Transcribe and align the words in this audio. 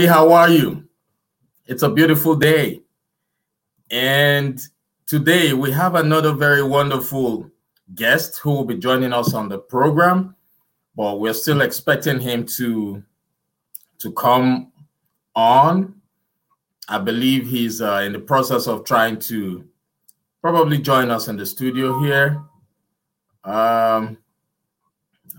Everybody. 0.00 0.18
How 0.18 0.32
are 0.32 0.48
you? 0.48 0.88
It's 1.66 1.82
a 1.82 1.90
beautiful 1.90 2.34
day. 2.34 2.80
And 3.90 4.58
today 5.06 5.52
we 5.52 5.70
have 5.72 5.94
another 5.94 6.32
very 6.32 6.62
wonderful 6.62 7.50
guest 7.94 8.38
who 8.38 8.52
will 8.52 8.64
be 8.64 8.78
joining 8.78 9.12
us 9.12 9.34
on 9.34 9.50
the 9.50 9.58
program, 9.58 10.36
but 10.96 11.20
we're 11.20 11.34
still 11.34 11.60
expecting 11.60 12.18
him 12.18 12.46
to, 12.56 13.02
to 13.98 14.12
come 14.12 14.72
on. 15.36 16.00
I 16.88 16.96
believe 16.96 17.46
he's 17.46 17.82
uh, 17.82 18.00
in 18.02 18.14
the 18.14 18.20
process 18.20 18.66
of 18.66 18.86
trying 18.86 19.18
to 19.28 19.68
probably 20.40 20.78
join 20.78 21.10
us 21.10 21.28
in 21.28 21.36
the 21.36 21.44
studio 21.44 22.00
here. 22.00 22.42
Um, 23.44 24.16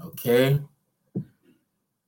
okay. 0.05 0.59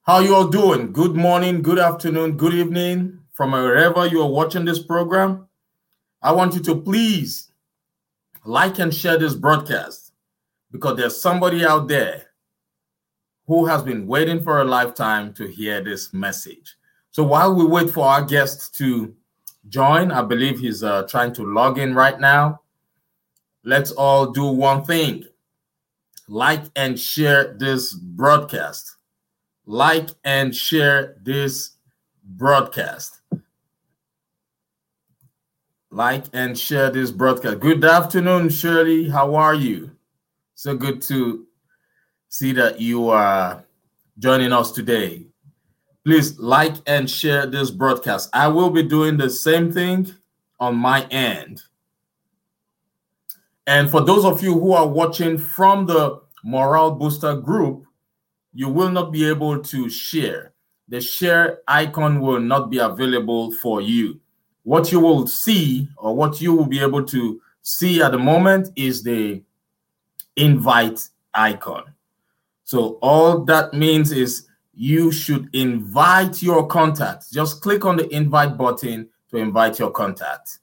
How 0.06 0.20
you 0.20 0.36
all 0.36 0.50
doing? 0.50 0.92
Good 0.92 1.16
morning, 1.16 1.62
good 1.62 1.80
afternoon, 1.80 2.36
good 2.36 2.54
evening 2.54 3.20
from 3.32 3.54
wherever 3.54 4.06
you 4.06 4.22
are 4.22 4.30
watching 4.30 4.66
this 4.66 4.80
program. 4.80 5.48
I 6.22 6.34
want 6.34 6.56
you 6.56 6.60
to 6.64 6.76
please 6.76 7.54
like 8.44 8.80
and 8.80 8.94
share 8.94 9.18
this 9.18 9.34
broadcast 9.34 10.12
because 10.74 10.98
there's 10.98 11.22
somebody 11.22 11.64
out 11.64 11.88
there 11.88 12.26
who 13.48 13.66
has 13.66 13.82
been 13.82 14.06
waiting 14.06 14.44
for 14.44 14.60
a 14.60 14.66
lifetime 14.66 15.34
to 15.36 15.48
hear 15.48 15.82
this 15.82 16.14
message. 16.14 16.76
So 17.12 17.24
while 17.24 17.56
we 17.56 17.64
wait 17.64 17.90
for 17.90 18.06
our 18.06 18.26
guest 18.26 18.76
to 18.80 19.16
join, 19.70 20.12
I 20.12 20.22
believe 20.22 20.60
he's 20.60 20.84
uh, 20.84 21.04
trying 21.04 21.32
to 21.36 21.46
log 21.46 21.78
in 21.78 21.96
right 21.96 22.20
now. 22.20 22.60
Let's 23.64 23.92
all 23.92 24.32
do 24.32 24.48
one 24.48 24.84
thing 24.84 25.24
like 26.28 26.64
and 26.76 27.00
share 27.00 27.54
this 27.54 27.94
broadcast 27.94 28.98
like 29.66 30.10
and 30.24 30.56
share 30.56 31.16
this 31.22 31.72
broadcast. 32.24 33.22
Like 35.90 36.26
and 36.34 36.58
share 36.58 36.90
this 36.90 37.12
broadcast. 37.12 37.60
Good 37.60 37.86
afternoon, 37.86 38.50
Shirley. 38.50 39.10
How 39.10 39.36
are 39.36 39.54
you? 39.54 39.92
So 40.56 40.76
good 40.76 41.02
to 41.04 41.46
see 42.30 42.52
that 42.54 42.82
you 42.82 43.10
are 43.10 43.64
joining 44.18 44.52
us 44.52 44.72
today. 44.72 45.28
Please 46.04 46.38
like 46.40 46.76
and 46.88 47.10
share 47.10 47.46
this 47.46 47.70
broadcast. 47.70 48.30
I 48.34 48.48
will 48.48 48.70
be 48.70 48.84
doing 48.84 49.18
the 49.18 49.30
same 49.30 49.72
thing 49.72 50.14
on 50.60 50.76
my 50.76 51.06
end. 51.10 51.62
And 53.66 53.90
for 53.90 54.02
those 54.02 54.26
of 54.26 54.44
you 54.44 54.60
who 54.60 54.74
are 54.74 54.88
watching 54.88 55.38
from 55.38 55.86
the 55.86 56.22
Morale 56.44 56.92
Booster 56.92 57.36
group, 57.36 57.86
you 58.54 58.70
will 58.70 58.90
not 58.90 59.12
be 59.12 59.28
able 59.28 59.60
to 59.60 59.90
share. 59.90 60.54
The 60.88 61.02
share 61.02 61.60
icon 61.68 62.22
will 62.22 62.40
not 62.40 62.70
be 62.70 62.78
available 62.78 63.52
for 63.52 63.82
you. 63.82 64.20
What 64.64 64.92
you 64.92 65.00
will 65.00 65.28
see 65.28 65.90
or 65.98 66.16
what 66.16 66.40
you 66.40 66.54
will 66.54 66.68
be 66.68 66.80
able 66.80 67.04
to 67.06 67.42
see 67.64 68.02
at 68.02 68.12
the 68.12 68.20
moment 68.20 68.70
is 68.76 69.02
the 69.02 69.42
invite 70.36 71.00
icon. 71.34 71.84
So 72.64 72.98
all 73.02 73.40
that 73.46 73.74
means 73.74 74.12
is 74.12 74.48
you 74.74 75.12
should 75.12 75.50
invite 75.54 76.42
your 76.42 76.68
contacts. 76.68 77.30
Just 77.30 77.62
click 77.62 77.86
on 77.86 77.98
the 77.98 78.14
invite 78.14 78.58
button 78.58 79.10
to 79.32 79.38
invite 79.38 79.80
your 79.80 79.92
contact. 79.92 80.60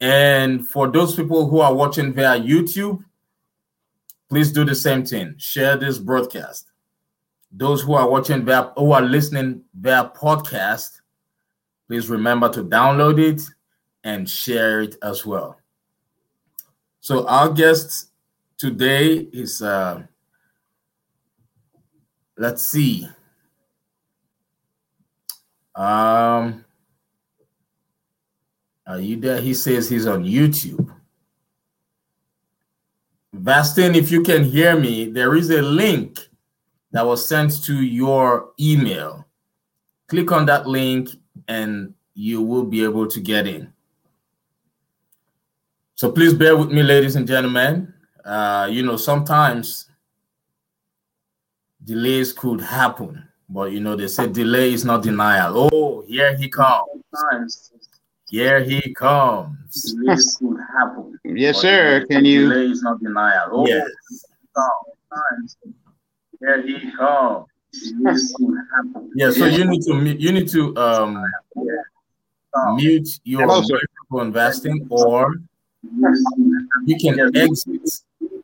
And 0.00 0.66
for 0.66 0.88
those 0.88 1.14
people 1.14 1.48
who 1.48 1.60
are 1.60 1.74
watching 1.74 2.12
via 2.12 2.40
YouTube, 2.40 3.04
please 4.28 4.50
do 4.52 4.64
the 4.64 4.74
same 4.74 5.04
thing. 5.04 5.34
Share 5.36 5.76
this 5.76 5.98
broadcast 5.98 6.69
those 7.52 7.82
who 7.82 7.94
are 7.94 8.08
watching 8.08 8.44
via 8.44 8.72
who 8.76 8.92
are 8.92 9.02
listening 9.02 9.62
via 9.74 10.10
podcast, 10.14 11.00
please 11.88 12.08
remember 12.08 12.48
to 12.48 12.62
download 12.62 13.18
it 13.18 13.42
and 14.04 14.28
share 14.28 14.80
it 14.80 14.96
as 15.02 15.26
well. 15.26 15.58
So 17.00 17.26
our 17.26 17.50
guest 17.50 18.10
today 18.56 19.28
is 19.32 19.62
uh 19.62 20.02
let's 22.36 22.62
see. 22.62 23.08
Um 25.74 26.64
are 28.86 29.00
you 29.00 29.16
there? 29.16 29.40
He 29.40 29.54
says 29.54 29.88
he's 29.88 30.06
on 30.06 30.24
YouTube. 30.24 30.92
Vastine, 33.32 33.94
if 33.94 34.10
you 34.10 34.22
can 34.22 34.42
hear 34.42 34.78
me, 34.78 35.06
there 35.06 35.36
is 35.36 35.50
a 35.50 35.62
link 35.62 36.29
that 36.92 37.06
was 37.06 37.26
sent 37.26 37.62
to 37.64 37.82
your 37.82 38.50
email. 38.58 39.26
Click 40.08 40.32
on 40.32 40.46
that 40.46 40.66
link 40.66 41.10
and 41.48 41.94
you 42.14 42.42
will 42.42 42.64
be 42.64 42.82
able 42.84 43.06
to 43.06 43.20
get 43.20 43.46
in. 43.46 43.72
So 45.94 46.10
please 46.10 46.34
bear 46.34 46.56
with 46.56 46.70
me, 46.70 46.82
ladies 46.82 47.16
and 47.16 47.26
gentlemen. 47.26 47.92
Uh, 48.24 48.68
you 48.70 48.82
know, 48.82 48.96
sometimes 48.96 49.88
delays 51.84 52.32
could 52.32 52.60
happen, 52.60 53.26
but 53.48 53.72
you 53.72 53.80
know, 53.80 53.96
they 53.96 54.08
say 54.08 54.26
delay 54.26 54.72
is 54.72 54.84
not 54.84 55.02
denial. 55.02 55.68
Oh, 55.72 56.02
here 56.06 56.36
he 56.36 56.48
comes. 56.48 57.70
Here 58.28 58.62
he 58.62 58.94
comes. 58.94 59.92
Delays 59.92 60.36
could 60.38 60.58
happen. 60.78 61.18
Yes, 61.24 61.58
sir. 61.58 62.06
Can 62.10 62.24
you? 62.24 62.48
Delay 62.48 62.70
is 62.70 62.82
not 62.82 63.00
denial. 63.00 63.48
Oh, 63.50 63.66
yes. 63.66 63.88
Sometimes 64.54 65.56
here 66.40 66.62
he 66.62 66.90
comes. 66.92 67.46
Yeah, 69.14 69.30
so 69.30 69.46
you 69.46 69.64
need 69.64 69.82
to 69.82 69.94
you 70.18 70.32
need 70.32 70.48
to 70.48 70.76
um 70.76 71.24
mute 72.74 73.08
your 73.24 73.46
microphone 73.46 74.26
investing 74.26 74.86
or 74.90 75.36
you 76.84 76.96
can 76.98 77.36
exit 77.36 78.02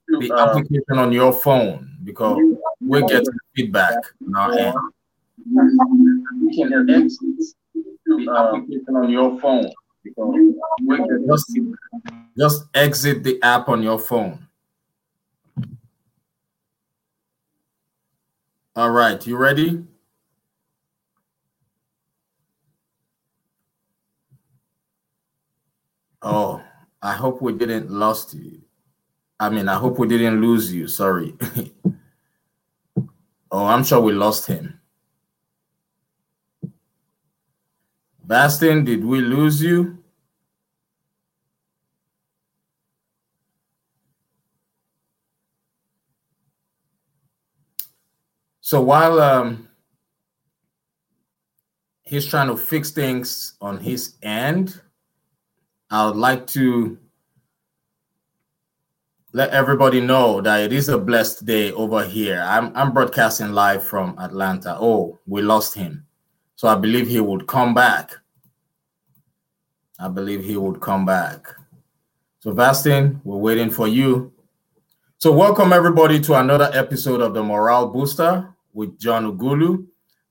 the 0.08 0.32
application 0.38 0.98
on 0.98 1.12
your 1.12 1.32
phone 1.32 1.90
because 2.04 2.38
we're 2.80 3.06
getting 3.06 3.32
feedback 3.54 3.94
on 4.26 4.36
our 4.36 4.52
end. 4.52 4.74
You 5.44 6.50
can 6.54 6.90
exit 6.90 7.54
the 8.06 8.34
application 8.36 8.96
on 8.96 9.10
your 9.10 9.40
phone 9.40 9.70
because 10.04 10.34
we're 10.82 10.98
getting 10.98 11.26
Just, 11.26 11.58
just 12.38 12.64
exit 12.74 13.24
the 13.24 13.42
app 13.42 13.68
on 13.68 13.82
your 13.82 13.98
phone. 13.98 14.45
All 18.76 18.90
right, 18.90 19.26
you 19.26 19.38
ready? 19.38 19.82
Oh, 26.20 26.62
I 27.00 27.14
hope 27.14 27.40
we 27.40 27.54
didn't 27.54 27.90
lost 27.90 28.34
you. 28.34 28.60
I 29.40 29.48
mean, 29.48 29.70
I 29.70 29.76
hope 29.76 29.98
we 29.98 30.06
didn't 30.06 30.42
lose 30.42 30.74
you. 30.74 30.88
Sorry. 30.88 31.34
oh, 33.50 33.64
I'm 33.64 33.82
sure 33.82 34.02
we 34.02 34.12
lost 34.12 34.46
him. 34.46 34.78
Vastine, 38.26 38.84
did 38.84 39.02
we 39.02 39.22
lose 39.22 39.62
you? 39.62 39.95
So 48.66 48.80
while 48.80 49.20
um, 49.20 49.68
he's 52.02 52.26
trying 52.26 52.48
to 52.48 52.56
fix 52.56 52.90
things 52.90 53.52
on 53.60 53.78
his 53.78 54.16
end, 54.24 54.80
I 55.88 56.04
would 56.04 56.16
like 56.16 56.48
to 56.48 56.98
let 59.32 59.50
everybody 59.50 60.00
know 60.00 60.40
that 60.40 60.62
it 60.62 60.72
is 60.72 60.88
a 60.88 60.98
blessed 60.98 61.46
day 61.46 61.70
over 61.70 62.04
here. 62.04 62.42
I'm, 62.44 62.76
I'm 62.76 62.92
broadcasting 62.92 63.52
live 63.52 63.84
from 63.84 64.18
Atlanta. 64.18 64.76
Oh, 64.80 65.20
we 65.28 65.42
lost 65.42 65.74
him. 65.74 66.04
So 66.56 66.66
I 66.66 66.74
believe 66.74 67.06
he 67.06 67.20
would 67.20 67.46
come 67.46 67.72
back. 67.72 68.16
I 70.00 70.08
believe 70.08 70.44
he 70.44 70.56
would 70.56 70.80
come 70.80 71.06
back. 71.06 71.46
So, 72.40 72.52
Vastine, 72.52 73.20
we're 73.22 73.36
waiting 73.36 73.70
for 73.70 73.86
you. 73.86 74.32
So, 75.18 75.30
welcome 75.30 75.72
everybody 75.72 76.18
to 76.22 76.34
another 76.34 76.68
episode 76.72 77.20
of 77.20 77.32
the 77.32 77.44
Morale 77.44 77.86
Booster 77.86 78.52
with 78.76 78.98
John 79.00 79.24
Ughulu. 79.24 79.84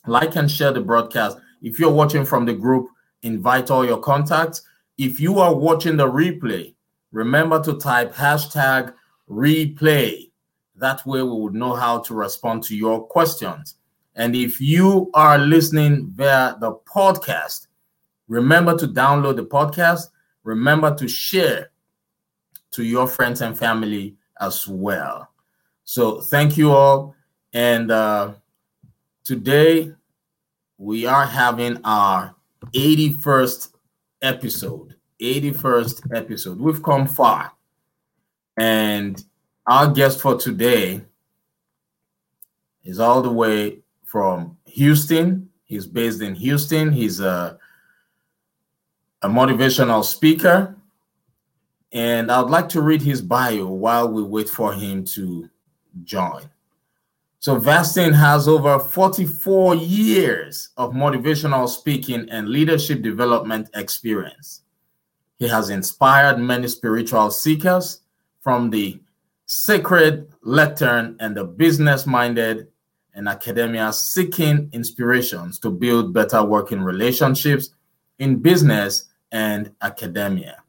Like 0.07 0.35
and 0.35 0.51
share 0.51 0.73
the 0.73 0.81
broadcast. 0.81 1.39
If 1.63 1.79
you're 1.79 1.93
watching 1.93 2.25
from 2.25 2.47
the 2.47 2.55
group, 2.55 2.89
invite 3.23 3.71
all 3.71 3.85
your 3.85 3.99
contacts. 3.99 4.63
If 4.99 5.21
you 5.21 5.39
are 5.39 5.55
watching 5.55 5.97
the 5.97 6.07
replay, 6.07 6.75
remember 7.13 7.63
to 7.63 7.79
type 7.79 8.15
hashtag 8.15 8.93
replay. 9.29 10.31
That 10.77 11.05
way, 11.07 11.23
we 11.23 11.31
would 11.31 11.55
know 11.55 11.75
how 11.75 11.99
to 12.01 12.15
respond 12.15 12.63
to 12.65 12.77
your 12.77 13.07
questions. 13.07 13.77
And 14.15 14.35
if 14.35 14.61
you 14.61 15.11
are 15.15 15.39
listening 15.39 16.11
via 16.15 16.57
the 16.59 16.75
podcast, 16.87 17.69
remember 18.29 18.77
to 18.77 18.89
download 18.89 19.37
the 19.37 19.45
podcast. 19.45 20.09
Remember 20.43 20.95
to 20.97 21.07
share 21.07 21.71
to 22.73 22.83
your 22.83 23.07
friends 23.07 23.41
and 23.41 23.59
family 23.59 24.17
as 24.41 24.67
well. 24.67 25.29
So, 25.85 26.21
thank 26.21 26.57
you 26.57 26.73
all. 26.73 27.15
And 27.53 27.91
uh, 27.91 28.33
today, 29.25 29.93
we 30.79 31.05
are 31.05 31.27
having 31.27 31.79
our 31.85 32.35
81st 32.75 33.71
episode. 34.23 34.95
81st 35.21 36.17
episode. 36.17 36.59
We've 36.59 36.83
come 36.83 37.07
far. 37.07 37.53
And 38.57 39.23
our 39.67 39.91
guest 39.91 40.21
for 40.21 40.37
today 40.37 41.03
is 42.85 43.01
all 43.01 43.23
the 43.23 43.33
way 43.33 43.79
from 44.05 44.57
Houston. 44.67 45.49
He's 45.65 45.87
based 45.87 46.21
in 46.21 46.35
Houston. 46.35 46.91
He's 46.91 47.21
a, 47.21 47.59
a 49.23 49.29
motivational 49.29 50.05
speaker. 50.05 50.77
And 51.93 52.31
I'd 52.31 52.51
like 52.51 52.69
to 52.71 52.83
read 52.83 53.03
his 53.03 53.21
bio 53.21 53.67
while 53.67 54.09
we 54.09 54.23
wait 54.23 54.49
for 54.49 54.73
him 54.73 55.05
to 55.07 55.49
join. 56.05 56.43
So, 57.43 57.59
Vastine 57.59 58.13
has 58.13 58.47
over 58.47 58.79
44 58.79 59.75
years 59.75 60.69
of 60.77 60.93
motivational 60.93 61.67
speaking 61.71 62.29
and 62.29 62.51
leadership 62.51 63.01
development 63.01 63.71
experience. 63.75 64.61
He 65.39 65.49
has 65.49 65.71
inspired 65.71 66.39
many 66.39 66.69
spiritual 66.69 67.31
seekers 67.31 68.03
from 68.43 68.69
the 68.69 69.01
sacred 69.47 70.31
lectern 70.43 71.17
and 71.19 71.35
the 71.35 71.45
business 71.45 72.07
minded 72.07 72.69
and 73.15 73.27
academia 73.27 73.91
seeking 73.91 74.69
inspirations 74.73 75.59
to 75.61 75.71
build 75.71 76.13
better 76.13 76.45
working 76.45 76.83
relationships 76.83 77.71
in 78.19 78.41
business 78.41 79.07
and 79.33 79.73
academia. 79.81 80.63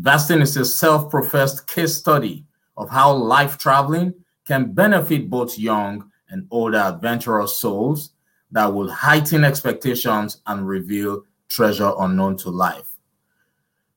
Vastine 0.00 0.40
is 0.40 0.56
a 0.56 0.64
self 0.64 1.10
professed 1.10 1.66
case 1.66 1.94
study 1.94 2.46
of 2.78 2.88
how 2.88 3.12
life 3.12 3.58
traveling 3.58 4.14
can 4.48 4.72
benefit 4.72 5.28
both 5.28 5.58
young 5.58 6.10
and 6.30 6.46
older 6.50 6.78
adventurous 6.78 7.60
souls 7.60 8.12
that 8.50 8.72
will 8.72 8.90
heighten 8.90 9.44
expectations 9.44 10.40
and 10.46 10.66
reveal 10.66 11.22
treasure 11.48 11.92
unknown 12.00 12.34
to 12.38 12.48
life. 12.48 12.96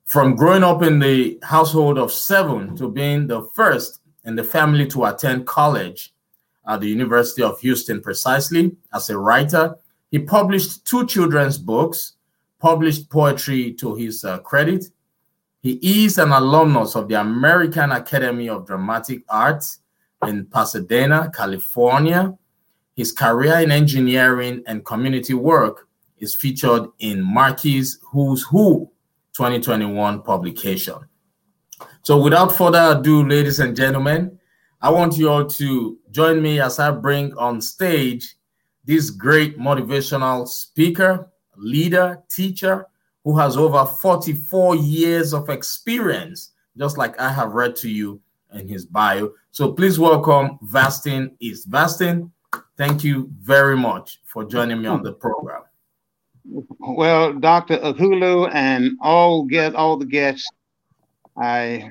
From 0.03 0.35
growing 0.35 0.63
up 0.63 0.83
in 0.83 0.99
the 0.99 1.39
household 1.41 1.97
of 1.97 2.11
seven 2.11 2.75
to 2.75 2.89
being 2.89 3.27
the 3.27 3.43
first 3.55 4.01
in 4.25 4.35
the 4.35 4.43
family 4.43 4.85
to 4.87 5.05
attend 5.05 5.47
college 5.47 6.13
at 6.67 6.81
the 6.81 6.89
University 6.89 7.43
of 7.43 7.57
Houston, 7.61 8.01
precisely 8.01 8.75
as 8.93 9.09
a 9.09 9.17
writer, 9.17 9.77
he 10.11 10.19
published 10.19 10.85
two 10.85 11.07
children's 11.07 11.57
books, 11.57 12.17
published 12.59 13.09
poetry 13.09 13.71
to 13.75 13.95
his 13.95 14.25
uh, 14.25 14.39
credit. 14.39 14.83
He 15.61 16.03
is 16.03 16.17
an 16.17 16.33
alumnus 16.33 16.97
of 16.97 17.07
the 17.07 17.21
American 17.21 17.93
Academy 17.93 18.49
of 18.49 18.67
Dramatic 18.67 19.23
Arts 19.29 19.80
in 20.27 20.45
Pasadena, 20.45 21.31
California. 21.35 22.37
His 22.95 23.11
career 23.11 23.59
in 23.59 23.71
engineering 23.71 24.63
and 24.67 24.85
community 24.85 25.33
work 25.33 25.87
is 26.17 26.35
featured 26.35 26.87
in 26.99 27.21
Marquis 27.21 27.87
Who's 28.11 28.43
Who 28.43 28.91
2021 29.33 30.21
publication. 30.21 30.95
So, 32.03 32.21
without 32.21 32.51
further 32.55 32.97
ado, 32.97 33.27
ladies 33.27 33.59
and 33.59 33.75
gentlemen, 33.75 34.37
I 34.81 34.89
want 34.89 35.17
you 35.17 35.29
all 35.29 35.45
to 35.45 35.99
join 36.11 36.41
me 36.41 36.59
as 36.59 36.79
I 36.79 36.91
bring 36.91 37.35
on 37.37 37.61
stage 37.61 38.35
this 38.83 39.09
great 39.09 39.57
motivational 39.57 40.47
speaker, 40.47 41.31
leader, 41.55 42.21
teacher 42.29 42.87
who 43.23 43.37
has 43.37 43.55
over 43.55 43.85
44 43.85 44.75
years 44.75 45.33
of 45.33 45.49
experience, 45.49 46.51
just 46.77 46.97
like 46.97 47.19
I 47.19 47.31
have 47.31 47.53
read 47.53 47.75
to 47.77 47.89
you 47.89 48.19
in 48.53 48.67
his 48.67 48.85
bio. 48.85 49.31
So 49.51 49.71
please 49.73 49.99
welcome 49.99 50.59
Vastine 50.63 51.31
East. 51.39 51.69
Vastine, 51.69 52.31
thank 52.77 53.03
you 53.03 53.29
very 53.39 53.77
much 53.77 54.21
for 54.25 54.43
joining 54.43 54.81
me 54.81 54.87
on 54.87 55.03
the 55.03 55.13
program. 55.13 55.63
Well, 56.79 57.33
Dr. 57.33 57.77
Ughulu 57.77 58.49
and 58.53 58.97
all 59.01 59.43
get 59.43 59.75
all 59.75 59.97
the 59.97 60.05
guests, 60.05 60.47
I 61.37 61.89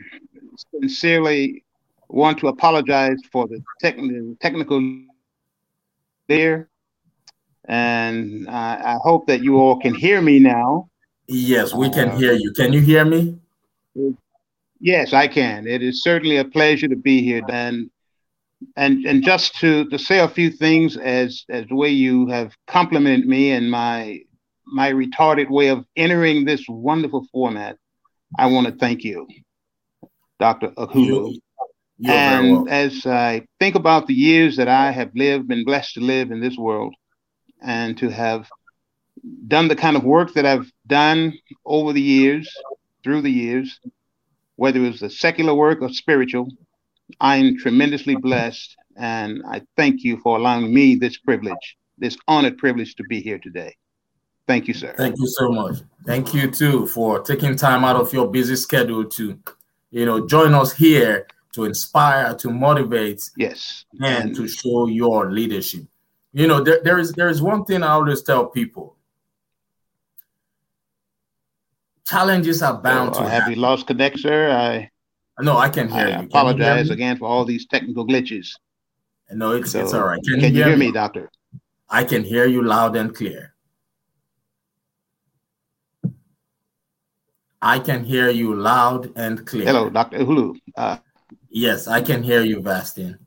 sincerely 0.72 1.64
want 2.08 2.38
to 2.40 2.48
apologize 2.48 3.18
for 3.30 3.46
the 3.46 3.62
technical 3.80 4.36
technical 4.40 4.80
there, 6.28 6.68
and 7.66 8.48
I, 8.48 8.94
I 8.94 8.98
hope 9.02 9.26
that 9.28 9.42
you 9.42 9.58
all 9.58 9.78
can 9.78 9.94
hear 9.94 10.20
me 10.20 10.38
now. 10.38 10.88
Yes, 11.28 11.72
we 11.72 11.88
can 11.90 12.08
uh, 12.08 12.16
hear 12.18 12.32
you. 12.32 12.52
Can 12.52 12.72
you 12.72 12.80
hear 12.80 13.04
me? 13.04 13.38
Yes, 14.80 15.12
I 15.12 15.28
can. 15.28 15.66
It 15.66 15.82
is 15.82 16.02
certainly 16.02 16.38
a 16.38 16.44
pleasure 16.44 16.88
to 16.88 16.96
be 16.96 17.22
here, 17.22 17.42
Dan. 17.42 17.90
And 18.76 19.04
and 19.06 19.22
just 19.22 19.54
to 19.60 19.84
to 19.90 19.98
say 19.98 20.18
a 20.18 20.28
few 20.28 20.50
things 20.50 20.96
as 20.96 21.44
as 21.48 21.66
the 21.68 21.74
way 21.74 21.90
you 21.90 22.26
have 22.28 22.54
complimented 22.66 23.26
me 23.26 23.52
and 23.52 23.70
my 23.70 24.20
my 24.66 24.90
retarded 24.90 25.50
way 25.50 25.68
of 25.68 25.84
entering 25.96 26.44
this 26.44 26.64
wonderful 26.68 27.26
format, 27.32 27.76
I 28.38 28.46
want 28.46 28.66
to 28.66 28.72
thank 28.72 29.02
you, 29.04 29.26
Dr. 30.38 30.68
Ughulu. 30.70 31.34
and 32.06 32.68
as 32.68 33.04
I 33.04 33.46
think 33.58 33.74
about 33.74 34.06
the 34.06 34.14
years 34.14 34.56
that 34.56 34.68
I 34.68 34.90
have 34.90 35.10
lived, 35.14 35.48
been 35.48 35.64
blessed 35.64 35.94
to 35.94 36.00
live 36.00 36.30
in 36.30 36.40
this 36.40 36.56
world, 36.56 36.94
and 37.62 37.96
to 37.98 38.08
have 38.10 38.48
done 39.48 39.68
the 39.68 39.76
kind 39.76 39.96
of 39.96 40.04
work 40.04 40.34
that 40.34 40.46
I've 40.46 40.70
done 40.86 41.34
over 41.66 41.92
the 41.92 42.00
years, 42.00 42.50
through 43.02 43.22
the 43.22 43.30
years, 43.30 43.80
whether 44.60 44.78
it 44.84 44.90
was 44.90 45.00
the 45.00 45.08
secular 45.08 45.54
work 45.54 45.80
or 45.80 45.88
spiritual, 45.88 46.46
I'm 47.18 47.56
tremendously 47.56 48.14
blessed. 48.14 48.76
And 48.98 49.42
I 49.48 49.62
thank 49.78 50.04
you 50.04 50.18
for 50.18 50.36
allowing 50.36 50.74
me 50.74 50.96
this 50.96 51.16
privilege, 51.16 51.78
this 51.96 52.18
honored 52.28 52.58
privilege 52.58 52.94
to 52.96 53.04
be 53.04 53.22
here 53.22 53.38
today. 53.38 53.74
Thank 54.46 54.68
you, 54.68 54.74
sir. 54.74 54.92
Thank 54.98 55.18
you 55.18 55.26
so 55.28 55.48
much. 55.50 55.76
Thank 56.04 56.34
you 56.34 56.50
too 56.50 56.86
for 56.88 57.20
taking 57.20 57.56
time 57.56 57.86
out 57.86 57.96
of 57.96 58.12
your 58.12 58.30
busy 58.30 58.54
schedule 58.54 59.06
to, 59.06 59.38
you 59.92 60.04
know, 60.04 60.26
join 60.26 60.52
us 60.52 60.74
here 60.74 61.26
to 61.54 61.64
inspire, 61.64 62.34
to 62.34 62.50
motivate, 62.50 63.30
yes, 63.38 63.86
and 64.02 64.36
to 64.36 64.46
show 64.46 64.88
your 64.88 65.32
leadership. 65.32 65.84
You 66.34 66.48
know, 66.48 66.62
there, 66.62 66.82
there 66.84 66.98
is 66.98 67.12
there 67.12 67.30
is 67.30 67.40
one 67.40 67.64
thing 67.64 67.82
I 67.82 67.92
always 67.92 68.20
tell 68.20 68.44
people. 68.44 68.96
Challenges 72.10 72.60
are 72.62 72.76
bound 72.76 73.14
so, 73.14 73.20
to. 73.20 73.26
Uh, 73.26 73.30
have 73.30 73.42
happen. 73.42 73.54
you 73.54 73.60
lost 73.60 73.86
connect, 73.86 74.18
sir? 74.18 74.50
I 74.50 74.90
no, 75.40 75.56
I 75.56 75.68
can 75.68 75.88
hear 75.88 76.06
I 76.06 76.08
you. 76.08 76.16
Can 76.16 76.24
apologize 76.24 76.88
you 76.88 76.94
again 76.94 77.16
for 77.16 77.26
all 77.26 77.44
these 77.44 77.66
technical 77.66 78.06
glitches. 78.06 78.48
No, 79.30 79.52
it's 79.52 79.70
so, 79.70 79.80
it's 79.80 79.94
all 79.94 80.04
right. 80.04 80.20
Can, 80.24 80.40
can 80.40 80.52
you 80.52 80.56
hear, 80.56 80.68
hear 80.68 80.76
me, 80.76 80.90
doctor? 80.90 81.30
I 81.88 82.02
can 82.04 82.24
hear 82.24 82.46
you 82.46 82.62
loud 82.64 82.96
and 82.96 83.14
clear. 83.14 83.54
I 87.62 87.78
can 87.78 88.04
hear 88.04 88.28
you 88.30 88.54
loud 88.56 89.12
and 89.16 89.46
clear. 89.46 89.66
Hello, 89.66 89.88
Dr. 89.88 90.18
Hulu. 90.18 90.56
Uh, 90.76 90.96
yes, 91.48 91.86
I 91.86 92.00
can 92.00 92.22
hear 92.22 92.42
you, 92.42 92.60
Vastine. 92.60 93.18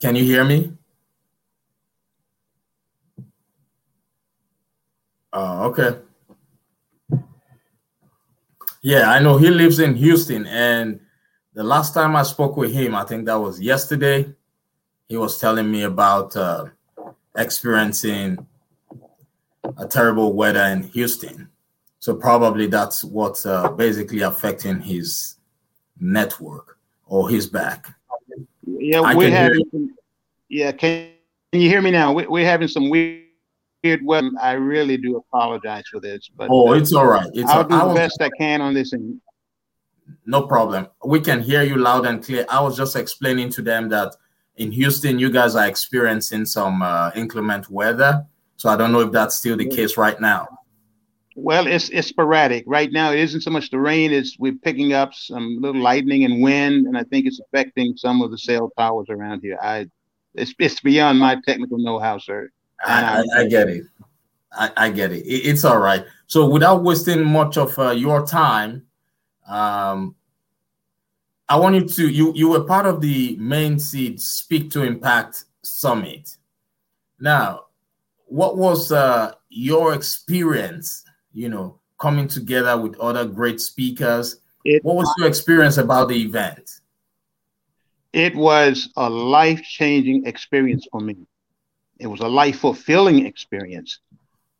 Can 0.00 0.16
you 0.16 0.24
hear 0.24 0.44
me? 0.44 0.72
Oh, 5.32 5.64
okay. 5.70 5.98
Yeah, 8.82 9.10
I 9.10 9.20
know 9.20 9.38
he 9.38 9.48
lives 9.48 9.78
in 9.78 9.94
Houston. 9.94 10.46
And 10.46 11.00
the 11.54 11.62
last 11.62 11.94
time 11.94 12.16
I 12.16 12.22
spoke 12.22 12.56
with 12.56 12.72
him, 12.72 12.94
I 12.94 13.04
think 13.04 13.26
that 13.26 13.36
was 13.36 13.60
yesterday, 13.60 14.34
he 15.08 15.16
was 15.16 15.38
telling 15.38 15.70
me 15.70 15.82
about 15.82 16.36
uh, 16.36 16.66
experiencing 17.36 18.46
a 19.78 19.86
terrible 19.86 20.32
weather 20.32 20.64
in 20.64 20.82
Houston. 20.82 21.48
So 22.00 22.14
probably 22.14 22.66
that's 22.66 23.04
what's 23.04 23.46
uh, 23.46 23.70
basically 23.70 24.22
affecting 24.22 24.80
his 24.80 25.36
network 26.00 26.78
or 27.06 27.30
his 27.30 27.46
back. 27.46 27.94
Yeah, 28.66 29.02
I 29.02 29.14
we're 29.14 29.30
having. 29.30 29.64
Some, 29.70 29.94
yeah, 30.48 30.72
can 30.72 31.10
you 31.52 31.68
hear 31.68 31.80
me 31.80 31.92
now? 31.92 32.12
We, 32.12 32.26
we're 32.26 32.44
having 32.44 32.66
some 32.66 32.90
weird 32.90 33.21
weather. 33.82 34.30
I 34.40 34.52
really 34.52 34.96
do 34.96 35.16
apologize 35.16 35.84
for 35.90 36.00
this, 36.00 36.30
but 36.36 36.48
oh, 36.50 36.70
uh, 36.70 36.72
it's 36.74 36.92
all 36.92 37.06
right. 37.06 37.28
It's 37.34 37.50
I'll 37.50 37.64
do 37.64 37.76
the 37.76 37.94
best 37.94 38.20
I 38.20 38.30
can 38.38 38.60
on 38.60 38.74
this. 38.74 38.92
And 38.92 39.20
no 40.26 40.46
problem. 40.46 40.88
We 41.04 41.20
can 41.20 41.42
hear 41.42 41.62
you 41.62 41.76
loud 41.76 42.06
and 42.06 42.24
clear. 42.24 42.46
I 42.48 42.60
was 42.60 42.76
just 42.76 42.96
explaining 42.96 43.50
to 43.50 43.62
them 43.62 43.88
that 43.90 44.14
in 44.56 44.70
Houston, 44.72 45.18
you 45.18 45.30
guys 45.30 45.56
are 45.56 45.66
experiencing 45.66 46.46
some 46.46 46.82
uh, 46.82 47.10
inclement 47.14 47.70
weather. 47.70 48.24
So 48.56 48.68
I 48.68 48.76
don't 48.76 48.92
know 48.92 49.00
if 49.00 49.12
that's 49.12 49.36
still 49.36 49.56
the 49.56 49.66
case 49.66 49.96
right 49.96 50.20
now. 50.20 50.46
Well, 51.34 51.66
it's 51.66 51.88
it's 51.88 52.08
sporadic. 52.08 52.64
Right 52.66 52.92
now, 52.92 53.12
it 53.12 53.18
isn't 53.20 53.40
so 53.40 53.50
much 53.50 53.70
the 53.70 53.78
rain; 53.78 54.12
it's 54.12 54.38
we're 54.38 54.52
picking 54.52 54.92
up 54.92 55.14
some 55.14 55.56
little 55.60 55.80
lightning 55.80 56.24
and 56.24 56.42
wind, 56.42 56.86
and 56.86 56.96
I 56.96 57.04
think 57.04 57.26
it's 57.26 57.40
affecting 57.40 57.96
some 57.96 58.20
of 58.20 58.30
the 58.30 58.36
cell 58.36 58.70
towers 58.76 59.06
around 59.08 59.40
here. 59.40 59.58
I, 59.60 59.86
it's 60.34 60.54
it's 60.58 60.80
beyond 60.80 61.18
my 61.18 61.40
technical 61.46 61.78
know-how, 61.78 62.18
sir. 62.18 62.50
I, 62.84 63.22
I, 63.34 63.40
I, 63.40 63.46
get 63.46 63.68
it. 63.68 63.84
I, 64.52 64.70
I 64.76 64.90
get 64.90 65.12
it. 65.12 65.24
it. 65.26 65.48
It's 65.48 65.64
all 65.64 65.78
right. 65.78 66.04
So, 66.26 66.48
without 66.48 66.82
wasting 66.82 67.24
much 67.24 67.56
of 67.56 67.78
uh, 67.78 67.90
your 67.90 68.26
time, 68.26 68.84
um, 69.46 70.14
I 71.48 71.56
want 71.56 71.74
you 71.74 71.86
to 71.86 72.08
you 72.08 72.32
you 72.34 72.48
were 72.48 72.64
part 72.64 72.86
of 72.86 73.00
the 73.00 73.36
main 73.36 73.78
seed 73.78 74.20
Speak 74.20 74.70
to 74.70 74.82
Impact 74.82 75.44
Summit. 75.62 76.36
Now, 77.20 77.66
what 78.26 78.56
was 78.56 78.90
uh, 78.90 79.32
your 79.48 79.94
experience? 79.94 81.04
You 81.34 81.48
know, 81.48 81.80
coming 82.00 82.28
together 82.28 82.76
with 82.78 82.98
other 82.98 83.24
great 83.24 83.60
speakers. 83.60 84.38
It, 84.64 84.84
what 84.84 84.96
was 84.96 85.12
your 85.18 85.28
experience 85.28 85.76
about 85.78 86.08
the 86.08 86.22
event? 86.22 86.80
It 88.12 88.34
was 88.34 88.90
a 88.96 89.08
life 89.08 89.62
changing 89.62 90.26
experience 90.26 90.86
for 90.90 91.00
me. 91.00 91.16
It 92.02 92.08
was 92.08 92.20
a 92.20 92.26
life 92.26 92.58
fulfilling 92.58 93.24
experience. 93.26 94.00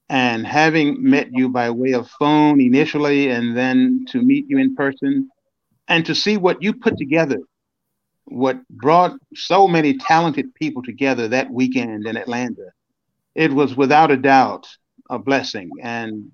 And 0.08 0.46
having 0.46 1.02
met 1.02 1.28
you 1.32 1.48
by 1.48 1.70
way 1.70 1.92
of 1.92 2.08
phone 2.10 2.60
initially, 2.60 3.30
and 3.30 3.56
then 3.56 4.04
to 4.10 4.22
meet 4.22 4.44
you 4.48 4.58
in 4.58 4.76
person, 4.76 5.28
and 5.88 6.06
to 6.06 6.14
see 6.14 6.36
what 6.36 6.62
you 6.62 6.72
put 6.72 6.96
together, 6.96 7.40
what 8.26 8.56
brought 8.68 9.18
so 9.34 9.66
many 9.66 9.98
talented 9.98 10.54
people 10.54 10.84
together 10.84 11.26
that 11.28 11.50
weekend 11.50 12.06
in 12.06 12.16
Atlanta, 12.16 12.70
it 13.34 13.52
was 13.52 13.76
without 13.76 14.12
a 14.12 14.16
doubt 14.16 14.68
a 15.10 15.18
blessing. 15.18 15.68
And 15.82 16.30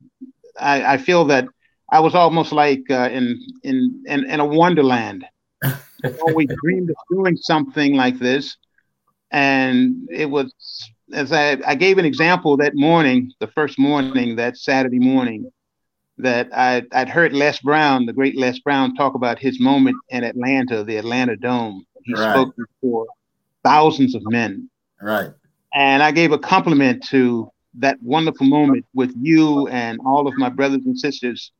I, 0.61 0.95
I 0.95 0.97
feel 0.99 1.25
that 1.27 1.47
I 1.91 2.01
was 2.01 2.15
almost 2.15 2.53
like 2.53 2.83
uh, 2.91 3.09
in, 3.11 3.41
in, 3.63 4.05
in 4.07 4.25
in 4.31 4.41
a 4.41 4.45
wonderland. 4.45 5.25
always 6.21 6.49
dreamed 6.63 6.91
of 6.91 6.97
doing 7.11 7.37
something 7.37 7.95
like 7.95 8.19
this, 8.19 8.57
and 9.33 10.07
it 10.13 10.27
was 10.27 10.53
as 11.13 11.33
I, 11.33 11.59
I 11.67 11.75
gave 11.75 11.99
an 11.99 12.05
example 12.05 12.57
that 12.59 12.75
morning, 12.75 13.33
the 13.41 13.47
first 13.49 13.79
morning, 13.79 14.37
that 14.37 14.57
Saturday 14.57 14.99
morning, 14.99 15.51
that 16.19 16.49
I, 16.53 16.83
I'd 16.93 17.09
heard 17.09 17.33
Les 17.33 17.61
Brown, 17.61 18.07
the 18.07 18.13
great 18.13 18.37
Les 18.37 18.59
Brown, 18.59 18.95
talk 18.95 19.15
about 19.15 19.39
his 19.39 19.61
moment 19.61 19.97
in 20.11 20.25
Atlanta, 20.25 20.85
the 20.85 20.97
Atlanta 20.97 21.37
Dome. 21.37 21.85
He 22.05 22.15
right. 22.15 22.33
spoke 22.33 22.55
before 22.57 23.07
thousands 23.65 24.15
of 24.15 24.23
men. 24.27 24.69
Right. 25.01 25.31
And 25.75 26.03
I 26.03 26.11
gave 26.11 26.33
a 26.33 26.39
compliment 26.39 27.05
to 27.09 27.51
that 27.75 28.03
wonderful 28.03 28.47
moment 28.47 28.85
with 28.95 29.13
you 29.21 29.69
and 29.69 30.01
all 30.05 30.27
of 30.27 30.37
my 30.37 30.49
brothers 30.49 30.85
and 30.85 30.99
sisters 30.99 31.53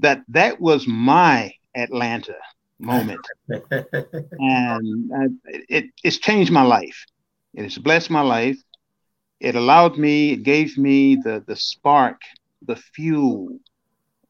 that 0.00 0.22
that 0.28 0.60
was 0.60 0.86
my 0.86 1.52
Atlanta 1.76 2.36
moment. 2.78 3.20
and 3.48 5.12
I, 5.14 5.26
it, 5.68 5.84
it's 6.02 6.18
changed 6.18 6.50
my 6.50 6.62
life. 6.62 7.04
It 7.54 7.62
has 7.62 7.78
blessed 7.78 8.10
my 8.10 8.22
life 8.22 8.56
it 9.42 9.56
allowed 9.56 9.98
me, 9.98 10.30
it 10.30 10.44
gave 10.44 10.78
me 10.78 11.16
the, 11.16 11.42
the 11.48 11.56
spark, 11.56 12.20
the 12.64 12.76
fuel, 12.76 13.48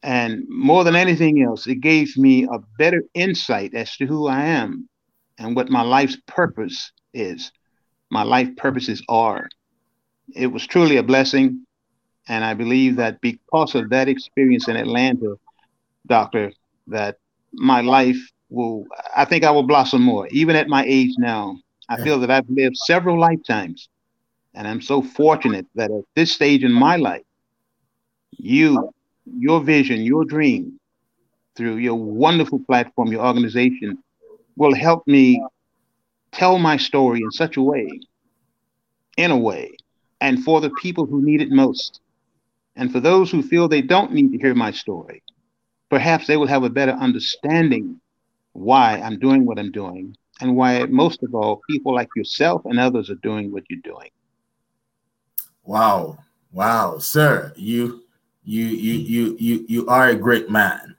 and 0.01 0.43
more 0.49 0.83
than 0.83 0.95
anything 0.95 1.43
else, 1.43 1.67
it 1.67 1.81
gave 1.81 2.17
me 2.17 2.45
a 2.45 2.57
better 2.79 3.03
insight 3.13 3.75
as 3.75 3.95
to 3.97 4.07
who 4.07 4.27
I 4.27 4.43
am 4.45 4.89
and 5.37 5.55
what 5.55 5.69
my 5.69 5.83
life's 5.83 6.17
purpose 6.25 6.91
is. 7.13 7.51
My 8.09 8.23
life 8.23 8.55
purposes 8.57 9.03
are. 9.07 9.47
It 10.35 10.47
was 10.47 10.65
truly 10.65 10.97
a 10.97 11.03
blessing. 11.03 11.63
And 12.27 12.43
I 12.43 12.55
believe 12.55 12.95
that 12.95 13.21
because 13.21 13.75
of 13.75 13.91
that 13.91 14.09
experience 14.09 14.67
in 14.67 14.77
Atlanta, 14.77 15.35
doctor, 16.07 16.51
that 16.87 17.17
my 17.53 17.81
life 17.81 18.17
will, 18.49 18.85
I 19.15 19.25
think 19.25 19.43
I 19.43 19.51
will 19.51 19.67
blossom 19.67 20.01
more. 20.01 20.27
Even 20.31 20.55
at 20.55 20.67
my 20.67 20.83
age 20.87 21.13
now, 21.19 21.57
I 21.87 22.01
feel 22.01 22.19
that 22.21 22.31
I've 22.31 22.49
lived 22.49 22.77
several 22.77 23.19
lifetimes 23.19 23.89
and 24.55 24.67
I'm 24.67 24.81
so 24.81 25.01
fortunate 25.01 25.65
that 25.75 25.91
at 25.91 26.03
this 26.15 26.31
stage 26.31 26.63
in 26.63 26.71
my 26.71 26.95
life, 26.97 27.23
you, 28.31 28.91
your 29.25 29.61
vision, 29.61 30.01
your 30.01 30.25
dream, 30.25 30.79
through 31.55 31.77
your 31.77 31.95
wonderful 31.95 32.59
platform, 32.59 33.11
your 33.11 33.25
organization, 33.25 33.97
will 34.55 34.73
help 34.73 35.05
me 35.07 35.43
tell 36.31 36.57
my 36.57 36.77
story 36.77 37.21
in 37.21 37.31
such 37.31 37.57
a 37.57 37.61
way, 37.61 37.87
in 39.17 39.31
a 39.31 39.37
way, 39.37 39.75
and 40.21 40.43
for 40.43 40.61
the 40.61 40.71
people 40.81 41.05
who 41.05 41.23
need 41.23 41.41
it 41.41 41.51
most. 41.51 42.01
And 42.75 42.91
for 42.91 42.99
those 42.99 43.29
who 43.29 43.43
feel 43.43 43.67
they 43.67 43.81
don't 43.81 44.13
need 44.13 44.31
to 44.31 44.39
hear 44.39 44.55
my 44.55 44.71
story, 44.71 45.21
perhaps 45.89 46.25
they 46.25 46.37
will 46.37 46.47
have 46.47 46.63
a 46.63 46.69
better 46.69 46.93
understanding 46.93 47.99
why 48.53 48.99
I'm 48.99 49.19
doing 49.19 49.45
what 49.45 49.59
I'm 49.59 49.71
doing 49.71 50.15
and 50.41 50.55
why, 50.55 50.83
most 50.85 51.21
of 51.23 51.35
all, 51.35 51.61
people 51.69 51.93
like 51.93 52.09
yourself 52.15 52.63
and 52.65 52.79
others 52.79 53.09
are 53.09 53.15
doing 53.15 53.51
what 53.51 53.63
you're 53.69 53.79
doing. 53.83 54.09
Wow, 55.63 56.19
wow, 56.51 56.97
sir, 56.97 57.53
you 57.55 58.03
you 58.43 58.65
you 58.65 58.99
hmm. 58.99 59.05
you 59.05 59.37
you 59.39 59.65
you 59.67 59.87
are 59.87 60.09
a 60.09 60.15
great 60.15 60.49
man. 60.49 60.95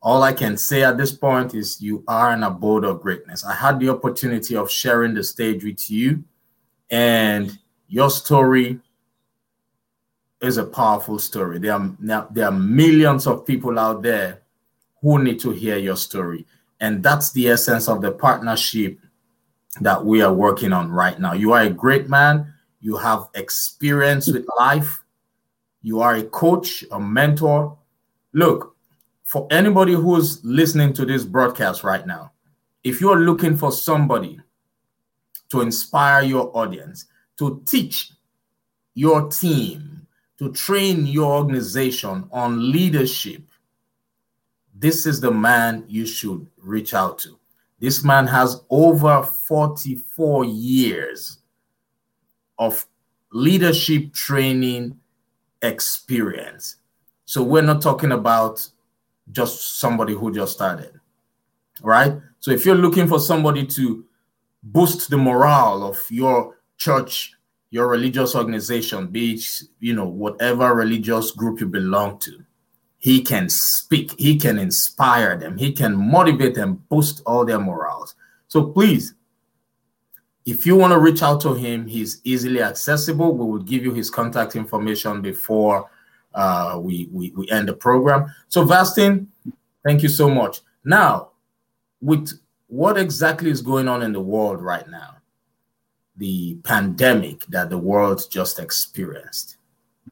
All 0.00 0.22
I 0.22 0.32
can 0.32 0.56
say 0.56 0.84
at 0.84 0.96
this 0.96 1.10
point 1.10 1.54
is 1.54 1.80
you 1.80 2.04
are 2.06 2.30
an 2.30 2.44
abode 2.44 2.84
of 2.84 3.02
greatness. 3.02 3.44
I 3.44 3.54
had 3.54 3.80
the 3.80 3.88
opportunity 3.88 4.54
of 4.54 4.70
sharing 4.70 5.14
the 5.14 5.24
stage 5.24 5.64
with 5.64 5.90
you, 5.90 6.22
and 6.90 7.58
your 7.88 8.10
story 8.10 8.78
is 10.40 10.58
a 10.58 10.64
powerful 10.64 11.18
story. 11.18 11.58
There 11.58 11.72
are 11.72 12.28
there 12.30 12.46
are 12.46 12.52
millions 12.52 13.26
of 13.26 13.44
people 13.44 13.78
out 13.78 14.02
there 14.02 14.42
who 15.02 15.22
need 15.22 15.40
to 15.40 15.50
hear 15.50 15.78
your 15.78 15.96
story, 15.96 16.46
and 16.80 17.02
that's 17.02 17.32
the 17.32 17.48
essence 17.48 17.88
of 17.88 18.02
the 18.02 18.12
partnership 18.12 19.00
that 19.80 20.04
we 20.04 20.22
are 20.22 20.32
working 20.32 20.72
on 20.72 20.92
right 20.92 21.18
now. 21.18 21.32
You 21.32 21.52
are 21.52 21.62
a 21.62 21.70
great 21.70 22.08
man 22.08 22.54
you 22.80 22.96
have 22.96 23.28
experience 23.34 24.28
with 24.28 24.46
life, 24.58 25.02
you 25.82 26.00
are 26.00 26.16
a 26.16 26.24
coach, 26.24 26.84
a 26.90 27.00
mentor. 27.00 27.76
Look, 28.32 28.76
for 29.24 29.46
anybody 29.50 29.92
who's 29.92 30.44
listening 30.44 30.92
to 30.94 31.04
this 31.04 31.24
broadcast 31.24 31.84
right 31.84 32.06
now, 32.06 32.32
if 32.84 33.00
you're 33.00 33.20
looking 33.20 33.56
for 33.56 33.72
somebody 33.72 34.40
to 35.48 35.60
inspire 35.60 36.22
your 36.22 36.56
audience, 36.56 37.06
to 37.38 37.62
teach 37.66 38.12
your 38.94 39.28
team, 39.28 40.06
to 40.38 40.52
train 40.52 41.06
your 41.06 41.36
organization 41.36 42.28
on 42.30 42.70
leadership, 42.72 43.42
this 44.74 45.06
is 45.06 45.20
the 45.20 45.30
man 45.30 45.84
you 45.88 46.06
should 46.06 46.46
reach 46.58 46.94
out 46.94 47.18
to. 47.20 47.38
This 47.78 48.04
man 48.04 48.26
has 48.26 48.60
over 48.70 49.22
44 49.22 50.44
years 50.44 51.38
of 52.58 52.86
leadership 53.32 54.12
training 54.12 54.98
experience. 55.62 56.76
So 57.24 57.42
we're 57.42 57.62
not 57.62 57.82
talking 57.82 58.12
about 58.12 58.66
just 59.32 59.80
somebody 59.80 60.14
who 60.14 60.32
just 60.32 60.52
started, 60.52 61.00
right? 61.82 62.18
So 62.38 62.50
if 62.50 62.64
you're 62.64 62.76
looking 62.76 63.08
for 63.08 63.18
somebody 63.18 63.66
to 63.66 64.04
boost 64.62 65.10
the 65.10 65.16
morale 65.16 65.82
of 65.84 66.00
your 66.10 66.58
church, 66.78 67.32
your 67.70 67.88
religious 67.88 68.34
organization, 68.34 69.08
be 69.08 69.34
it, 69.34 69.44
you 69.80 69.94
know, 69.94 70.06
whatever 70.06 70.74
religious 70.74 71.32
group 71.32 71.60
you 71.60 71.66
belong 71.66 72.18
to, 72.20 72.44
he 72.98 73.22
can 73.22 73.48
speak, 73.48 74.14
he 74.18 74.36
can 74.38 74.58
inspire 74.58 75.36
them, 75.36 75.56
he 75.58 75.72
can 75.72 75.94
motivate 75.94 76.54
them, 76.54 76.82
boost 76.88 77.22
all 77.26 77.44
their 77.44 77.58
morals. 77.58 78.14
So 78.48 78.64
please 78.68 79.14
if 80.46 80.64
you 80.64 80.76
want 80.76 80.92
to 80.92 80.98
reach 81.00 81.22
out 81.22 81.40
to 81.40 81.54
him, 81.54 81.86
he's 81.86 82.20
easily 82.22 82.62
accessible. 82.62 83.36
We 83.36 83.44
will 83.44 83.62
give 83.62 83.84
you 83.84 83.92
his 83.92 84.08
contact 84.08 84.54
information 84.54 85.20
before 85.20 85.90
uh, 86.34 86.78
we, 86.80 87.08
we, 87.10 87.32
we 87.32 87.50
end 87.50 87.68
the 87.68 87.74
program. 87.74 88.32
So, 88.48 88.64
Vastine, 88.64 89.26
thank 89.84 90.04
you 90.04 90.08
so 90.08 90.30
much. 90.30 90.60
Now, 90.84 91.30
with 92.00 92.38
what 92.68 92.96
exactly 92.96 93.50
is 93.50 93.60
going 93.60 93.88
on 93.88 94.02
in 94.02 94.12
the 94.12 94.20
world 94.20 94.62
right 94.62 94.88
now, 94.88 95.16
the 96.16 96.54
pandemic 96.62 97.44
that 97.46 97.68
the 97.68 97.78
world 97.78 98.24
just 98.30 98.60
experienced, 98.60 99.56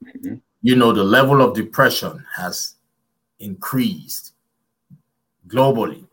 mm-hmm. 0.05 0.35
you 0.63 0.75
know, 0.75 0.93
the 0.93 1.05
level 1.05 1.43
of 1.43 1.55
depression 1.55 2.25
has 2.35 2.75
increased 3.39 4.33
globally. 5.47 6.07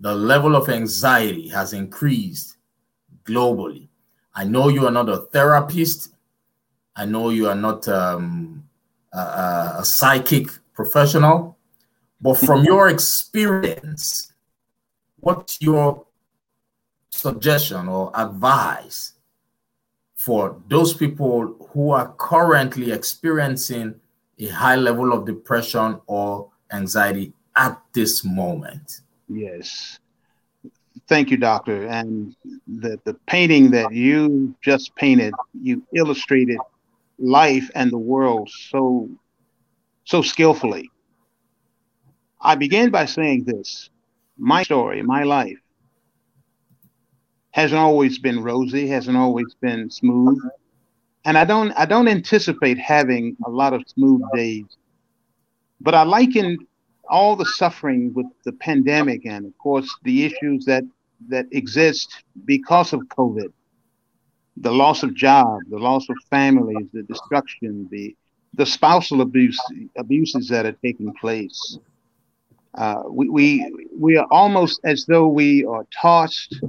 The 0.00 0.14
level 0.14 0.54
of 0.54 0.68
anxiety 0.68 1.48
has 1.48 1.72
increased 1.72 2.55
globally. 3.26 3.88
I 4.34 4.44
know 4.44 4.68
you 4.68 4.86
are 4.86 4.92
not 4.92 5.08
a 5.08 5.18
therapist. 5.18 6.12
I 6.94 7.04
know 7.04 7.30
you 7.30 7.48
are 7.48 7.54
not 7.54 7.88
um, 7.88 8.64
a, 9.12 9.76
a 9.78 9.84
psychic 9.84 10.48
professional, 10.74 11.56
but 12.20 12.34
from 12.34 12.64
your 12.70 12.88
experience, 12.88 14.32
what's 15.20 15.60
your 15.60 16.06
suggestion 17.10 17.88
or 17.88 18.12
advice 18.14 19.12
for 20.14 20.60
those 20.68 20.92
people 20.92 21.56
who 21.70 21.90
are 21.90 22.14
currently 22.18 22.92
experiencing 22.92 23.94
a 24.38 24.48
high 24.48 24.76
level 24.76 25.12
of 25.12 25.24
depression 25.24 26.00
or 26.06 26.50
anxiety 26.72 27.32
at 27.54 27.80
this 27.92 28.24
moment? 28.24 29.00
Yes. 29.28 29.98
Thank 31.08 31.30
you, 31.30 31.36
doctor. 31.36 31.86
And 31.86 32.34
the, 32.66 32.98
the 33.04 33.14
painting 33.28 33.70
that 33.70 33.92
you 33.92 34.54
just 34.62 34.94
painted, 34.96 35.34
you 35.54 35.86
illustrated 35.94 36.58
life 37.18 37.70
and 37.74 37.90
the 37.90 37.98
world 37.98 38.50
so 38.50 39.08
so 40.04 40.22
skillfully. 40.22 40.90
I 42.40 42.54
began 42.54 42.90
by 42.90 43.06
saying 43.06 43.44
this 43.44 43.90
my 44.38 44.62
story, 44.62 45.02
my 45.02 45.22
life, 45.22 45.58
hasn't 47.52 47.78
always 47.78 48.18
been 48.18 48.42
rosy, 48.42 48.86
hasn't 48.86 49.16
always 49.16 49.54
been 49.60 49.90
smooth. 49.90 50.38
And 51.24 51.38
I 51.38 51.44
don't 51.44 51.72
I 51.72 51.86
don't 51.86 52.08
anticipate 52.08 52.78
having 52.78 53.36
a 53.46 53.50
lot 53.50 53.72
of 53.72 53.82
smooth 53.86 54.22
days. 54.34 54.66
But 55.80 55.94
I 55.94 56.02
liken 56.02 56.58
all 57.08 57.36
the 57.36 57.46
suffering 57.46 58.12
with 58.14 58.26
the 58.44 58.52
pandemic 58.52 59.24
and 59.26 59.46
of 59.46 59.56
course 59.58 59.88
the 60.02 60.24
issues 60.24 60.64
that 60.64 60.84
that 61.28 61.46
exist 61.52 62.24
because 62.44 62.92
of 62.92 63.00
COVID. 63.08 63.52
The 64.58 64.72
loss 64.72 65.02
of 65.02 65.14
job, 65.14 65.60
the 65.68 65.78
loss 65.78 66.08
of 66.08 66.16
families, 66.30 66.88
the 66.92 67.02
destruction, 67.02 67.88
the 67.90 68.16
the 68.54 68.64
spousal 68.66 69.20
abuse 69.20 69.58
abuses 69.96 70.48
that 70.48 70.64
are 70.64 70.76
taking 70.82 71.12
place. 71.20 71.78
Uh, 72.74 73.02
we, 73.08 73.28
we 73.28 73.72
we 73.98 74.16
are 74.16 74.26
almost 74.30 74.80
as 74.84 75.04
though 75.06 75.28
we 75.28 75.64
are 75.64 75.86
tossed 76.00 76.60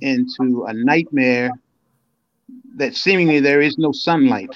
into 0.00 0.64
a 0.64 0.72
nightmare 0.72 1.50
that 2.76 2.94
seemingly 2.94 3.40
there 3.40 3.60
is 3.60 3.78
no 3.78 3.92
sunlight. 3.92 4.54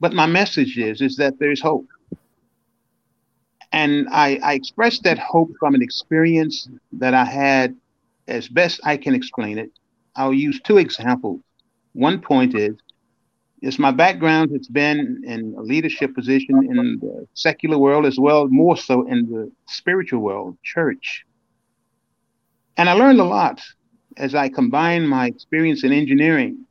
But 0.00 0.12
my 0.12 0.26
message 0.26 0.78
is 0.78 1.00
is 1.00 1.16
that 1.16 1.38
there's 1.38 1.60
hope. 1.60 1.86
And 3.72 4.08
I, 4.10 4.38
I 4.42 4.54
expressed 4.54 5.02
that 5.04 5.18
hope 5.18 5.50
from 5.58 5.74
an 5.74 5.82
experience 5.82 6.68
that 6.92 7.14
I 7.14 7.24
had 7.24 7.76
as 8.28 8.48
best 8.48 8.80
I 8.84 8.96
can 8.96 9.14
explain 9.14 9.58
it. 9.58 9.70
I'll 10.14 10.32
use 10.32 10.60
two 10.60 10.78
examples. 10.78 11.40
One 11.92 12.20
point 12.20 12.54
is 12.54 12.76
it's 13.62 13.78
my 13.78 13.90
background 13.90 14.50
has 14.52 14.68
been 14.68 15.22
in 15.24 15.54
a 15.56 15.62
leadership 15.62 16.14
position 16.14 16.66
in 16.68 16.98
the 17.00 17.26
secular 17.34 17.78
world 17.78 18.06
as 18.06 18.18
well, 18.18 18.46
more 18.48 18.76
so 18.76 19.06
in 19.06 19.30
the 19.30 19.50
spiritual 19.66 20.20
world, 20.20 20.58
church. 20.62 21.24
And 22.76 22.88
I 22.88 22.92
learned 22.92 23.20
a 23.20 23.24
lot 23.24 23.62
as 24.16 24.34
I 24.34 24.48
combined 24.48 25.08
my 25.08 25.26
experience 25.26 25.84
in 25.84 25.92
engineering. 25.92 26.66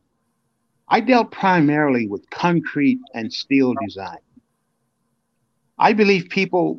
I 0.88 1.00
dealt 1.00 1.32
primarily 1.32 2.08
with 2.08 2.30
concrete 2.30 3.00
and 3.16 3.34
steel 3.34 3.74
design. 3.84 4.20
I 5.78 5.94
believe 5.94 6.30
people 6.30 6.78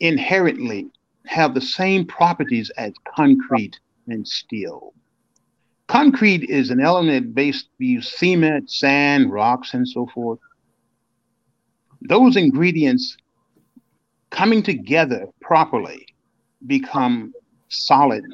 inherently 0.00 0.88
have 1.26 1.54
the 1.54 1.60
same 1.60 2.06
properties 2.06 2.70
as 2.76 2.92
concrete 3.14 3.78
and 4.08 4.26
steel. 4.26 4.94
Concrete 5.86 6.44
is 6.48 6.70
an 6.70 6.80
element 6.80 7.34
based, 7.34 7.68
use 7.78 8.10
cement, 8.18 8.70
sand, 8.70 9.30
rocks, 9.32 9.74
and 9.74 9.86
so 9.86 10.06
forth. 10.06 10.38
Those 12.02 12.36
ingredients 12.36 13.16
coming 14.30 14.62
together 14.62 15.26
properly 15.40 16.06
become 16.66 17.32
solid. 17.68 18.24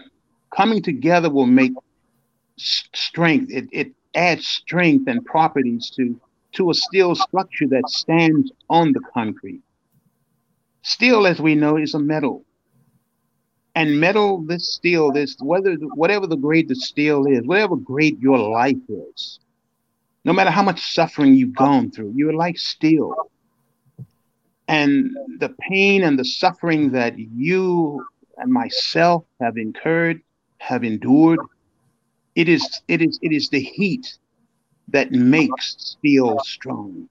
Coming 0.55 0.83
together 0.83 1.29
will 1.31 1.47
make 1.47 1.73
strength. 2.57 3.51
It, 3.51 3.69
it 3.73 3.93
adds 4.15 4.47
strength 4.47 5.09
and 5.09 5.25
properties 5.25 5.91
to, 5.97 6.19
to 6.53 6.71
a 6.71 6.75
steel 6.75 7.15
structure 7.15 7.67
that 7.69 7.89
stands 7.89 8.51
on 8.71 8.93
the 8.93 9.01
concrete. 9.13 9.63
Steel, 10.83 11.27
as 11.27 11.41
we 11.41 11.55
know, 11.55 11.77
is 11.77 11.95
a 11.95 11.99
metal. 11.99 12.45
And 13.75 14.01
metal 14.01 14.43
this 14.47 14.75
steel 14.75 15.13
this 15.13 15.37
whether 15.41 15.75
whatever 15.95 16.27
the 16.27 16.37
grade 16.37 16.69
the 16.69 16.75
steel 16.77 17.27
is 17.27 17.47
whatever 17.47 17.77
grade 17.77 18.21
your 18.21 18.39
life 18.39 18.77
is 18.89 19.41
no 20.25 20.33
matter 20.33 20.51
how 20.51 20.63
much 20.63 20.81
suffering 20.95 21.35
you've 21.35 21.55
gone 21.57 21.91
through 21.91 22.13
you're 22.15 22.35
like 22.35 22.59
steel. 22.59 23.15
And 24.69 25.11
the 25.39 25.55
pain 25.71 26.03
and 26.03 26.19
the 26.19 26.25
suffering 26.25 26.93
that 26.93 27.19
you 27.19 28.05
and 28.39 28.53
myself 28.53 29.25
have 29.41 29.57
incurred 29.57 30.21
have 30.59 30.85
endured 30.85 31.41
it 32.35 32.49
is 32.49 32.83
it 32.89 33.03
is 33.03 33.19
it 33.23 33.33
is 33.33 33.49
the 33.51 33.61
heat 33.61 34.19
that 34.89 35.13
makes 35.13 35.75
steel 35.79 36.39
strong 36.41 37.09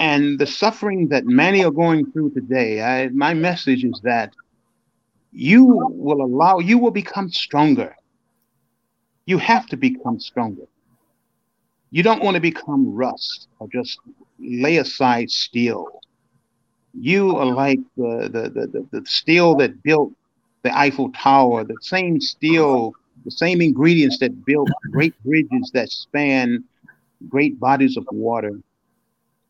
and 0.00 0.40
the 0.40 0.46
suffering 0.46 1.08
that 1.10 1.26
many 1.26 1.64
are 1.64 1.70
going 1.72 2.10
through 2.12 2.32
today 2.32 2.82
I, 2.82 3.08
my 3.10 3.34
message 3.34 3.84
is 3.84 4.00
that 4.04 4.34
you 5.32 5.64
will 5.64 6.22
allow, 6.22 6.58
you 6.58 6.78
will 6.78 6.90
become 6.90 7.30
stronger. 7.30 7.94
You 9.26 9.38
have 9.38 9.66
to 9.68 9.76
become 9.76 10.20
stronger. 10.20 10.66
You 11.90 12.02
don't 12.02 12.22
want 12.24 12.36
to 12.36 12.40
become 12.40 12.94
rust 12.94 13.48
or 13.60 13.68
just 13.72 14.00
lay 14.38 14.78
aside 14.78 15.30
steel. 15.30 15.86
You 16.94 17.36
are 17.36 17.46
like 17.46 17.80
the, 17.96 18.28
the, 18.32 18.42
the, 18.50 18.66
the, 18.66 19.00
the 19.00 19.06
steel 19.06 19.56
that 19.56 19.82
built 19.82 20.12
the 20.62 20.76
Eiffel 20.76 21.10
Tower, 21.12 21.64
the 21.64 21.78
same 21.80 22.20
steel, 22.20 22.94
the 23.24 23.30
same 23.30 23.60
ingredients 23.60 24.18
that 24.20 24.44
built 24.44 24.74
great 24.90 25.14
bridges 25.24 25.70
that 25.74 25.90
span 25.90 26.64
great 27.28 27.58
bodies 27.60 27.96
of 27.96 28.06
water. 28.10 28.60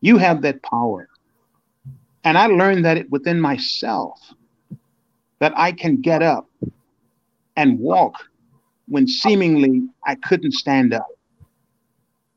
You 0.01 0.17
have 0.17 0.41
that 0.41 0.61
power. 0.63 1.07
And 2.23 2.37
I 2.37 2.47
learned 2.47 2.85
that 2.85 3.09
within 3.09 3.39
myself 3.39 4.19
that 5.39 5.53
I 5.55 5.71
can 5.71 6.01
get 6.01 6.21
up 6.21 6.47
and 7.55 7.79
walk 7.79 8.15
when 8.87 9.07
seemingly 9.07 9.87
I 10.05 10.15
couldn't 10.15 10.53
stand 10.53 10.93
up. 10.93 11.07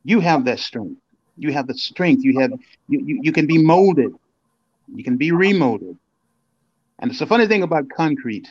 You 0.05 0.21
have 0.21 0.45
that 0.45 0.59
strength. 0.59 1.01
You 1.37 1.53
have 1.53 1.67
the 1.67 1.75
strength. 1.75 2.23
You 2.25 2.39
have 2.41 2.53
you, 2.89 3.01
you, 3.05 3.21
you 3.23 3.33
can 3.33 3.47
be 3.47 3.59
molded. 3.59 4.13
You 4.95 5.05
can 5.05 5.17
be 5.17 5.31
remolded. 5.33 5.97
And 6.99 7.11
it's 7.11 7.21
a 7.21 7.27
funny 7.27 7.47
thing 7.47 7.63
about 7.63 7.89
concrete. 7.95 8.49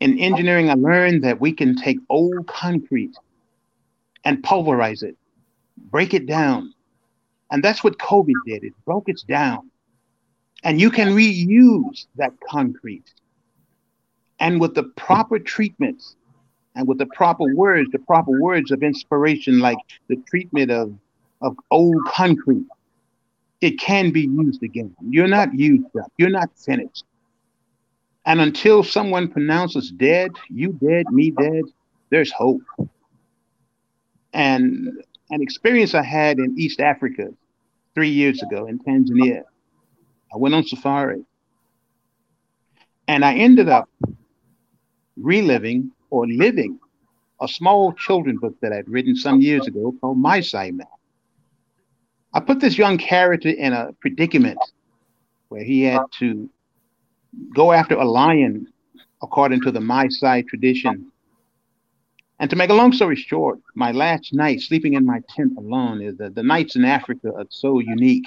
In 0.00 0.18
engineering, 0.18 0.68
I 0.68 0.74
learned 0.74 1.24
that 1.24 1.40
we 1.40 1.52
can 1.52 1.76
take 1.76 1.98
old 2.10 2.46
concrete 2.46 3.16
and 4.24 4.42
pulverize 4.42 5.02
it, 5.02 5.16
break 5.90 6.12
it 6.12 6.26
down. 6.26 6.74
And 7.50 7.62
that's 7.62 7.84
what 7.84 7.98
COVID 7.98 8.34
did. 8.46 8.64
It 8.64 8.72
broke 8.84 9.08
it 9.08 9.20
down. 9.28 9.70
And 10.64 10.80
you 10.80 10.90
can 10.90 11.08
reuse 11.08 12.06
that 12.16 12.32
concrete. 12.48 13.12
And 14.40 14.60
with 14.60 14.74
the 14.74 14.82
proper 14.82 15.38
treatments 15.38 16.16
and 16.74 16.86
with 16.86 16.98
the 16.98 17.06
proper 17.06 17.54
words, 17.54 17.90
the 17.92 17.98
proper 18.00 18.40
words 18.40 18.70
of 18.70 18.82
inspiration, 18.82 19.60
like 19.60 19.78
the 20.08 20.16
treatment 20.28 20.70
of, 20.70 20.92
of 21.40 21.56
old 21.70 21.96
concrete, 22.06 22.66
it 23.60 23.78
can 23.78 24.10
be 24.10 24.22
used 24.22 24.62
again. 24.62 24.94
You're 25.08 25.28
not 25.28 25.54
used 25.54 25.96
up, 25.96 26.12
you're 26.18 26.30
not 26.30 26.50
finished. 26.58 27.04
And 28.26 28.40
until 28.40 28.82
someone 28.82 29.28
pronounces 29.28 29.90
dead, 29.90 30.32
you 30.50 30.72
dead, 30.72 31.06
me 31.10 31.30
dead, 31.30 31.62
there's 32.10 32.32
hope. 32.32 32.62
And 34.32 35.02
an 35.30 35.42
experience 35.42 35.94
I 35.94 36.02
had 36.02 36.38
in 36.38 36.58
East 36.58 36.80
Africa 36.80 37.28
three 37.94 38.10
years 38.10 38.42
ago 38.42 38.66
in 38.66 38.78
Tanzania 38.78 39.42
I 40.32 40.38
went 40.38 40.54
on 40.54 40.64
safari. 40.64 41.24
And 43.08 43.24
I 43.24 43.34
ended 43.34 43.68
up 43.68 43.88
reliving 45.16 45.92
or 46.10 46.26
living 46.26 46.78
a 47.40 47.48
small 47.48 47.92
children 47.92 48.38
book 48.38 48.54
that 48.60 48.72
I'd 48.72 48.88
written 48.88 49.14
some 49.14 49.40
years 49.40 49.66
ago 49.66 49.94
called 50.00 50.18
Maasai 50.18 50.72
Man. 50.74 50.86
I 52.32 52.40
put 52.40 52.60
this 52.60 52.76
young 52.76 52.98
character 52.98 53.48
in 53.48 53.72
a 53.72 53.92
predicament 54.00 54.58
where 55.48 55.62
he 55.62 55.82
had 55.82 56.02
to 56.18 56.50
go 57.54 57.72
after 57.72 57.94
a 57.94 58.04
lion 58.04 58.66
according 59.22 59.62
to 59.62 59.70
the 59.70 59.80
Maasai 59.80 60.46
tradition. 60.46 61.10
And 62.40 62.50
to 62.50 62.56
make 62.56 62.70
a 62.70 62.74
long 62.74 62.92
story 62.92 63.16
short, 63.16 63.60
my 63.74 63.92
last 63.92 64.34
night 64.34 64.60
sleeping 64.60 64.94
in 64.94 65.06
my 65.06 65.20
tent 65.36 65.54
alone 65.58 66.02
is 66.02 66.18
that 66.18 66.34
the 66.34 66.42
nights 66.42 66.76
in 66.76 66.84
Africa 66.84 67.32
are 67.36 67.46
so 67.50 67.80
unique 67.80 68.24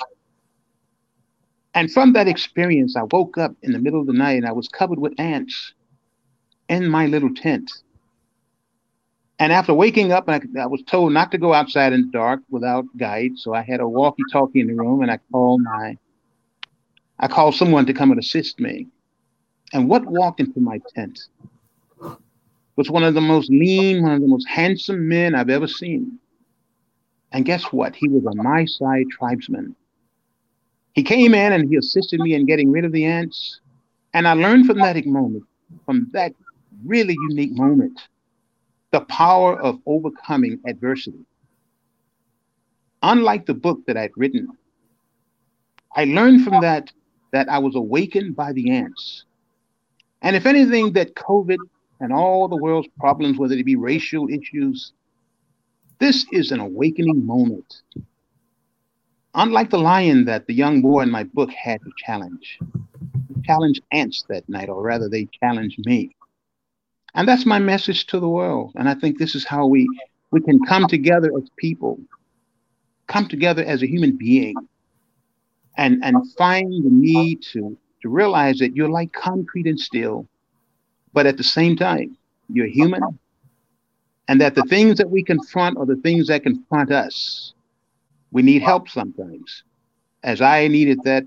And 1.74 1.92
from 1.92 2.14
that 2.14 2.28
experience, 2.28 2.96
I 2.98 3.04
woke 3.12 3.38
up 3.38 3.54
in 3.64 3.72
the 3.72 3.80
middle 3.80 4.02
of 4.02 4.08
the 4.08 4.14
night 4.14 4.38
and 4.38 4.48
I 4.48 4.52
was 4.52 4.68
covered 4.68 5.00
with 5.00 5.20
ants 5.20 5.74
in 6.70 6.90
my 6.90 7.06
little 7.08 7.34
tent. 7.34 7.72
And 9.40 9.54
after 9.54 9.74
waking 9.74 10.12
up, 10.12 10.26
I, 10.30 10.42
I 10.60 10.68
was 10.68 10.84
told 10.84 11.14
not 11.14 11.32
to 11.32 11.38
go 11.38 11.54
outside 11.54 11.94
in 11.94 12.04
the 12.04 12.12
dark 12.12 12.42
without 12.50 12.86
guide. 12.98 13.34
So 13.38 13.54
I 13.54 13.62
had 13.64 13.82
a 13.82 13.88
walkie-talkie 13.88 14.60
in 14.60 14.68
the 14.68 14.76
room, 14.76 15.02
and 15.02 15.12
I 15.12 15.20
called 15.32 15.62
my, 15.64 15.98
I 17.20 17.28
called 17.28 17.56
someone 17.56 17.86
to 17.88 17.94
come 17.94 18.12
and 18.12 18.20
assist 18.20 18.60
me. 18.60 18.88
And 19.74 19.90
what 19.90 20.06
walked 20.06 20.40
into 20.42 20.60
my 20.60 20.82
tent 20.96 21.20
was 22.80 22.90
one 22.90 23.04
of 23.04 23.14
the 23.14 23.20
most 23.20 23.50
lean, 23.50 24.04
one 24.04 24.14
of 24.14 24.22
the 24.22 24.28
most 24.28 24.48
handsome 24.48 25.06
men 25.06 25.36
I've 25.36 25.50
ever 25.50 25.68
seen. 25.68 26.18
And 27.34 27.44
guess 27.44 27.62
what? 27.74 27.94
He 27.94 28.08
was 28.08 28.24
a 28.24 28.38
Maasai 28.38 29.04
tribesman. 29.10 29.76
He 30.94 31.04
came 31.04 31.34
in 31.34 31.52
and 31.52 31.70
he 31.70 31.76
assisted 31.76 32.22
me 32.22 32.36
in 32.36 32.46
getting 32.46 32.72
rid 32.72 32.86
of 32.86 32.94
the 32.94 33.04
ants. 33.04 33.60
And 34.14 34.26
I 34.26 34.32
learned 34.32 34.66
from 34.66 34.78
that 34.78 35.06
moment, 35.06 35.44
from 35.86 36.08
that 36.14 36.32
really 36.86 37.18
unique 37.28 37.52
moment, 37.52 38.00
the 38.92 39.02
power 39.02 39.60
of 39.60 39.82
overcoming 39.86 40.62
adversity. 40.66 41.26
Unlike 43.04 43.46
the 43.46 43.56
book 43.56 43.86
that 43.88 43.98
I'd 43.98 44.16
written, 44.16 44.48
I 45.98 46.06
learned 46.06 46.46
from 46.46 46.62
that 46.62 46.94
that 47.34 47.50
I 47.50 47.58
was 47.58 47.76
awakened 47.76 48.38
by 48.38 48.54
the 48.54 48.72
ants. 48.72 49.26
And 50.22 50.34
if 50.34 50.46
anything, 50.46 50.94
that 50.94 51.16
COVID 51.16 51.58
and 52.00 52.14
all 52.14 52.48
the 52.48 52.56
world's 52.56 52.88
problems, 53.00 53.38
whether 53.38 53.56
it 53.56 53.66
be 53.66 53.76
racial 53.76 54.30
issues, 54.30 54.94
this 56.00 56.26
is 56.32 56.52
an 56.52 56.60
awakening 56.60 57.26
moment. 57.26 57.82
Unlike 59.36 59.70
the 59.70 59.80
lion 59.80 60.26
that 60.26 60.48
the 60.48 60.54
young 60.54 60.82
boy 60.82 61.02
in 61.02 61.12
my 61.12 61.24
book 61.24 61.52
had 61.52 61.82
to 61.82 61.92
challenge, 61.98 62.60
challenge 63.44 63.82
ants 63.92 64.24
that 64.30 64.48
night, 64.48 64.70
or 64.70 64.82
rather, 64.82 65.10
they 65.10 65.28
challenged 65.42 65.86
me. 65.86 66.16
And 67.16 67.28
that's 67.28 67.46
my 67.46 67.60
message 67.60 68.06
to 68.08 68.20
the 68.20 68.30
world. 68.30 68.72
And 68.76 68.88
I 68.88 68.96
think 68.96 69.18
this 69.18 69.36
is 69.36 69.46
how 69.46 69.68
we, 69.68 69.88
we 70.32 70.42
can 70.42 70.64
come 70.66 70.88
together 70.88 71.32
as 71.38 71.50
people, 71.58 72.00
come 73.08 73.28
together 73.28 73.64
as 73.64 73.82
a 73.82 73.90
human 73.90 74.16
being, 74.16 74.56
and, 75.78 76.04
and 76.04 76.32
find 76.38 76.72
the 76.84 76.90
need 76.90 77.42
to, 77.54 77.78
to 78.02 78.10
realize 78.10 78.60
that 78.60 78.76
you're 78.76 78.90
like 78.90 79.12
concrete 79.12 79.68
and 79.68 79.80
steel, 79.80 80.28
but 81.14 81.26
at 81.26 81.38
the 81.38 81.44
same 81.44 81.76
time, 81.76 82.18
you're 82.52 82.68
human, 82.68 83.02
and 84.28 84.40
that 84.42 84.56
the 84.56 84.64
things 84.64 84.98
that 84.98 85.10
we 85.10 85.24
confront 85.24 85.78
are 85.78 85.86
the 85.86 85.96
things 85.98 86.28
that 86.28 86.44
confront 86.44 86.92
us. 86.92 87.54
We 88.32 88.44
need 88.44 88.62
help 88.62 88.90
sometimes, 88.90 89.64
as 90.24 90.40
I 90.42 90.68
needed 90.68 91.00
that 91.04 91.26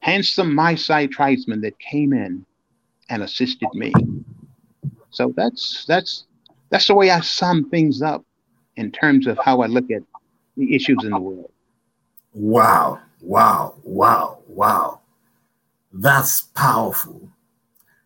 handsome 0.00 0.50
Maasai 0.52 1.10
tribesman 1.10 1.60
that 1.60 1.78
came 1.78 2.12
in 2.12 2.44
and 3.08 3.22
assisted 3.22 3.68
me. 3.74 3.92
So 5.10 5.32
that's 5.36 5.84
that's 5.86 6.24
that's 6.70 6.86
the 6.86 6.94
way 6.94 7.10
I 7.10 7.20
sum 7.20 7.68
things 7.68 8.00
up 8.00 8.24
in 8.76 8.90
terms 8.90 9.26
of 9.26 9.38
how 9.38 9.60
I 9.60 9.66
look 9.66 9.90
at 9.90 10.02
the 10.56 10.74
issues 10.74 11.04
in 11.04 11.10
the 11.10 11.20
world. 11.20 11.52
Wow, 12.32 13.00
wow, 13.20 13.74
wow, 13.82 14.38
wow. 14.46 15.00
That's 15.92 16.42
powerful. 16.54 17.28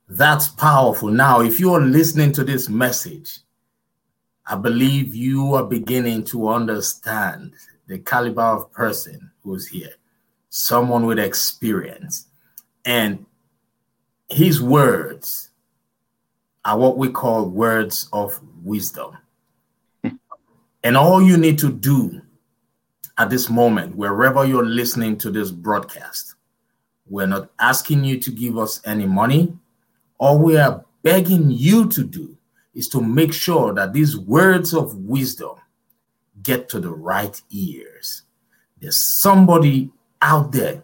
That's 0.08 0.48
powerful. 0.48 1.08
Now, 1.08 1.40
if 1.40 1.58
you're 1.58 1.80
listening 1.80 2.32
to 2.32 2.44
this 2.44 2.68
message, 2.68 3.40
I 4.46 4.54
believe 4.54 5.14
you 5.14 5.54
are 5.54 5.64
beginning 5.64 6.24
to 6.24 6.48
understand 6.48 7.54
the 7.88 7.98
caliber 7.98 8.42
of 8.42 8.72
person 8.72 9.30
who's 9.42 9.66
here, 9.66 9.94
someone 10.48 11.06
with 11.06 11.18
experience. 11.18 12.26
And 12.84 13.26
his 14.28 14.62
words 14.62 15.50
are 16.64 16.78
what 16.78 16.98
we 16.98 17.10
call 17.10 17.48
words 17.48 18.08
of 18.12 18.40
wisdom. 18.62 19.16
and 20.84 20.96
all 20.96 21.20
you 21.20 21.36
need 21.36 21.58
to 21.58 21.72
do 21.72 22.22
at 23.18 23.30
this 23.30 23.48
moment, 23.48 23.96
wherever 23.96 24.44
you're 24.44 24.64
listening 24.64 25.16
to 25.18 25.30
this 25.30 25.50
broadcast, 25.50 26.34
we're 27.08 27.26
not 27.26 27.50
asking 27.58 28.04
you 28.04 28.18
to 28.20 28.30
give 28.30 28.58
us 28.58 28.80
any 28.84 29.06
money. 29.06 29.56
All 30.18 30.38
we 30.38 30.56
are 30.56 30.84
begging 31.02 31.50
you 31.50 31.88
to 31.90 32.04
do 32.04 32.36
is 32.74 32.88
to 32.88 33.00
make 33.00 33.32
sure 33.32 33.72
that 33.74 33.92
these 33.92 34.16
words 34.16 34.74
of 34.74 34.94
wisdom 34.96 35.56
get 36.42 36.68
to 36.70 36.80
the 36.80 36.90
right 36.90 37.40
ears. 37.50 38.22
There's 38.80 39.20
somebody 39.20 39.90
out 40.22 40.52
there 40.52 40.82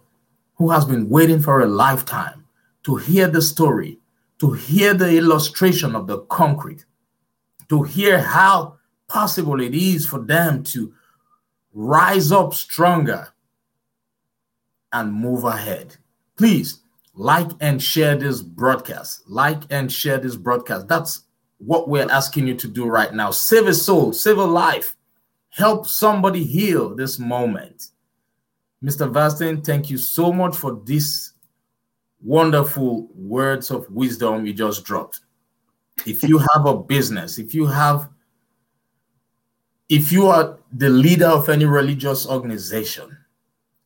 who 0.57 0.71
has 0.71 0.85
been 0.85 1.09
waiting 1.09 1.41
for 1.41 1.61
a 1.61 1.67
lifetime 1.67 2.47
to 2.85 2.97
hear 2.97 3.29
the 3.29 3.43
story 3.43 3.99
to 4.43 4.51
hear 4.51 4.93
the 4.93 5.17
illustration 5.17 5.95
of 5.95 6.09
the 6.09 6.19
concrete, 6.23 6.85
to 7.69 7.85
hear 7.85 8.21
how 8.21 8.77
possible 9.07 9.61
it 9.61 9.73
is 9.73 10.05
for 10.05 10.19
them 10.19 10.65
to 10.65 10.93
rise 11.73 12.33
up 12.33 12.53
stronger 12.53 13.29
and 14.93 15.15
move 15.15 15.45
ahead. 15.45 15.95
Please 16.37 16.81
like 17.15 17.51
and 17.61 17.83
share 17.83 18.17
this 18.17 18.43
broadcast. 18.43 19.29
Like 19.29 19.63
and 19.71 19.91
share 19.93 20.19
this 20.19 20.37
broadcast. 20.37 20.89
That's 20.89 21.25
what 21.59 21.89
we're 21.89 22.11
asking 22.11 22.47
you 22.47 22.55
to 22.57 22.69
do 22.69 22.87
right 22.87 23.13
now. 23.13 23.31
Save 23.31 23.67
a 23.67 23.75
soul, 23.75 24.13
save 24.13 24.39
a 24.39 24.45
life, 24.45 24.97
help 25.51 25.87
somebody 25.87 26.43
heal 26.43 26.95
this 26.95 27.19
moment. 27.19 27.89
Mr. 28.83 29.11
Vastine, 29.13 29.65
thank 29.65 29.91
you 29.91 29.99
so 29.99 30.33
much 30.33 30.57
for 30.57 30.81
this 30.85 31.33
wonderful 32.21 33.09
words 33.15 33.71
of 33.71 33.89
wisdom 33.91 34.45
you 34.47 34.53
just 34.53 34.85
dropped. 34.85 35.21
If 36.07 36.23
you 36.25 36.39
have 36.39 36.67
a 36.67 36.77
business, 36.77 37.39
if 37.39 37.55
you 37.55 37.67
have, 37.67 38.09
if 39.89 40.11
you 40.11 40.27
are 40.27 40.59
the 40.73 40.89
leader 40.89 41.27
of 41.27 41.49
any 41.49 41.65
religious 41.65 42.27
organization, 42.27 43.17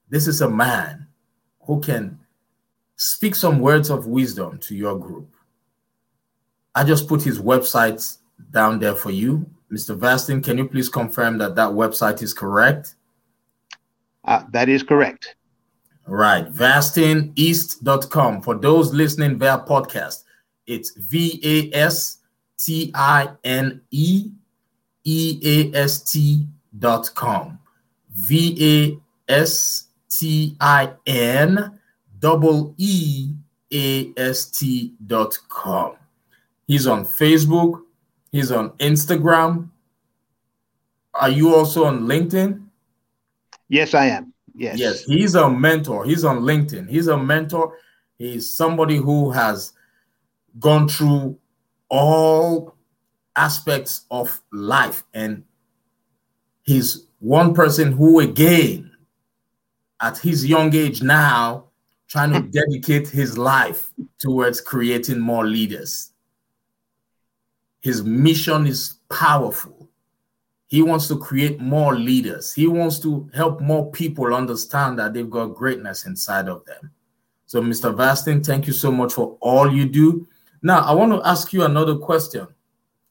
this 0.08 0.26
is 0.26 0.40
a 0.40 0.48
man 0.48 1.06
who 1.60 1.80
can 1.80 2.18
speak 2.96 3.34
some 3.34 3.60
words 3.60 3.90
of 3.90 4.06
wisdom 4.06 4.58
to 4.58 4.74
your 4.74 4.98
group. 4.98 5.28
I 6.74 6.84
just 6.84 7.08
put 7.08 7.22
his 7.22 7.38
website 7.38 8.18
down 8.50 8.78
there 8.78 8.94
for 8.94 9.10
you. 9.10 9.46
Mr. 9.72 9.98
Vastine, 9.98 10.42
can 10.42 10.58
you 10.58 10.68
please 10.68 10.88
confirm 10.88 11.38
that 11.38 11.54
that 11.56 11.70
website 11.70 12.22
is 12.22 12.32
correct? 12.32 12.94
Uh, 14.24 14.44
that 14.50 14.68
is 14.68 14.82
correct. 14.82 15.36
Right. 16.06 16.46
VastineEast.com. 16.52 18.42
For 18.42 18.54
those 18.54 18.92
listening 18.92 19.38
via 19.38 19.58
podcast, 19.58 20.24
it's 20.66 20.92
V 20.96 21.40
A 21.42 21.76
S 21.76 22.18
T 22.58 22.92
I 22.94 23.30
N 23.44 23.80
E 23.90 24.30
E 25.04 25.72
A 25.74 25.76
S 25.78 26.10
T 26.10 26.46
dot 26.78 27.10
com. 27.14 27.58
V 28.10 29.00
A 29.28 29.32
S 29.32 29.88
T 30.10 30.56
I 30.60 30.92
N 31.06 31.75
double 32.18 32.74
E 32.78 33.32
A 33.72 34.12
S 34.16 34.46
T 34.46 34.94
dot 35.06 35.36
com. 35.48 35.96
He's 36.66 36.86
on 36.86 37.04
Facebook. 37.04 37.82
He's 38.32 38.50
on 38.50 38.70
Instagram. 38.78 39.70
Are 41.14 41.30
you 41.30 41.54
also 41.54 41.84
on 41.84 42.00
LinkedIn? 42.00 42.62
Yes, 43.68 43.94
I 43.94 44.06
am. 44.06 44.32
Yes. 44.54 44.78
Yes. 44.78 45.04
He's 45.04 45.34
a 45.34 45.48
mentor. 45.48 46.04
He's 46.04 46.24
on 46.24 46.40
LinkedIn. 46.40 46.88
He's 46.88 47.08
a 47.08 47.16
mentor. 47.16 47.76
He's 48.18 48.54
somebody 48.54 48.96
who 48.96 49.30
has 49.30 49.72
gone 50.58 50.88
through 50.88 51.38
all 51.88 52.74
aspects 53.36 54.06
of 54.10 54.40
life. 54.52 55.04
And 55.14 55.44
he's 56.62 57.06
one 57.20 57.54
person 57.54 57.92
who, 57.92 58.20
again, 58.20 58.90
at 60.00 60.18
his 60.18 60.46
young 60.46 60.74
age 60.74 61.02
now, 61.02 61.65
trying 62.08 62.32
to 62.32 62.40
hmm. 62.40 62.50
dedicate 62.50 63.08
his 63.08 63.36
life 63.36 63.92
towards 64.18 64.60
creating 64.60 65.18
more 65.18 65.46
leaders. 65.46 66.12
His 67.80 68.02
mission 68.02 68.66
is 68.66 68.96
powerful. 69.10 69.88
He 70.66 70.82
wants 70.82 71.06
to 71.08 71.18
create 71.18 71.60
more 71.60 71.94
leaders. 71.94 72.52
He 72.52 72.66
wants 72.66 72.98
to 73.00 73.30
help 73.32 73.60
more 73.60 73.90
people 73.92 74.34
understand 74.34 74.98
that 74.98 75.14
they've 75.14 75.30
got 75.30 75.54
greatness 75.54 76.06
inside 76.06 76.48
of 76.48 76.64
them. 76.64 76.90
So, 77.46 77.62
Mr. 77.62 77.94
Vastine, 77.94 78.44
thank 78.44 78.66
you 78.66 78.72
so 78.72 78.90
much 78.90 79.12
for 79.12 79.36
all 79.40 79.72
you 79.72 79.86
do. 79.86 80.26
Now, 80.62 80.80
I 80.80 80.92
want 80.92 81.12
to 81.12 81.28
ask 81.28 81.52
you 81.52 81.62
another 81.62 81.96
question. 81.96 82.48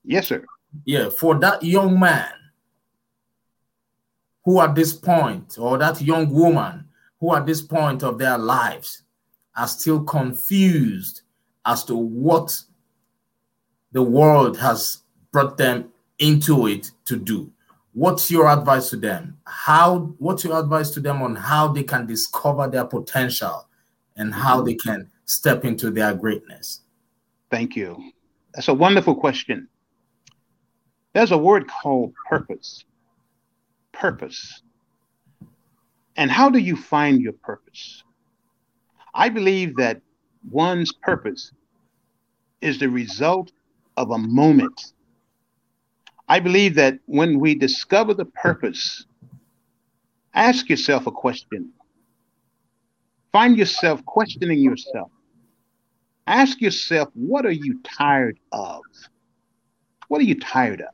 Yes, 0.04 0.28
sir. 0.28 0.44
Yeah, 0.84 1.10
for 1.10 1.40
that 1.40 1.64
young 1.64 1.98
man 1.98 2.34
who 4.44 4.60
at 4.60 4.76
this 4.76 4.92
point, 4.92 5.58
or 5.58 5.78
that 5.78 6.02
young 6.02 6.30
woman 6.30 6.85
who 7.20 7.36
at 7.36 7.46
this 7.46 7.62
point 7.62 8.04
of 8.04 8.18
their 8.18 8.38
lives 8.38 9.04
are 9.56 9.68
still 9.68 10.04
confused 10.04 11.22
as 11.66 11.84
to 11.86 11.96
what 11.96 12.62
the 13.92 14.02
world 14.02 14.58
has 14.58 15.04
brought 15.32 15.58
them 15.58 15.92
into 16.20 16.68
it 16.68 16.92
to 17.04 17.18
do 17.18 17.52
what's 17.94 18.32
your 18.32 18.48
advice 18.48 18.90
to 18.90 18.96
them 18.96 19.38
how 19.46 20.14
what's 20.18 20.44
your 20.44 20.58
advice 20.60 20.90
to 20.90 21.00
them 21.00 21.22
on 21.22 21.36
how 21.36 21.68
they 21.68 21.84
can 21.84 22.06
discover 22.06 22.68
their 22.68 22.86
potential 22.86 23.68
and 24.16 24.34
how 24.34 24.62
they 24.62 24.76
can 24.76 25.10
step 25.26 25.66
into 25.66 25.92
their 25.92 26.14
greatness? 26.14 26.82
Thank 27.52 27.76
you. 27.76 28.12
That's 28.54 28.68
a 28.68 28.74
wonderful 28.74 29.16
question. 29.16 29.68
There's 31.14 31.32
a 31.32 31.38
word 31.38 31.68
called 31.68 32.14
purpose. 32.30 32.84
Purpose. 33.92 34.62
And 36.16 36.32
how 36.32 36.50
do 36.50 36.60
you 36.60 36.76
find 36.76 37.22
your 37.22 37.34
purpose? 37.34 38.04
I 39.14 39.30
believe 39.30 39.76
that 39.78 40.02
one's 40.50 40.92
purpose 40.92 41.52
is 42.62 42.80
the 42.80 42.90
result 42.90 43.52
of 43.98 44.12
a 44.12 44.18
moment. 44.18 44.94
I 46.28 46.40
believe 46.40 46.76
that 46.76 47.00
when 47.06 47.40
we 47.40 47.56
discover 47.56 48.14
the 48.14 48.26
purpose, 48.26 49.06
ask 50.34 50.70
yourself 50.70 51.08
a 51.08 51.12
question. 51.12 51.72
Find 53.32 53.58
yourself 53.58 54.04
questioning 54.06 54.60
yourself. 54.60 55.12
Ask 56.28 56.62
yourself, 56.62 57.10
what 57.14 57.46
are 57.46 57.52
you 57.52 57.80
tired 57.84 58.40
of? 58.52 58.82
What 60.08 60.22
are 60.22 60.26
you 60.26 60.40
tired 60.40 60.82
of? 60.82 60.94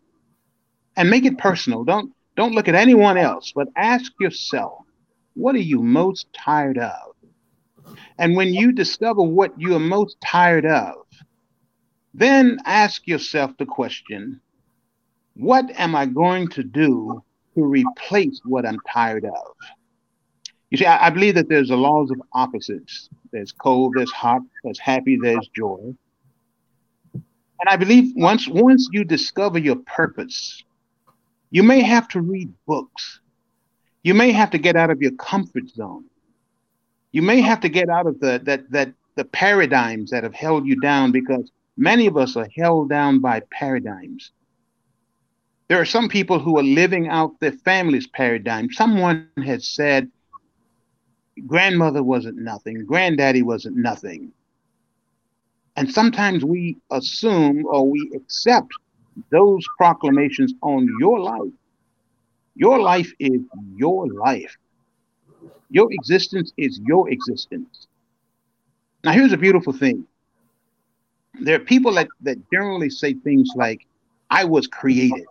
And 0.97 1.09
make 1.09 1.25
it 1.25 1.37
personal. 1.37 1.83
Don't 1.83 2.11
don't 2.35 2.53
look 2.53 2.67
at 2.67 2.75
anyone 2.75 3.17
else, 3.17 3.51
but 3.53 3.67
ask 3.75 4.11
yourself, 4.19 4.85
what 5.33 5.55
are 5.55 5.59
you 5.59 5.81
most 5.81 6.27
tired 6.33 6.77
of? 6.77 7.15
And 8.17 8.35
when 8.35 8.53
you 8.53 8.71
discover 8.71 9.21
what 9.21 9.59
you 9.59 9.75
are 9.75 9.79
most 9.79 10.17
tired 10.21 10.65
of, 10.65 10.95
then 12.13 12.57
ask 12.65 13.07
yourself 13.07 13.51
the 13.57 13.65
question 13.65 14.41
what 15.35 15.65
am 15.79 15.95
I 15.95 16.05
going 16.05 16.49
to 16.49 16.63
do 16.63 17.23
to 17.55 17.63
replace 17.63 18.41
what 18.43 18.65
I'm 18.65 18.79
tired 18.91 19.25
of? 19.25 19.55
You 20.69 20.77
see, 20.77 20.85
I, 20.85 21.07
I 21.07 21.09
believe 21.09 21.35
that 21.35 21.49
there's 21.49 21.69
the 21.69 21.77
laws 21.77 22.11
of 22.11 22.21
opposites. 22.33 23.09
There's 23.31 23.51
cold, 23.51 23.93
there's 23.95 24.11
hot, 24.11 24.41
there's 24.63 24.79
happy, 24.79 25.17
there's 25.21 25.49
joy. 25.55 25.93
And 27.13 27.69
I 27.69 27.77
believe 27.77 28.13
once 28.15 28.47
once 28.47 28.89
you 28.91 29.03
discover 29.03 29.59
your 29.59 29.77
purpose, 29.77 30.63
you 31.51 31.63
may 31.63 31.81
have 31.81 32.07
to 32.09 32.21
read 32.21 32.51
books. 32.65 33.19
You 34.03 34.13
may 34.13 34.31
have 34.31 34.51
to 34.51 34.57
get 34.57 34.75
out 34.75 34.89
of 34.89 35.01
your 35.01 35.11
comfort 35.11 35.69
zone. 35.69 36.05
You 37.11 37.21
may 37.21 37.41
have 37.41 37.59
to 37.61 37.69
get 37.69 37.89
out 37.89 38.07
of 38.07 38.19
the 38.19 38.41
that 38.45 38.69
that 38.71 38.93
the 39.15 39.25
paradigms 39.25 40.11
that 40.11 40.23
have 40.23 40.33
held 40.33 40.65
you 40.65 40.79
down 40.79 41.11
because 41.11 41.51
many 41.77 42.07
of 42.07 42.17
us 42.17 42.35
are 42.35 42.47
held 42.55 42.89
down 42.89 43.19
by 43.19 43.41
paradigms. 43.51 44.31
There 45.67 45.79
are 45.79 45.85
some 45.85 46.09
people 46.09 46.39
who 46.39 46.57
are 46.57 46.63
living 46.63 47.07
out 47.07 47.39
their 47.39 47.51
family's 47.51 48.07
paradigm. 48.07 48.71
Someone 48.71 49.29
has 49.45 49.67
said, 49.67 50.09
grandmother 51.47 52.03
wasn't 52.03 52.37
nothing, 52.37 52.85
granddaddy 52.85 53.41
wasn't 53.41 53.77
nothing. 53.77 54.33
And 55.77 55.89
sometimes 55.89 56.43
we 56.43 56.77
assume 56.91 57.65
or 57.65 57.89
we 57.89 58.11
accept 58.15 58.71
those 59.29 59.65
proclamations 59.77 60.53
on 60.61 60.89
your 60.99 61.19
life. 61.19 61.53
Your 62.55 62.79
life 62.79 63.11
is 63.19 63.41
your 63.75 64.07
life. 64.07 64.55
Your 65.69 65.87
existence 65.91 66.51
is 66.57 66.79
your 66.85 67.09
existence. 67.09 67.87
Now, 69.03 69.13
here's 69.13 69.33
a 69.33 69.37
beautiful 69.37 69.73
thing. 69.73 70.05
There 71.39 71.55
are 71.55 71.59
people 71.59 71.93
that, 71.93 72.07
that 72.21 72.37
generally 72.51 72.89
say 72.89 73.13
things 73.13 73.49
like, 73.55 73.85
I 74.29 74.45
was 74.45 74.67
created. 74.67 75.25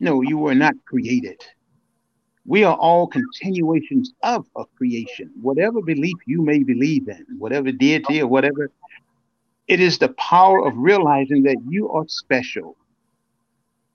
No, 0.00 0.22
you 0.22 0.38
were 0.38 0.54
not 0.54 0.74
created. 0.86 1.40
We 2.46 2.62
are 2.64 2.76
all 2.76 3.06
continuations 3.06 4.12
of 4.22 4.46
a 4.56 4.64
creation. 4.76 5.30
Whatever 5.40 5.80
belief 5.82 6.16
you 6.26 6.42
may 6.42 6.62
believe 6.62 7.08
in, 7.08 7.24
whatever 7.38 7.72
deity 7.72 8.20
or 8.20 8.26
whatever, 8.26 8.70
it 9.66 9.80
is 9.80 9.98
the 9.98 10.10
power 10.10 10.66
of 10.66 10.74
realizing 10.76 11.42
that 11.44 11.56
you 11.68 11.90
are 11.90 12.04
special. 12.06 12.76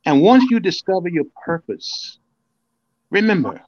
And 0.10 0.24
once 0.24 0.50
you 0.50 0.60
discover 0.60 1.08
your 1.08 1.26
purpose, 1.46 2.18
remember, 3.12 3.62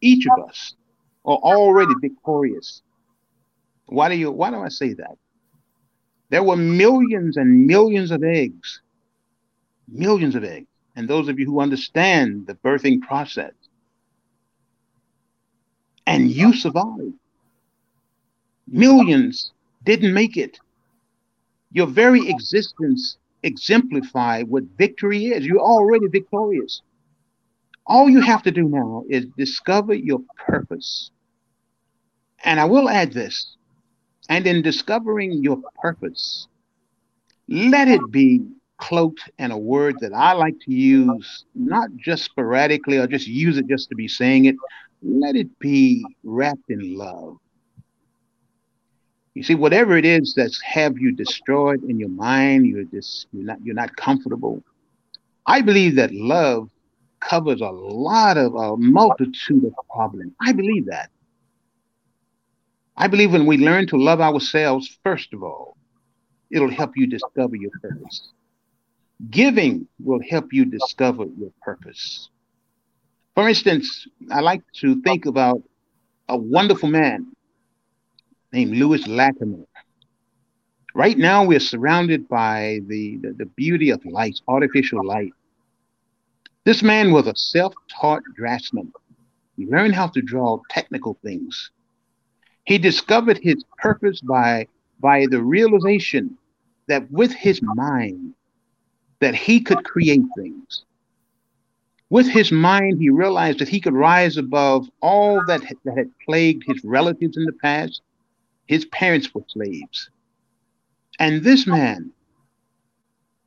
each 0.00 0.24
of 0.28 0.48
us 0.48 0.76
are 1.24 1.34
already 1.38 1.92
victorious. 2.00 2.80
Why 3.86 4.08
do 4.08 4.14
you 4.14 4.30
why 4.30 4.52
do 4.52 4.58
I 4.58 4.68
say 4.68 4.92
that? 4.92 5.16
There 6.28 6.44
were 6.44 6.54
millions 6.54 7.36
and 7.36 7.66
millions 7.66 8.12
of 8.12 8.22
eggs. 8.22 8.80
Millions 9.88 10.36
of 10.36 10.44
eggs. 10.44 10.68
And 10.94 11.08
those 11.08 11.26
of 11.28 11.40
you 11.40 11.46
who 11.46 11.60
understand 11.60 12.46
the 12.46 12.54
birthing 12.54 13.00
process, 13.00 13.54
and 16.06 16.30
you 16.30 16.54
survived. 16.54 17.14
Millions 18.68 19.50
didn't 19.82 20.14
make 20.14 20.36
it. 20.36 20.60
Your 21.72 21.88
very 21.88 22.28
existence 22.28 23.16
exemplify 23.42 24.42
what 24.42 24.64
victory 24.76 25.26
is. 25.26 25.46
You're 25.46 25.60
already 25.60 26.06
victorious. 26.08 26.82
All 27.86 28.08
you 28.08 28.20
have 28.20 28.42
to 28.44 28.50
do 28.50 28.68
now 28.68 29.04
is 29.08 29.26
discover 29.36 29.94
your 29.94 30.20
purpose. 30.46 31.10
And 32.44 32.60
I 32.60 32.64
will 32.64 32.88
add 32.88 33.12
this. 33.12 33.56
And 34.28 34.46
in 34.46 34.62
discovering 34.62 35.42
your 35.42 35.60
purpose, 35.82 36.46
let 37.48 37.88
it 37.88 38.10
be 38.10 38.42
cloaked 38.78 39.30
in 39.38 39.50
a 39.50 39.58
word 39.58 39.96
that 40.00 40.12
I 40.14 40.32
like 40.32 40.54
to 40.60 40.72
use, 40.72 41.44
not 41.54 41.90
just 41.96 42.24
sporadically 42.24 42.98
or 42.98 43.06
just 43.06 43.26
use 43.26 43.58
it 43.58 43.66
just 43.66 43.88
to 43.90 43.96
be 43.96 44.08
saying 44.08 44.46
it. 44.46 44.56
Let 45.02 45.36
it 45.36 45.58
be 45.58 46.04
wrapped 46.22 46.70
in 46.70 46.96
love. 46.96 47.38
You 49.40 49.44
see, 49.44 49.54
whatever 49.54 49.96
it 49.96 50.04
is 50.04 50.34
that's 50.36 50.60
have 50.60 50.98
you 50.98 51.12
destroyed 51.12 51.82
in 51.84 51.98
your 51.98 52.10
mind, 52.10 52.66
you're 52.66 52.84
just 52.84 53.26
you're 53.32 53.46
not 53.46 53.56
you're 53.64 53.74
not 53.74 53.96
comfortable. 53.96 54.62
I 55.46 55.62
believe 55.62 55.96
that 55.96 56.12
love 56.12 56.68
covers 57.20 57.62
a 57.62 57.70
lot 57.70 58.36
of 58.36 58.54
a 58.54 58.76
multitude 58.76 59.64
of 59.64 59.72
problems. 59.90 60.34
I 60.42 60.52
believe 60.52 60.84
that. 60.88 61.08
I 62.98 63.06
believe 63.06 63.32
when 63.32 63.46
we 63.46 63.56
learn 63.56 63.86
to 63.86 63.96
love 63.96 64.20
ourselves, 64.20 64.98
first 65.02 65.32
of 65.32 65.42
all, 65.42 65.78
it'll 66.50 66.70
help 66.70 66.98
you 66.98 67.06
discover 67.06 67.56
your 67.56 67.72
purpose. 67.80 68.32
Giving 69.30 69.88
will 70.04 70.20
help 70.28 70.52
you 70.52 70.66
discover 70.66 71.24
your 71.38 71.52
purpose. 71.62 72.28
For 73.34 73.48
instance, 73.48 74.06
I 74.30 74.40
like 74.40 74.60
to 74.82 75.00
think 75.00 75.24
about 75.24 75.62
a 76.28 76.36
wonderful 76.36 76.90
man 76.90 77.32
named 78.52 78.76
Lewis 78.76 79.06
Latimer. 79.06 79.64
Right 80.94 81.16
now, 81.16 81.44
we're 81.44 81.60
surrounded 81.60 82.28
by 82.28 82.80
the, 82.86 83.18
the, 83.18 83.32
the 83.32 83.46
beauty 83.46 83.90
of 83.90 84.04
light, 84.04 84.40
artificial 84.48 85.04
light. 85.04 85.32
This 86.64 86.82
man 86.82 87.12
was 87.12 87.26
a 87.26 87.36
self 87.36 87.74
taught 87.88 88.22
draftsman. 88.34 88.92
He 89.56 89.66
learned 89.66 89.94
how 89.94 90.08
to 90.08 90.22
draw 90.22 90.60
technical 90.68 91.16
things. 91.22 91.70
He 92.64 92.78
discovered 92.78 93.38
his 93.38 93.64
purpose 93.78 94.20
by, 94.20 94.66
by 95.00 95.26
the 95.30 95.42
realization 95.42 96.36
that 96.88 97.10
with 97.10 97.32
his 97.32 97.60
mind, 97.62 98.34
that 99.20 99.34
he 99.34 99.60
could 99.60 99.84
create 99.84 100.22
things. 100.36 100.84
With 102.10 102.26
his 102.26 102.50
mind, 102.50 102.98
he 103.00 103.10
realized 103.10 103.60
that 103.60 103.68
he 103.68 103.80
could 103.80 103.94
rise 103.94 104.36
above 104.36 104.88
all 105.00 105.44
that, 105.46 105.62
that 105.84 105.96
had 105.96 106.10
plagued 106.26 106.64
his 106.66 106.82
relatives 106.84 107.36
in 107.36 107.44
the 107.44 107.52
past. 107.52 108.02
His 108.70 108.84
parents 108.84 109.34
were 109.34 109.42
slaves. 109.48 110.10
And 111.18 111.42
this 111.42 111.66
man 111.66 112.12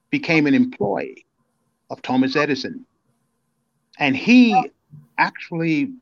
became 0.09 0.47
an 0.47 0.53
employee 0.53 1.25
of 1.89 2.01
Thomas 2.01 2.35
Edison. 2.35 2.85
And 3.97 4.17
he 4.17 4.53
actually 5.17 5.93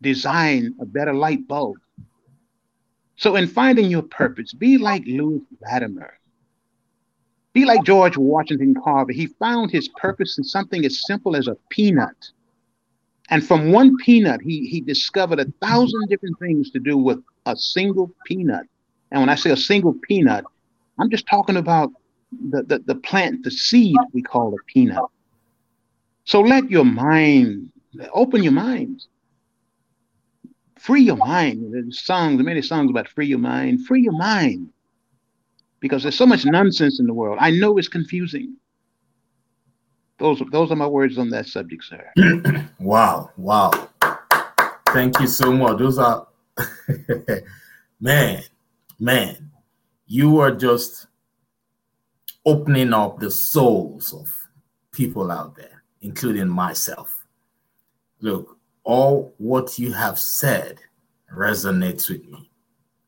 designed 0.00 0.76
a 0.80 0.86
better 0.86 1.12
light 1.12 1.46
bulb. 1.46 1.76
So, 3.16 3.36
in 3.36 3.48
finding 3.48 3.90
your 3.90 4.04
purpose, 4.04 4.54
be 4.54 4.78
like 4.78 5.02
Louis 5.04 5.42
Latimer. 5.60 6.18
Be 7.52 7.66
like 7.66 7.84
George 7.84 8.16
Washington 8.16 8.74
Carver. 8.82 9.12
He 9.12 9.26
found 9.26 9.70
his 9.70 9.88
purpose 9.88 10.38
in 10.38 10.44
something 10.44 10.86
as 10.86 11.04
simple 11.04 11.36
as 11.36 11.48
a 11.48 11.58
peanut. 11.68 12.30
And 13.28 13.46
from 13.46 13.72
one 13.72 13.94
peanut, 13.98 14.40
he, 14.40 14.66
he 14.68 14.80
discovered 14.80 15.38
a 15.38 15.52
thousand 15.60 16.08
different 16.08 16.38
things 16.38 16.70
to 16.70 16.78
do 16.78 16.96
with 16.96 17.22
a 17.46 17.56
single 17.56 18.10
peanut. 18.26 18.66
And 19.10 19.20
when 19.20 19.28
I 19.28 19.36
say 19.36 19.50
a 19.50 19.56
single 19.56 19.94
peanut, 19.94 20.44
I'm 20.98 21.10
just 21.10 21.26
talking 21.26 21.56
about 21.56 21.92
the, 22.50 22.62
the, 22.62 22.78
the 22.80 22.94
plant, 22.96 23.44
the 23.44 23.50
seed 23.50 23.96
we 24.12 24.22
call 24.22 24.52
a 24.52 24.62
peanut. 24.66 25.04
So 26.24 26.40
let 26.40 26.70
your 26.70 26.84
mind, 26.84 27.70
open 28.12 28.42
your 28.42 28.52
mind. 28.52 29.04
Free 30.78 31.02
your 31.02 31.16
mind. 31.16 31.72
There's 31.72 32.04
songs, 32.04 32.42
many 32.42 32.62
songs 32.62 32.90
about 32.90 33.08
free 33.08 33.26
your 33.26 33.38
mind. 33.38 33.86
Free 33.86 34.02
your 34.02 34.12
mind. 34.12 34.70
Because 35.80 36.02
there's 36.02 36.16
so 36.16 36.26
much 36.26 36.44
nonsense 36.44 36.98
in 36.98 37.06
the 37.06 37.14
world. 37.14 37.38
I 37.40 37.50
know 37.50 37.78
it's 37.78 37.88
confusing. 37.88 38.56
Those, 40.18 40.42
those 40.50 40.72
are 40.72 40.76
my 40.76 40.86
words 40.86 41.18
on 41.18 41.28
that 41.30 41.46
subject, 41.46 41.84
sir. 41.84 42.10
wow, 42.80 43.30
wow. 43.36 43.88
Thank 44.88 45.20
you 45.20 45.26
so 45.26 45.52
much. 45.52 45.78
Those 45.78 45.98
are 45.98 46.26
Man, 48.00 48.42
man, 49.00 49.50
you 50.06 50.38
are 50.40 50.54
just 50.54 51.06
opening 52.44 52.92
up 52.92 53.18
the 53.18 53.30
souls 53.30 54.12
of 54.12 54.30
people 54.92 55.30
out 55.30 55.56
there, 55.56 55.82
including 56.02 56.48
myself. 56.48 57.24
Look, 58.20 58.58
all 58.84 59.34
what 59.38 59.78
you 59.78 59.92
have 59.92 60.18
said 60.18 60.78
resonates 61.34 62.10
with 62.10 62.24
me. 62.26 62.50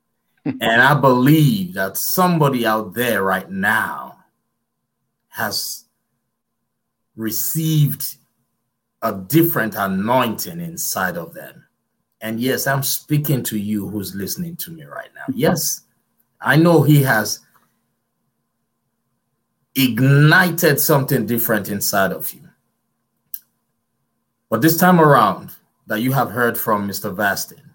and 0.45 0.81
I 0.81 0.95
believe 0.95 1.75
that 1.75 1.99
somebody 1.99 2.67
out 2.67 2.95
there 2.95 3.23
right 3.23 3.51
now 3.51 4.25
has 5.29 5.85
received 7.15 8.17
a 9.03 9.13
different 9.13 9.75
anointing 9.77 10.61
inside 10.61 11.19
of 11.19 11.35
them. 11.35 11.68
And 12.21 12.41
yes, 12.41 12.67
I'm 12.67 12.83
speaking 12.83 13.43
to 13.45 13.59
you 13.59 13.89
who's 13.89 14.15
listening 14.15 14.57
to 14.57 14.71
me 14.71 14.85
right 14.85 15.11
now. 15.15 15.33
Yes, 15.33 15.83
I 16.41 16.57
know 16.57 16.83
he 16.83 17.03
has 17.03 17.41
ignited 19.77 20.81
something 20.81 21.27
different 21.27 21.69
inside 21.69 22.13
of 22.13 22.33
you. 22.33 22.43
But 24.51 24.63
this 24.63 24.77
time 24.77 25.01
around, 25.01 25.51
that 25.87 26.03
you 26.03 26.13
have 26.13 26.31
heard 26.31 26.59
from 26.59 26.87
Mr. 26.87 27.15
Vastine, 27.15 27.75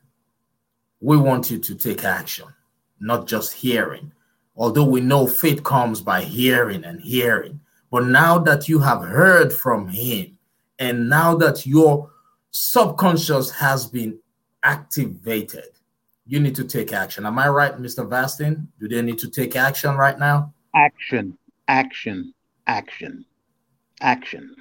we 1.01 1.17
want 1.17 1.49
you 1.49 1.57
to 1.57 1.75
take 1.75 2.03
action, 2.05 2.45
not 2.99 3.27
just 3.27 3.53
hearing. 3.53 4.11
Although 4.55 4.85
we 4.85 5.01
know 5.01 5.25
faith 5.25 5.63
comes 5.63 5.99
by 5.99 6.21
hearing 6.21 6.83
and 6.83 7.01
hearing. 7.01 7.59
But 7.89 8.05
now 8.05 8.37
that 8.39 8.69
you 8.69 8.79
have 8.79 9.01
heard 9.01 9.51
from 9.51 9.87
him, 9.87 10.37
and 10.79 11.09
now 11.09 11.35
that 11.35 11.65
your 11.65 12.11
subconscious 12.51 13.49
has 13.49 13.87
been 13.87 14.19
activated, 14.63 15.69
you 16.25 16.39
need 16.39 16.55
to 16.55 16.63
take 16.63 16.93
action. 16.93 17.25
Am 17.25 17.37
I 17.37 17.49
right, 17.49 17.77
Mr. 17.77 18.07
Vastine? 18.07 18.67
Do 18.79 18.87
they 18.87 19.01
need 19.01 19.19
to 19.19 19.29
take 19.29 19.55
action 19.55 19.95
right 19.95 20.17
now? 20.17 20.53
Action, 20.73 21.37
action, 21.67 22.33
action, 22.67 23.25
action. 24.01 24.55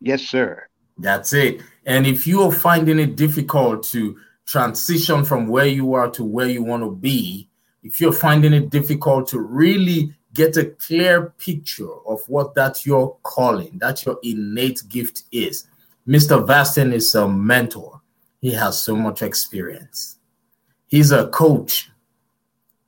Yes, 0.00 0.22
sir. 0.22 0.66
That's 0.98 1.32
it. 1.32 1.62
And 1.86 2.06
if 2.06 2.26
you 2.26 2.42
are 2.42 2.52
finding 2.52 2.98
it 2.98 3.16
difficult 3.16 3.84
to 3.84 4.18
transition 4.46 5.24
from 5.24 5.46
where 5.46 5.66
you 5.66 5.94
are 5.94 6.10
to 6.10 6.24
where 6.24 6.48
you 6.48 6.62
want 6.62 6.82
to 6.82 6.94
be, 6.94 7.48
if 7.82 8.00
you're 8.00 8.12
finding 8.12 8.52
it 8.52 8.70
difficult 8.70 9.28
to 9.28 9.40
really 9.40 10.14
get 10.34 10.56
a 10.56 10.66
clear 10.66 11.34
picture 11.38 11.94
of 12.06 12.20
what 12.28 12.54
that 12.54 12.84
your 12.84 13.16
calling, 13.22 13.78
that 13.78 14.04
your 14.04 14.18
innate 14.22 14.82
gift 14.88 15.22
is, 15.32 15.68
Mr. 16.06 16.44
Vastine 16.46 16.92
is 16.92 17.14
a 17.14 17.28
mentor. 17.28 17.97
He 18.40 18.52
has 18.52 18.80
so 18.80 18.94
much 18.94 19.22
experience. 19.22 20.18
He's 20.86 21.12
a 21.12 21.28
coach. 21.28 21.90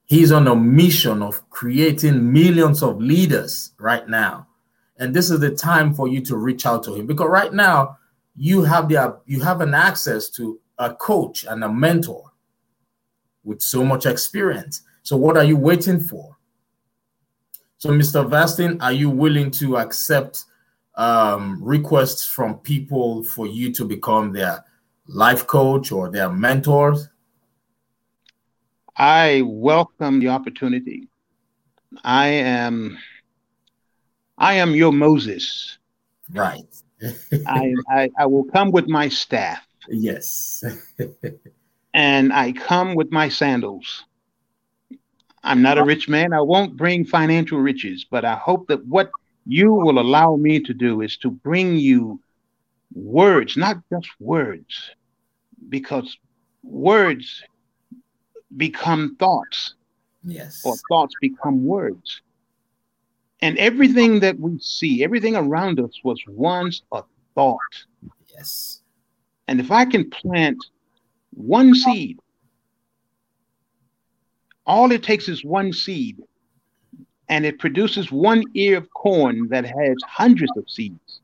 He's 0.07 0.33
on 0.33 0.49
a 0.49 0.57
mission 0.57 1.23
of 1.23 1.49
creating 1.51 2.33
millions 2.33 2.83
of 2.83 3.01
leaders 3.01 3.73
right 3.79 4.09
now. 4.09 4.49
And 4.99 5.15
this 5.15 5.31
is 5.31 5.41
the 5.41 5.51
time 5.51 5.95
for 5.95 6.09
you 6.09 6.21
to 6.23 6.37
reach 6.37 6.67
out 6.67 6.83
to 6.85 6.95
him 6.95 7.07
because 7.07 7.29
right 7.29 7.53
now 7.53 7.99
you 8.37 8.63
have 8.63 8.89
the 8.89 9.19
you 9.27 9.41
have 9.41 9.61
an 9.61 9.75
access 9.75 10.29
to 10.31 10.61
a 10.79 10.95
coach 10.95 11.45
and 11.45 11.63
a 11.65 11.69
mentor 11.69 12.31
with 13.45 13.61
so 13.61 13.85
much 13.85 14.07
experience. 14.07 14.83
So 15.03 15.17
what 15.17 15.37
are 15.37 15.45
you 15.45 15.57
waiting 15.57 16.01
for? 16.01 16.37
So 17.79 17.91
Mr. 17.91 18.29
Vastine, 18.29 18.81
are 18.83 18.93
you 18.93 19.09
willing 19.09 19.51
to 19.53 19.79
accept 19.79 20.45
um, 20.97 21.59
requests 21.63 22.27
from 22.27 22.59
people 22.59 23.25
for 23.25 23.47
you 23.47 23.73
to 23.73 23.85
become 23.85 24.33
their 24.33 24.65
life 25.13 25.47
coach 25.47 25.93
or 25.93 26.09
their 26.11 26.31
mentors? 26.31 27.09
I 28.97 29.43
welcome 29.45 30.21
the 30.21 30.29
opportunity. 30.29 31.09
I 32.05 32.29
am 32.29 32.99
I 34.39 34.55
am 34.55 34.75
your 34.75 34.93
Moses. 34.93 35.79
Right. 36.33 36.65
I, 37.47 37.75
I, 37.89 38.11
I 38.19 38.27
will 38.27 38.45
come 38.45 38.71
with 38.71 38.89
my 38.89 39.09
staff. 39.09 39.67
Yes. 39.89 40.63
and 41.95 42.33
I 42.33 42.53
come 42.53 42.95
with 42.95 43.11
my 43.11 43.29
sandals. 43.29 44.05
I'm 45.43 45.63
not 45.63 45.79
a 45.79 45.85
rich 45.85 46.09
man. 46.09 46.33
I 46.33 46.41
won't 46.41 46.77
bring 46.77 47.05
financial 47.05 47.59
riches, 47.59 48.07
but 48.09 48.25
I 48.25 48.35
hope 48.35 48.69
that 48.69 48.85
what 48.87 49.11
you 49.47 49.73
will 49.73 49.99
allow 49.99 50.37
me 50.37 50.61
to 50.61 50.75
do 50.75 51.01
is 51.01 51.17
to 51.19 51.31
bring 51.31 51.77
you 51.77 52.21
words, 52.95 53.57
not 53.57 53.79
just 53.91 54.09
words, 54.21 54.91
because 55.71 56.19
words 56.63 57.43
become 58.57 59.17
thoughts. 59.19 59.75
Yes. 60.23 60.63
Or 60.65 60.75
thoughts 60.91 61.15
become 61.21 61.65
words. 61.65 62.21
And 63.41 63.57
everything 63.57 64.21
that 64.21 64.39
we 64.39 64.59
see, 64.59 65.03
everything 65.03 65.35
around 65.35 65.81
us 65.81 65.99
was 66.05 66.21
once 66.29 66.83
a 66.93 67.03
thought. 67.35 67.59
Yes. 68.29 68.83
And 69.49 69.61
if 69.61 69.71
I 69.71 69.87
can 69.87 70.11
plant 70.11 70.59
one 71.33 71.75
seed, 71.75 72.19
all 74.67 74.93
it 74.93 75.03
takes 75.03 75.29
is 75.29 75.43
one 75.43 75.73
seed, 75.73 76.19
and 77.29 77.47
it 77.47 77.59
produces 77.59 78.13
one 78.13 78.45
ear 78.55 78.77
of 78.77 78.93
corn 78.93 79.49
that 79.49 79.65
has 79.65 79.97
hundreds 80.07 80.53
of 80.57 80.69
seeds. 80.69 81.21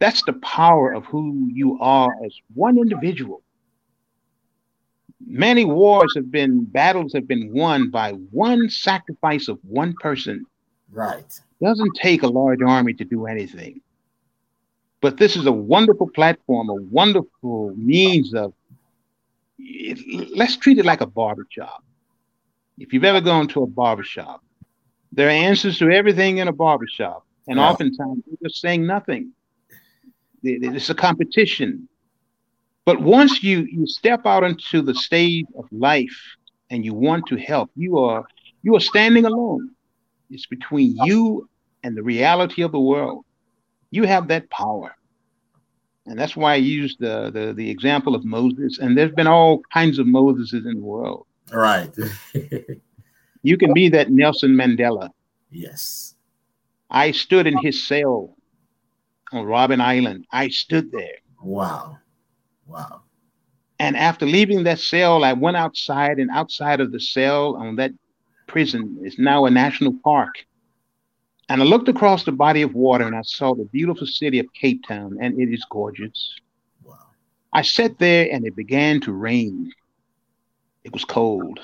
That's 0.00 0.22
the 0.24 0.34
power 0.34 0.92
of 0.92 1.04
who 1.06 1.48
you 1.52 1.78
are 1.80 2.10
as 2.24 2.34
one 2.54 2.78
individual. 2.78 3.42
Many 5.26 5.64
wars 5.64 6.12
have 6.16 6.30
been, 6.30 6.64
battles 6.64 7.12
have 7.12 7.26
been 7.26 7.52
won 7.52 7.90
by 7.90 8.12
one 8.12 8.70
sacrifice 8.70 9.48
of 9.48 9.58
one 9.62 9.94
person 10.00 10.46
Right. 10.90 11.40
Doesn't 11.62 11.94
take 11.96 12.22
a 12.22 12.28
large 12.28 12.62
army 12.62 12.94
to 12.94 13.04
do 13.04 13.26
anything. 13.26 13.80
But 15.00 15.16
this 15.16 15.36
is 15.36 15.46
a 15.46 15.52
wonderful 15.52 16.08
platform, 16.10 16.68
a 16.70 16.74
wonderful 16.74 17.74
means 17.76 18.34
of. 18.34 18.52
Let's 20.34 20.56
treat 20.56 20.78
it 20.78 20.84
like 20.84 21.00
a 21.00 21.06
barber 21.06 21.42
barbershop. 21.42 21.84
If 22.78 22.92
you've 22.92 23.04
ever 23.04 23.20
gone 23.20 23.48
to 23.48 23.62
a 23.62 23.66
barbershop, 23.66 24.42
there 25.12 25.28
are 25.28 25.30
answers 25.30 25.78
to 25.78 25.90
everything 25.90 26.38
in 26.38 26.48
a 26.48 26.52
barbershop, 26.52 27.26
and 27.48 27.58
yeah. 27.58 27.68
oftentimes 27.68 28.22
they're 28.26 28.48
just 28.48 28.60
saying 28.60 28.86
nothing. 28.86 29.32
It's 30.42 30.90
a 30.90 30.94
competition. 30.94 31.88
But 32.88 33.02
once 33.02 33.42
you 33.42 33.68
you 33.70 33.86
step 33.86 34.24
out 34.24 34.44
into 34.44 34.80
the 34.80 34.94
stage 34.94 35.44
of 35.58 35.66
life 35.70 36.18
and 36.70 36.86
you 36.86 36.94
want 36.94 37.26
to 37.26 37.36
help, 37.36 37.70
you 37.76 37.98
are 37.98 38.24
you 38.62 38.74
are 38.76 38.80
standing 38.80 39.26
alone. 39.26 39.72
It's 40.30 40.46
between 40.46 40.96
you 41.04 41.50
and 41.82 41.94
the 41.94 42.02
reality 42.02 42.62
of 42.62 42.72
the 42.72 42.80
world. 42.80 43.26
You 43.90 44.04
have 44.04 44.28
that 44.28 44.48
power. 44.48 44.94
And 46.06 46.18
that's 46.18 46.34
why 46.34 46.54
I 46.54 46.62
used 46.78 46.98
the, 46.98 47.30
the, 47.30 47.52
the 47.52 47.68
example 47.68 48.14
of 48.14 48.24
Moses. 48.24 48.78
And 48.78 48.96
there's 48.96 49.12
been 49.12 49.26
all 49.26 49.60
kinds 49.70 49.98
of 49.98 50.06
Moseses 50.06 50.64
in 50.64 50.76
the 50.76 50.86
world. 50.94 51.26
Right. 51.52 51.94
you 53.42 53.58
can 53.58 53.74
be 53.74 53.90
that 53.90 54.10
Nelson 54.10 54.52
Mandela. 54.52 55.10
Yes. 55.50 56.14
I 56.88 57.10
stood 57.10 57.46
in 57.46 57.58
his 57.58 57.86
cell 57.86 58.34
on 59.30 59.44
Robben 59.44 59.82
Island. 59.82 60.26
I 60.32 60.48
stood 60.48 60.90
there. 60.90 61.18
Wow. 61.42 61.98
Wow. 62.68 63.02
And 63.80 63.96
after 63.96 64.26
leaving 64.26 64.64
that 64.64 64.78
cell, 64.78 65.24
I 65.24 65.32
went 65.32 65.56
outside, 65.56 66.18
and 66.18 66.30
outside 66.30 66.80
of 66.80 66.92
the 66.92 67.00
cell 67.00 67.56
on 67.56 67.76
that 67.76 67.92
prison 68.46 68.98
is 69.02 69.18
now 69.18 69.46
a 69.46 69.50
national 69.50 69.94
park. 70.04 70.34
And 71.48 71.62
I 71.62 71.64
looked 71.64 71.88
across 71.88 72.24
the 72.24 72.32
body 72.32 72.62
of 72.62 72.74
water 72.74 73.06
and 73.06 73.16
I 73.16 73.22
saw 73.22 73.54
the 73.54 73.64
beautiful 73.64 74.06
city 74.06 74.38
of 74.38 74.52
Cape 74.52 74.86
Town, 74.86 75.16
and 75.20 75.40
it 75.40 75.52
is 75.52 75.64
gorgeous. 75.70 76.34
Wow. 76.84 76.96
I 77.52 77.62
sat 77.62 77.98
there 77.98 78.28
and 78.30 78.46
it 78.46 78.54
began 78.54 79.00
to 79.02 79.12
rain. 79.12 79.72
It 80.84 80.92
was 80.92 81.04
cold. 81.04 81.60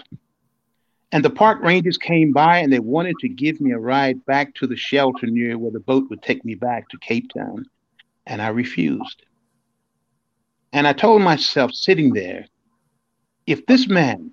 And 1.13 1.25
the 1.25 1.31
park 1.31 1.61
rangers 1.63 1.99
came 1.99 2.33
by 2.33 2.59
and 2.59 2.73
they 2.73 2.81
wanted 2.81 3.17
to 3.21 3.29
give 3.29 3.61
me 3.61 3.73
a 3.73 3.79
ride 3.79 4.25
back 4.25 4.55
to 4.55 4.67
the 4.67 4.77
shelter 4.77 5.27
near 5.27 5.59
where 5.59 5.71
the 5.71 5.81
boat 5.81 6.09
would 6.11 6.23
take 6.23 6.45
me 6.45 6.55
back 6.55 6.89
to 6.89 6.99
Cape 6.99 7.31
Town. 7.33 7.67
And 8.27 8.41
I 8.41 8.49
refused. 8.49 9.23
And 10.75 10.87
I 10.87 10.93
told 10.93 11.23
myself, 11.23 11.73
sitting 11.73 12.13
there, 12.13 12.47
if 13.47 13.65
this 13.65 13.89
man 13.89 14.33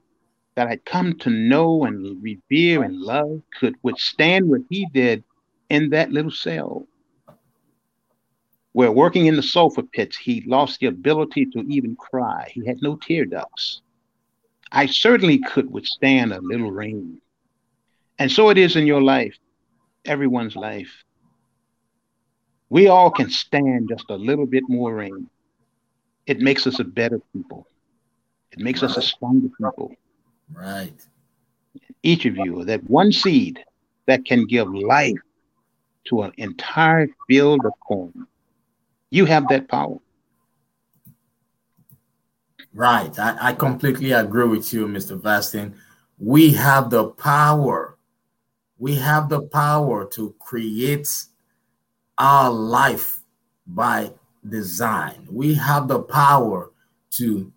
that 0.55 0.67
I'd 0.67 0.85
come 0.85 1.17
to 1.19 1.29
know 1.29 1.85
and 1.85 2.21
revere 2.21 2.83
and 2.83 2.99
love 2.99 3.41
could 3.57 3.75
withstand 3.83 4.49
what 4.49 4.61
he 4.69 4.87
did 4.93 5.23
in 5.69 5.89
that 5.91 6.11
little 6.11 6.31
cell. 6.31 6.85
Where 8.73 8.91
working 8.91 9.25
in 9.25 9.35
the 9.35 9.43
sulfur 9.43 9.83
pits, 9.83 10.17
he 10.17 10.43
lost 10.47 10.79
the 10.79 10.87
ability 10.87 11.45
to 11.47 11.59
even 11.67 11.95
cry. 11.95 12.51
He 12.53 12.65
had 12.65 12.81
no 12.81 12.95
tear 12.95 13.25
ducts. 13.25 13.81
I 14.71 14.85
certainly 14.85 15.39
could 15.39 15.71
withstand 15.71 16.33
a 16.33 16.41
little 16.41 16.71
rain. 16.71 17.21
And 18.17 18.31
so 18.31 18.49
it 18.49 18.57
is 18.57 18.75
in 18.75 18.87
your 18.87 19.01
life, 19.01 19.37
everyone's 20.05 20.55
life. 20.55 21.03
We 22.69 22.87
all 22.87 23.11
can 23.11 23.29
stand 23.29 23.89
just 23.89 24.09
a 24.09 24.15
little 24.15 24.45
bit 24.45 24.63
more 24.67 24.95
rain. 24.95 25.29
It 26.31 26.39
makes 26.39 26.65
us 26.65 26.79
a 26.79 26.85
better 26.85 27.19
people. 27.33 27.67
It 28.53 28.59
makes 28.59 28.83
us 28.83 28.95
a 28.95 29.01
stronger 29.01 29.49
people. 29.49 29.93
Right. 30.53 30.95
Each 32.03 32.25
of 32.25 32.37
you, 32.37 32.63
that 32.63 32.89
one 32.89 33.11
seed 33.11 33.59
that 34.05 34.23
can 34.23 34.45
give 34.45 34.73
life 34.73 35.19
to 36.05 36.21
an 36.21 36.31
entire 36.37 37.09
field 37.27 37.65
of 37.65 37.73
corn. 37.85 38.27
You 39.09 39.25
have 39.25 39.49
that 39.49 39.67
power. 39.67 39.97
Right. 42.73 43.19
I, 43.19 43.49
I 43.49 43.53
completely 43.53 44.13
agree 44.13 44.47
with 44.47 44.71
you, 44.71 44.87
Mr. 44.87 45.19
Vastine. 45.19 45.73
We 46.17 46.53
have 46.53 46.89
the 46.89 47.07
power. 47.09 47.97
We 48.79 48.95
have 48.95 49.27
the 49.27 49.41
power 49.41 50.05
to 50.13 50.33
create 50.39 51.09
our 52.17 52.49
life 52.49 53.21
by 53.67 54.13
design. 54.47 55.27
We 55.29 55.53
have 55.55 55.87
the 55.87 55.99
power 55.99 56.71
to 57.11 57.51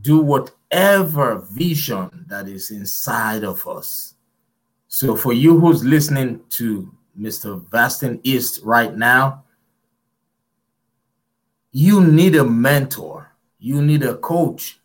do 0.00 0.18
whatever 0.18 1.46
vision 1.52 2.26
that 2.28 2.48
is 2.48 2.70
inside 2.70 3.44
of 3.44 3.66
us. 3.66 4.14
So, 4.88 5.16
for 5.16 5.32
you 5.32 5.58
who's 5.58 5.84
listening 5.84 6.40
to 6.50 6.92
Mr. 7.18 7.64
Vastine 7.68 8.20
East 8.22 8.60
right 8.62 8.94
now, 8.94 9.44
you 11.72 12.04
need 12.04 12.36
a 12.36 12.44
mentor, 12.44 13.32
you 13.58 13.82
need 13.82 14.02
a 14.04 14.16
coach. 14.16 14.78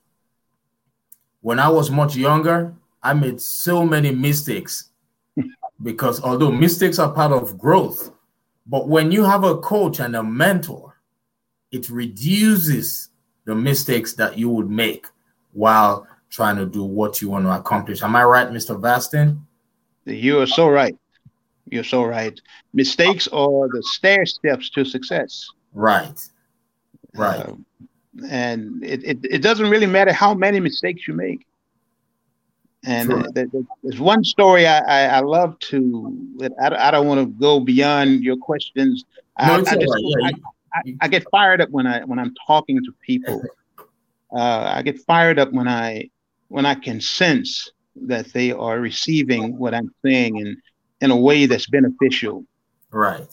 When 1.41 1.59
I 1.59 1.69
was 1.69 1.91
much 1.91 2.15
younger, 2.15 2.73
I 3.01 3.13
made 3.13 3.39
so 3.39 3.86
many 3.86 4.11
mistakes 4.11 4.89
because 5.84 6.21
although 6.21 6.51
mistakes 6.51 6.99
are 6.99 7.11
part 7.11 7.32
of 7.32 7.57
growth, 7.57 8.11
but 8.65 8.88
when 8.88 9.11
you 9.11 9.23
have 9.23 9.43
a 9.43 9.57
coach 9.57 9.99
and 9.99 10.15
a 10.15 10.23
mentor, 10.23 10.89
it 11.72 11.89
reduces 11.89 13.09
the 13.45 13.55
mistakes 13.55 14.13
that 14.13 14.38
you 14.38 14.49
would 14.49 14.70
make 14.70 15.07
while 15.53 16.07
trying 16.30 16.55
to 16.57 16.65
do 16.65 16.84
what 16.84 17.22
you 17.22 17.30
want 17.30 17.45
to 17.45 17.51
accomplish. 17.51 18.03
Am 18.03 18.15
I 18.15 18.24
right, 18.24 18.47
Mr. 18.49 18.80
Vastine? 18.80 19.39
You 20.05 20.39
are 20.39 20.47
so 20.47 20.67
right. 20.67 20.95
You're 21.70 21.84
so 21.84 22.03
right. 22.03 22.39
Mistakes 22.74 23.28
are 23.28 23.67
the 23.70 23.84
stair 23.84 24.26
steps 24.26 24.70
to 24.72 24.86
success. 24.86 25.47
Right. 25.74 26.20
Right. 27.15 27.39
Uh, 27.39 27.55
and 28.30 28.84
it, 28.84 29.03
it, 29.03 29.17
it, 29.24 29.41
doesn't 29.41 29.70
really 29.70 29.86
matter 29.86 30.11
how 30.11 30.34
many 30.34 30.59
mistakes 30.59 31.07
you 31.07 31.13
make. 31.13 31.45
And 32.86 33.11
uh, 33.11 33.45
there's 33.84 33.99
one 33.99 34.24
story 34.24 34.65
I, 34.65 34.80
I, 34.80 35.17
I 35.17 35.20
love 35.20 35.59
to, 35.59 36.47
I, 36.61 36.88
I 36.88 36.91
don't 36.91 37.07
want 37.07 37.20
to 37.20 37.39
go 37.39 37.59
beyond 37.59 38.24
your 38.24 38.38
questions. 38.38 39.05
No, 39.39 39.45
I, 39.45 39.55
I, 39.55 39.61
just, 39.61 39.76
right. 39.76 40.34
yeah. 40.36 40.49
I, 41.01 41.07
get 41.07 41.26
fired 41.32 41.61
up 41.61 41.70
when 41.70 41.88
I 41.88 42.03
when 42.03 42.20
I'm 42.20 42.34
talking 42.45 42.84
to 42.84 42.91
people. 43.05 43.43
Uh, 44.32 44.74
I 44.76 44.84
get 44.84 44.99
fired 45.07 45.39
up 45.39 45.51
when 45.53 45.67
I 45.67 46.07
when 46.49 46.63
I 46.63 46.76
can 46.76 47.01
sense 47.01 47.72
that 47.95 48.32
they 48.32 48.51
are 48.51 48.80
receiving 48.80 49.57
what 49.57 49.74
I'm 49.74 49.91
saying 50.05 50.39
and 50.39 50.55
in 51.01 51.09
a 51.09 51.17
way 51.17 51.47
that's 51.47 51.67
beneficial. 51.67 52.45
Right. 52.91 53.28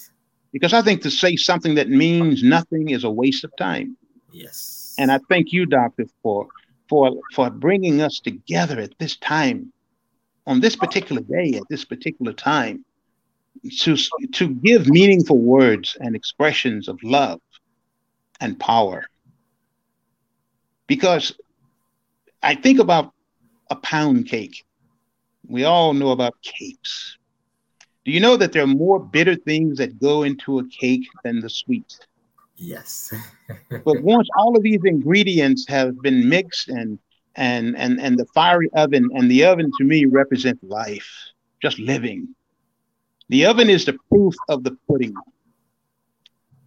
Because 0.53 0.72
I 0.72 0.80
think 0.80 1.03
to 1.03 1.11
say 1.11 1.37
something 1.37 1.74
that 1.74 1.91
means 1.91 2.43
nothing 2.43 2.89
is 2.89 3.05
a 3.05 3.11
waste 3.11 3.45
of 3.45 3.55
time. 3.59 3.95
Yes. 4.32 4.95
And 4.99 5.12
I 5.12 5.18
thank 5.28 5.53
you, 5.53 5.66
doctor, 5.66 6.07
for 6.22 6.49
for 6.89 7.14
for 7.34 7.51
bringing 7.51 8.01
us 8.01 8.18
together 8.18 8.80
at 8.80 8.97
this 8.99 9.18
time, 9.18 9.70
on 10.47 10.61
this 10.61 10.76
particular 10.76 11.20
day, 11.20 11.59
at 11.59 11.64
this 11.68 11.84
particular 11.84 12.32
time, 12.32 12.86
to 13.71 13.97
to 14.33 14.49
give 14.49 14.89
meaningful 14.89 15.39
words 15.39 15.97
and 16.01 16.14
expressions 16.14 16.89
of 16.89 17.03
love 17.03 17.41
and 18.41 18.59
power. 18.59 19.07
Because 20.87 21.33
I 22.43 22.55
think 22.55 22.79
about 22.79 23.12
a 23.71 23.77
pound 23.77 24.27
cake. 24.27 24.64
We 25.49 25.64
all 25.64 25.95
know 25.95 26.11
about 26.11 26.35
cakes. 26.43 27.19
Do 28.05 28.12
you 28.12 28.21
know 28.21 28.37
that 28.37 28.53
there 28.53 28.62
are 28.62 28.69
more 28.69 29.01
bitter 29.01 29.35
things 29.35 29.79
that 29.79 29.99
go 29.99 30.23
into 30.23 30.61
a 30.61 30.69
cake 30.69 31.07
than 31.25 31.41
the 31.41 31.51
sweet? 31.51 31.99
Yes. 32.57 33.12
but 33.85 34.03
once 34.03 34.29
all 34.37 34.57
of 34.57 34.62
these 34.62 34.81
ingredients 34.85 35.67
have 35.69 36.01
been 36.03 36.29
mixed 36.29 36.69
and 36.69 36.99
and 37.35 37.77
and 37.77 38.01
and 38.01 38.19
the 38.19 38.27
fiery 38.27 38.71
oven 38.75 39.11
and 39.14 39.31
the 39.31 39.45
oven 39.45 39.71
to 39.79 39.85
me 39.85 40.05
represents 40.05 40.62
life, 40.62 41.11
just 41.61 41.79
living. 41.79 42.35
The 43.29 43.47
oven 43.47 43.68
is 43.68 43.85
the 43.85 43.99
proof 44.11 44.35
of 44.49 44.64
the 44.64 44.77
pudding. 44.89 45.14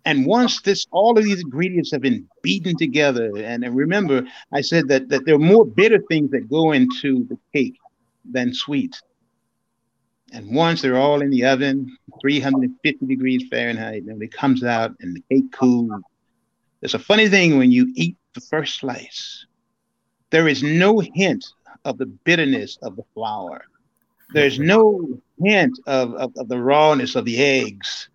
And 0.05 0.25
once 0.25 0.61
this 0.61 0.87
all 0.91 1.17
of 1.17 1.23
these 1.23 1.41
ingredients 1.41 1.91
have 1.91 2.01
been 2.01 2.27
beaten 2.41 2.75
together, 2.77 3.31
and, 3.37 3.63
remember, 3.75 4.25
I 4.51 4.61
said 4.61 4.87
that 4.87 5.09
that 5.09 5.25
there 5.25 5.35
are 5.35 5.39
more 5.39 5.65
bitter 5.65 6.01
things 6.09 6.31
that 6.31 6.49
go 6.49 6.71
into 6.71 7.25
the 7.25 7.37
cake 7.53 7.77
than 8.29 8.53
sweet. 8.53 8.99
And 10.31 10.53
once 10.53 10.81
they're 10.81 10.97
all 10.97 11.21
in 11.21 11.29
the 11.29 11.45
oven, 11.45 11.95
350 12.21 13.05
degrees 13.05 13.47
Fahrenheit, 13.49 14.03
and 14.03 14.21
it 14.21 14.31
comes 14.31 14.63
out 14.63 14.95
and 14.99 15.15
the 15.15 15.23
cake 15.29 15.51
cools. 15.51 15.91
There's 16.81 16.93
a 16.93 16.99
funny 16.99 17.27
thing 17.27 17.57
when 17.57 17.71
you 17.71 17.91
eat 17.95 18.15
the 18.33 18.41
first 18.41 18.79
slice, 18.79 19.45
there 20.29 20.47
is 20.47 20.61
no 20.63 20.99
hint 20.99 21.45
of 21.85 21.97
the 21.97 22.05
bitterness 22.05 22.77
of 22.83 22.95
the 22.95 23.03
flour. 23.13 23.63
There's 24.31 24.59
no 24.59 25.19
hint 25.43 25.79
of, 25.87 26.13
of, 26.15 26.33
of 26.37 26.47
the 26.47 26.61
rawness 26.61 27.15
of 27.15 27.25
the 27.25 27.41
eggs. 27.43 28.09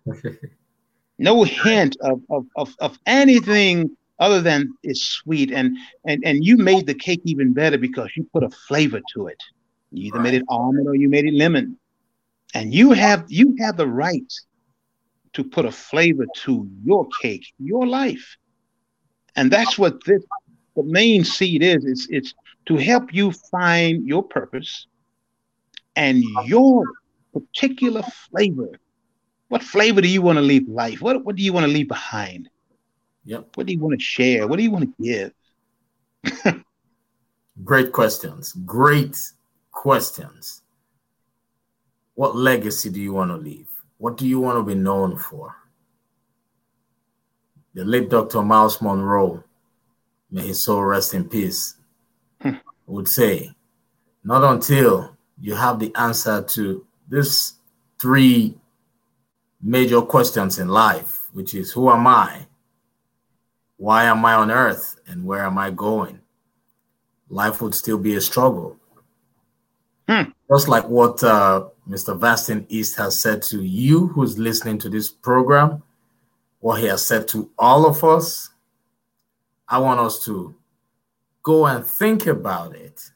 No 1.17 1.43
hint 1.43 1.95
of, 2.01 2.21
of, 2.29 2.45
of, 2.57 2.75
of 2.79 2.99
anything 3.05 3.95
other 4.19 4.41
than 4.41 4.73
it's 4.83 5.01
sweet. 5.01 5.51
And, 5.51 5.77
and, 6.05 6.21
and 6.25 6.43
you 6.43 6.57
made 6.57 6.87
the 6.87 6.93
cake 6.93 7.21
even 7.23 7.53
better 7.53 7.77
because 7.77 8.09
you 8.15 8.27
put 8.33 8.43
a 8.43 8.49
flavor 8.49 9.01
to 9.13 9.27
it. 9.27 9.41
You 9.91 10.07
either 10.07 10.19
made 10.19 10.33
it 10.33 10.43
almond 10.49 10.87
or 10.87 10.95
you 10.95 11.07
made 11.07 11.25
it 11.25 11.33
lemon 11.33 11.77
and 12.55 12.73
you 12.73 12.93
have 12.93 13.25
you 13.27 13.55
have 13.59 13.77
the 13.77 13.87
right 13.87 14.33
to 15.33 15.43
put 15.43 15.65
a 15.65 15.71
flavor 15.71 16.25
to 16.43 16.67
your 16.83 17.07
cake, 17.21 17.53
your 17.59 17.85
life. 17.85 18.37
And 19.35 19.51
that's 19.51 19.77
what 19.77 20.03
this 20.05 20.23
the 20.75 20.83
main 20.83 21.23
seed 21.25 21.61
is. 21.61 21.85
It's 21.85 22.07
it's 22.09 22.33
to 22.67 22.77
help 22.77 23.13
you 23.13 23.31
find 23.51 24.07
your 24.07 24.23
purpose 24.23 24.87
and 25.95 26.23
your 26.45 26.83
particular 27.33 28.03
flavor. 28.29 28.69
What 29.49 29.63
flavor 29.63 30.01
do 30.01 30.07
you 30.07 30.21
want 30.21 30.37
to 30.37 30.41
leave 30.41 30.67
life? 30.67 31.01
What 31.01 31.23
what 31.23 31.35
do 31.35 31.43
you 31.43 31.53
want 31.53 31.65
to 31.65 31.71
leave 31.71 31.87
behind? 31.87 32.49
Yep. 33.25 33.49
What 33.55 33.67
do 33.67 33.73
you 33.73 33.79
want 33.79 33.99
to 33.99 34.03
share? 34.03 34.47
What 34.47 34.57
do 34.57 34.63
you 34.63 34.71
want 34.71 34.95
to 34.97 35.31
give? 36.43 36.63
Great 37.63 37.91
questions. 37.91 38.53
Great 38.65 39.17
questions. 39.71 40.61
What 42.15 42.35
legacy 42.35 42.89
do 42.89 43.01
you 43.01 43.13
want 43.13 43.31
to 43.31 43.37
leave? 43.37 43.67
What 43.97 44.17
do 44.17 44.27
you 44.27 44.39
want 44.39 44.57
to 44.57 44.63
be 44.63 44.75
known 44.75 45.17
for? 45.17 45.55
The 47.73 47.83
late 47.83 48.09
Dr. 48.09 48.41
Myles 48.41 48.81
Munroe, 48.81 49.43
may 50.31 50.47
his 50.47 50.63
soul 50.63 50.83
rest 50.83 51.13
in 51.13 51.27
peace, 51.27 51.75
hmm. 52.41 52.55
would 52.87 53.07
say, 53.07 53.51
not 54.23 54.43
until 54.43 55.14
you 55.39 55.55
have 55.55 55.79
the 55.79 55.93
answer 55.95 56.41
to 56.41 56.85
these 57.09 57.53
three 57.99 58.57
major 59.61 60.01
questions 60.01 60.59
in 60.59 60.67
life, 60.67 61.27
which 61.33 61.53
is 61.53 61.71
who 61.71 61.89
am 61.89 62.07
I? 62.07 62.47
Why 63.77 64.05
am 64.05 64.23
I 64.25 64.35
on 64.35 64.51
earth? 64.51 64.99
And 65.07 65.25
where 65.25 65.43
am 65.43 65.57
I 65.57 65.71
going? 65.71 66.19
Life 67.29 67.61
would 67.61 67.75
still 67.75 67.97
be 67.97 68.15
a 68.15 68.21
struggle. 68.21 68.77
Hmm. 70.07 70.23
Just 70.49 70.67
like 70.67 70.87
what 70.87 71.23
uh, 71.23 71.65
Mr. 71.89 72.17
Vastine 72.17 72.65
East 72.69 72.95
has 72.97 73.19
said 73.19 73.41
to 73.43 73.63
you 73.63 74.07
who's 74.07 74.37
listening 74.37 74.77
to 74.79 74.89
this 74.89 75.09
program, 75.09 75.81
what 76.59 76.79
he 76.79 76.87
has 76.87 77.05
said 77.05 77.27
to 77.29 77.49
all 77.57 77.85
of 77.85 78.03
us, 78.03 78.49
I 79.67 79.79
want 79.79 79.99
us 79.99 80.23
to 80.25 80.55
go 81.41 81.65
and 81.65 81.85
think 81.85 82.27
about 82.27 82.75
it. 82.75 83.11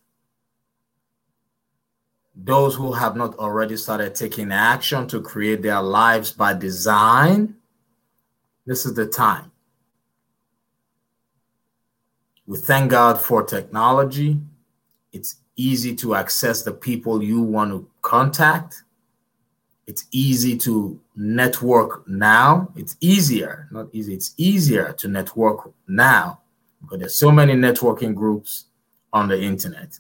Those 2.44 2.76
who 2.76 2.94
have 2.94 3.16
not 3.16 3.36
already 3.38 3.76
started 3.76 4.16
taking 4.16 4.52
action 4.52 5.08
to 5.08 5.22
create 5.22 5.62
their 5.62 5.82
lives 5.82 6.32
by 6.32 6.54
design, 6.54 7.56
this 8.66 8.86
is 8.86 8.94
the 8.94 9.08
time. 9.08 9.52
We 12.48 12.58
thank 12.58 12.92
God 12.92 13.20
for 13.20 13.44
technology. 13.44 14.40
It's 15.12 15.38
easy 15.56 15.96
to 15.98 16.16
access 16.16 16.64
the 16.64 16.72
people 16.72 17.22
you 17.22 17.42
want 17.42 17.72
to 17.72 17.88
contact. 18.02 18.84
It's 19.86 20.06
easy 20.12 20.58
to 20.60 21.00
network 21.16 22.08
now. 22.08 22.72
It's 22.76 22.96
easier, 23.02 23.68
not 23.72 23.88
easy, 23.92 24.14
it's 24.14 24.34
easier 24.38 24.94
to 24.94 25.08
network 25.08 25.74
now 25.88 26.40
because 26.82 27.00
there's 27.00 27.20
so 27.20 27.32
many 27.32 27.54
networking 27.54 28.16
groups 28.16 28.66
on 29.12 29.28
the 29.28 29.40
internet. 29.42 30.00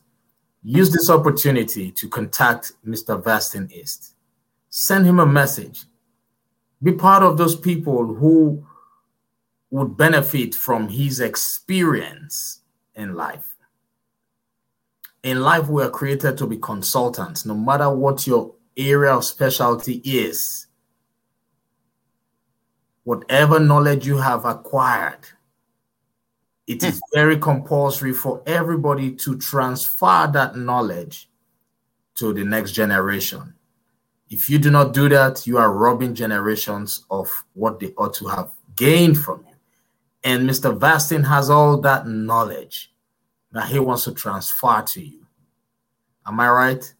Use 0.63 0.91
this 0.91 1.09
opportunity 1.09 1.91
to 1.91 2.09
contact 2.09 2.73
Mr. 2.85 3.21
Vastine 3.21 3.71
East. 3.71 4.15
Send 4.69 5.05
him 5.05 5.19
a 5.19 5.25
message. 5.25 5.85
Be 6.83 6.91
part 6.91 7.23
of 7.23 7.37
those 7.37 7.55
people 7.55 8.13
who 8.13 8.65
would 9.71 9.95
benefit 9.97 10.55
from 10.55 10.89
his 10.89 11.19
experience 11.19 12.61
in 12.95 13.15
life 13.15 13.55
in 15.23 15.41
life 15.41 15.67
we 15.67 15.83
are 15.83 15.89
created 15.89 16.37
to 16.37 16.47
be 16.47 16.57
consultants 16.57 17.45
no 17.45 17.53
matter 17.53 17.89
what 17.89 18.25
your 18.25 18.53
area 18.77 19.11
of 19.11 19.25
specialty 19.25 20.01
is 20.05 20.67
whatever 23.03 23.59
knowledge 23.59 24.07
you 24.07 24.17
have 24.17 24.45
acquired 24.45 25.19
it 26.69 26.83
is 26.83 27.01
very 27.13 27.37
compulsory 27.37 28.13
for 28.13 28.41
everybody 28.45 29.11
to 29.11 29.37
transfer 29.37 30.29
that 30.31 30.55
knowledge 30.55 31.29
to 32.15 32.33
the 32.33 32.43
next 32.43 32.71
generation 32.71 33.53
if 34.29 34.49
you 34.49 34.57
do 34.57 34.69
not 34.69 34.93
do 34.93 35.09
that 35.09 35.45
you 35.45 35.57
are 35.57 35.73
robbing 35.73 36.13
generations 36.13 37.05
of 37.09 37.27
what 37.53 37.79
they 37.79 37.91
ought 37.97 38.13
to 38.13 38.27
have 38.27 38.51
gained 38.75 39.17
from 39.17 39.43
you 39.47 39.55
and 40.23 40.49
mr 40.49 40.77
vastine 40.77 41.23
has 41.23 41.49
all 41.49 41.81
that 41.81 42.07
knowledge 42.07 42.89
that 43.51 43.67
he 43.67 43.79
wants 43.79 44.03
to 44.03 44.13
transfer 44.13 44.81
to 44.81 45.01
you. 45.01 45.25
Am 46.25 46.39
I 46.39 46.49
right? 46.49 46.93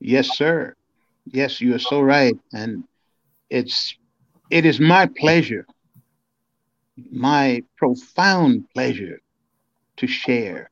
Yes, 0.00 0.36
sir. 0.36 0.74
Yes, 1.26 1.60
you 1.60 1.74
are 1.74 1.78
so 1.78 2.00
right. 2.00 2.36
And 2.52 2.84
it's 3.50 3.94
it 4.50 4.64
is 4.64 4.80
my 4.80 5.06
pleasure, 5.06 5.66
my 7.10 7.62
profound 7.76 8.68
pleasure 8.74 9.20
to 9.96 10.06
share. 10.06 10.70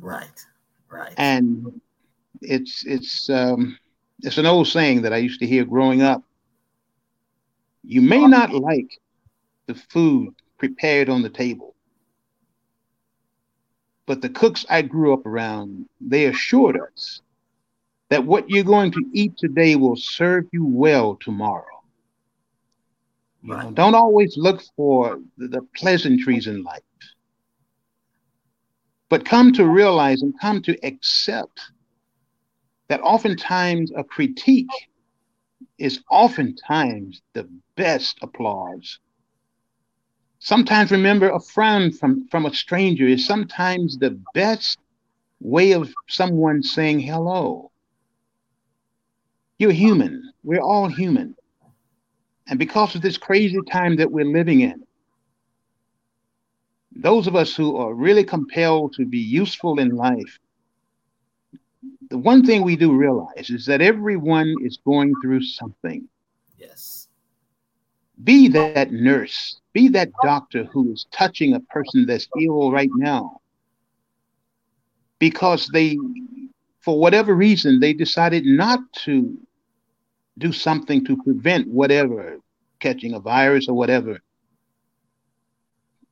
Right. 0.00 0.46
Right. 0.90 1.14
And 1.16 1.80
it's 2.40 2.84
it's 2.86 3.30
um 3.30 3.78
it's 4.20 4.38
an 4.38 4.46
old 4.46 4.68
saying 4.68 5.02
that 5.02 5.12
I 5.12 5.18
used 5.18 5.40
to 5.40 5.46
hear 5.46 5.64
growing 5.64 6.02
up. 6.02 6.22
You 7.84 8.02
may 8.02 8.24
not 8.26 8.52
like 8.52 8.98
the 9.66 9.74
food 9.74 10.34
prepared 10.58 11.08
on 11.08 11.22
the 11.22 11.28
table, 11.28 11.74
but 14.06 14.22
the 14.22 14.28
cooks 14.28 14.64
I 14.70 14.82
grew 14.82 15.12
up 15.12 15.26
around, 15.26 15.88
they 16.00 16.26
assured 16.26 16.78
us 16.78 17.20
that 18.10 18.24
what 18.24 18.48
you're 18.48 18.62
going 18.62 18.92
to 18.92 19.04
eat 19.12 19.36
today 19.38 19.74
will 19.74 19.96
serve 19.96 20.44
you 20.52 20.64
well 20.64 21.16
tomorrow. 21.16 21.71
You 23.42 23.56
know, 23.56 23.70
don't 23.72 23.94
always 23.94 24.36
look 24.36 24.62
for 24.76 25.18
the, 25.36 25.48
the 25.48 25.62
pleasantries 25.76 26.46
in 26.46 26.62
life, 26.62 26.82
but 29.08 29.24
come 29.24 29.52
to 29.54 29.66
realize 29.66 30.22
and 30.22 30.38
come 30.40 30.62
to 30.62 30.76
accept 30.86 31.60
that 32.88 33.00
oftentimes 33.02 33.90
a 33.96 34.04
critique 34.04 34.68
is 35.78 36.00
oftentimes 36.10 37.22
the 37.32 37.48
best 37.76 38.18
applause 38.22 38.98
Sometimes 40.44 40.90
remember 40.90 41.30
a 41.30 41.38
frown 41.38 41.92
from, 41.92 42.26
from 42.28 42.46
a 42.46 42.52
stranger 42.52 43.06
is 43.06 43.24
sometimes 43.24 43.96
the 43.96 44.20
best 44.34 44.76
way 45.38 45.70
of 45.70 45.94
someone 46.08 46.64
saying 46.64 46.98
hello. 46.98 47.70
You're 49.56 49.70
human. 49.70 50.32
We're 50.42 50.60
all 50.60 50.88
human. 50.88 51.36
And 52.48 52.58
because 52.58 52.94
of 52.94 53.02
this 53.02 53.16
crazy 53.16 53.58
time 53.70 53.96
that 53.96 54.10
we're 54.10 54.24
living 54.24 54.60
in, 54.60 54.82
those 56.94 57.26
of 57.26 57.36
us 57.36 57.56
who 57.56 57.76
are 57.76 57.94
really 57.94 58.24
compelled 58.24 58.94
to 58.94 59.06
be 59.06 59.18
useful 59.18 59.78
in 59.78 59.96
life, 59.96 60.38
the 62.10 62.18
one 62.18 62.44
thing 62.44 62.62
we 62.62 62.76
do 62.76 62.92
realize 62.92 63.48
is 63.48 63.64
that 63.66 63.80
everyone 63.80 64.54
is 64.60 64.78
going 64.84 65.14
through 65.22 65.42
something. 65.42 66.06
Yes. 66.58 67.08
Be 68.22 68.48
that 68.48 68.92
nurse 68.92 69.60
be 69.72 69.88
that 69.88 70.10
doctor 70.22 70.64
who 70.64 70.92
is 70.92 71.06
touching 71.12 71.54
a 71.54 71.60
person 71.60 72.06
that's 72.06 72.28
ill 72.40 72.70
right 72.70 72.90
now 72.96 73.40
because 75.18 75.68
they, 75.68 75.96
for 76.80 76.98
whatever 76.98 77.34
reason, 77.34 77.80
they 77.80 77.92
decided 77.92 78.44
not 78.44 78.80
to 78.92 79.38
do 80.38 80.52
something 80.52 81.04
to 81.06 81.16
prevent 81.22 81.68
whatever, 81.68 82.38
catching 82.80 83.14
a 83.14 83.20
virus 83.20 83.68
or 83.68 83.74
whatever. 83.74 84.20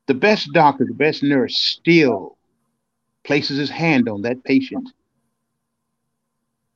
The 0.06 0.14
best 0.14 0.52
doctor, 0.52 0.84
the 0.84 0.94
best 0.94 1.22
nurse 1.22 1.56
still 1.56 2.36
places 3.24 3.58
his 3.58 3.70
hand 3.70 4.08
on 4.08 4.22
that 4.22 4.42
patient. 4.44 4.88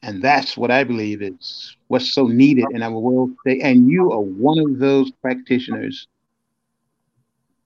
And 0.03 0.23
that's 0.23 0.57
what 0.57 0.71
I 0.71 0.85
believe 0.85 1.23
is 1.23 1.77
what's 1.89 2.13
so 2.13 2.27
needed 2.27 2.67
in 2.71 2.83
our 2.83 2.99
world 2.99 3.33
today. 3.45 3.61
And 3.63 3.89
you 3.89 4.13
are 4.13 4.21
one 4.21 4.59
of 4.59 4.79
those 4.79 5.11
practitioners 5.23 6.07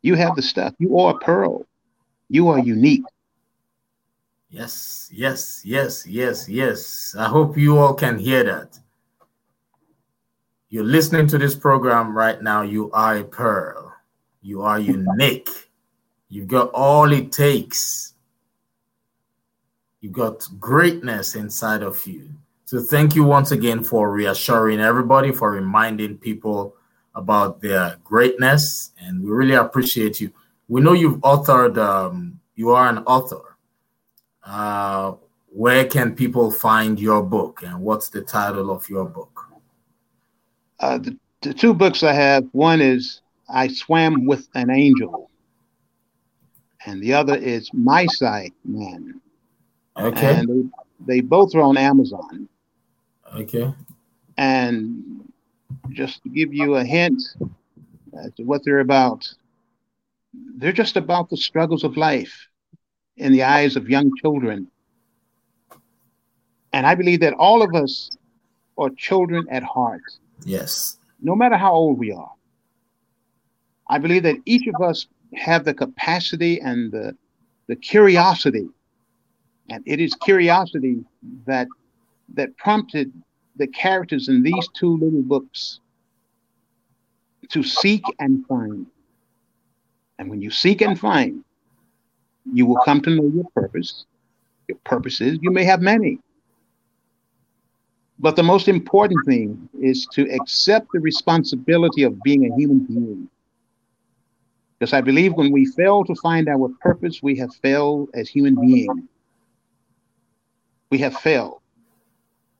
you 0.02 0.14
have 0.14 0.36
the 0.36 0.42
stuff. 0.42 0.74
You 0.78 0.98
are 0.98 1.14
a 1.14 1.18
pearl. 1.18 1.66
You 2.28 2.48
are 2.48 2.58
unique. 2.58 3.04
Yes, 4.50 5.10
yes, 5.12 5.62
yes, 5.64 6.06
yes, 6.06 6.48
yes. 6.48 7.14
I 7.18 7.28
hope 7.28 7.58
you 7.58 7.76
all 7.76 7.94
can 7.94 8.18
hear 8.18 8.44
that. 8.44 8.78
You're 10.70 10.84
listening 10.84 11.26
to 11.28 11.38
this 11.38 11.54
program 11.54 12.14
right 12.14 12.42
now. 12.42 12.60
You 12.60 12.90
are 12.92 13.16
a 13.16 13.24
pearl. 13.24 13.94
You 14.42 14.62
are 14.62 14.78
unique. 14.78 15.48
You've 16.28 16.48
got 16.48 16.70
all 16.72 17.10
it 17.10 17.32
takes. 17.32 18.12
You've 20.00 20.12
got 20.12 20.46
greatness 20.60 21.34
inside 21.34 21.82
of 21.82 22.06
you. 22.06 22.30
So, 22.66 22.80
thank 22.80 23.14
you 23.14 23.24
once 23.24 23.50
again 23.50 23.82
for 23.82 24.12
reassuring 24.12 24.78
everybody, 24.78 25.32
for 25.32 25.52
reminding 25.52 26.18
people 26.18 26.76
about 27.14 27.62
their 27.62 27.96
greatness, 28.04 28.92
and 29.00 29.22
we 29.24 29.30
really 29.30 29.54
appreciate 29.54 30.20
you. 30.20 30.30
We 30.68 30.82
know 30.82 30.92
you've 30.92 31.18
authored, 31.20 31.78
um, 31.78 32.38
you 32.54 32.70
are 32.70 32.90
an 32.90 32.98
author. 32.98 33.56
Uh, 34.44 35.14
where 35.46 35.86
can 35.86 36.14
people 36.14 36.50
find 36.50 37.00
your 37.00 37.22
book, 37.22 37.62
and 37.62 37.80
what's 37.80 38.10
the 38.10 38.20
title 38.20 38.70
of 38.70 38.86
your 38.90 39.06
book? 39.06 39.37
Uh, 40.80 40.98
the, 40.98 41.16
the 41.42 41.54
two 41.54 41.74
books 41.74 42.02
I 42.02 42.12
have 42.12 42.46
one 42.52 42.80
is 42.80 43.20
I 43.48 43.68
Swam 43.68 44.26
with 44.26 44.48
an 44.54 44.70
Angel, 44.70 45.30
and 46.86 47.02
the 47.02 47.14
other 47.14 47.36
is 47.36 47.70
My 47.72 48.06
Side 48.06 48.52
Man. 48.64 49.20
Okay. 49.96 50.34
And 50.34 50.72
they, 51.06 51.14
they 51.14 51.20
both 51.20 51.54
are 51.54 51.62
on 51.62 51.76
Amazon. 51.76 52.48
Okay. 53.34 53.72
And 54.36 55.28
just 55.90 56.22
to 56.22 56.28
give 56.28 56.54
you 56.54 56.76
a 56.76 56.84
hint 56.84 57.20
as 58.16 58.32
to 58.34 58.42
what 58.42 58.64
they're 58.64 58.80
about. 58.80 59.28
They're 60.56 60.72
just 60.72 60.96
about 60.96 61.30
the 61.30 61.36
struggles 61.36 61.84
of 61.84 61.96
life 61.96 62.48
in 63.16 63.32
the 63.32 63.42
eyes 63.42 63.76
of 63.76 63.88
young 63.88 64.14
children. 64.16 64.68
And 66.72 66.86
I 66.86 66.94
believe 66.94 67.20
that 67.20 67.34
all 67.34 67.62
of 67.62 67.74
us 67.74 68.10
are 68.76 68.90
children 68.90 69.46
at 69.50 69.62
heart. 69.62 70.02
Yes. 70.44 70.98
No 71.20 71.34
matter 71.34 71.56
how 71.56 71.72
old 71.72 71.98
we 71.98 72.12
are. 72.12 72.32
I 73.88 73.98
believe 73.98 74.22
that 74.24 74.36
each 74.44 74.66
of 74.66 74.82
us 74.82 75.06
have 75.34 75.64
the 75.64 75.74
capacity 75.74 76.60
and 76.60 76.92
the, 76.92 77.16
the 77.66 77.76
curiosity. 77.76 78.68
And 79.70 79.82
it 79.86 80.00
is 80.00 80.14
curiosity 80.14 81.04
that 81.46 81.68
that 82.34 82.56
prompted 82.56 83.12
the 83.56 83.66
characters 83.66 84.28
in 84.28 84.42
these 84.42 84.68
two 84.74 84.96
little 84.98 85.22
books 85.22 85.80
to 87.50 87.62
seek 87.62 88.02
and 88.18 88.46
find. 88.46 88.86
And 90.18 90.28
when 90.28 90.42
you 90.42 90.50
seek 90.50 90.80
and 90.80 90.98
find, 90.98 91.44
you 92.52 92.66
will 92.66 92.80
come 92.84 93.00
to 93.02 93.10
know 93.10 93.30
your 93.34 93.44
purpose. 93.54 94.04
Your 94.68 94.78
purpose 94.84 95.20
is 95.20 95.38
you 95.40 95.50
may 95.50 95.64
have 95.64 95.80
many. 95.80 96.18
But 98.20 98.36
the 98.36 98.42
most 98.42 98.66
important 98.66 99.24
thing 99.26 99.68
is 99.80 100.06
to 100.12 100.28
accept 100.30 100.88
the 100.92 101.00
responsibility 101.00 102.02
of 102.02 102.20
being 102.22 102.50
a 102.50 102.54
human 102.56 102.80
being. 102.80 103.28
Because 104.78 104.92
I 104.92 105.00
believe 105.00 105.34
when 105.34 105.52
we 105.52 105.66
fail 105.66 106.04
to 106.04 106.14
find 106.16 106.48
our 106.48 106.68
purpose, 106.80 107.22
we 107.22 107.36
have 107.36 107.54
failed 107.56 108.10
as 108.14 108.28
human 108.28 108.54
beings. 108.60 109.04
We 110.90 110.98
have 110.98 111.14
failed. 111.16 111.60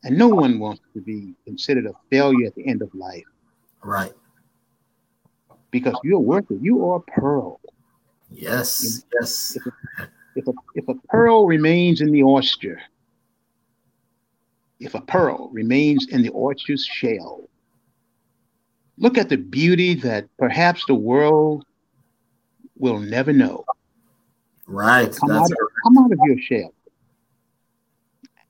And 0.03 0.17
no 0.17 0.29
one 0.29 0.59
wants 0.59 0.81
to 0.93 1.01
be 1.01 1.33
considered 1.45 1.85
a 1.85 1.93
failure 2.09 2.47
at 2.47 2.55
the 2.55 2.65
end 2.65 2.81
of 2.81 2.93
life. 2.93 3.25
Right. 3.83 4.13
Because 5.71 5.95
you're 6.03 6.19
worth 6.19 6.49
it. 6.51 6.59
You 6.61 6.85
are 6.89 6.97
a 6.97 7.01
pearl. 7.01 7.59
Yes. 8.31 9.05
yes. 9.13 9.57
If 9.57 9.65
a, 9.65 9.71
if 10.35 10.47
a, 10.47 10.53
if 10.75 10.87
a 10.87 10.95
pearl 11.09 11.47
remains 11.47 11.99
in 12.01 12.11
the 12.11 12.23
oyster, 12.23 12.81
if 14.79 14.95
a 14.95 15.01
pearl 15.01 15.49
remains 15.51 16.07
in 16.09 16.21
the 16.21 16.29
orchard's 16.29 16.85
shell, 16.85 17.49
look 18.97 19.17
at 19.17 19.29
the 19.29 19.37
beauty 19.37 19.93
that 19.95 20.27
perhaps 20.37 20.85
the 20.87 20.95
world 20.95 21.65
will 22.77 22.99
never 22.99 23.33
know. 23.33 23.65
Right. 24.67 25.11
Come, 25.15 25.31
out, 25.31 25.49
come 25.83 25.97
out 25.99 26.11
of 26.11 26.19
your 26.25 26.39
shell 26.39 26.73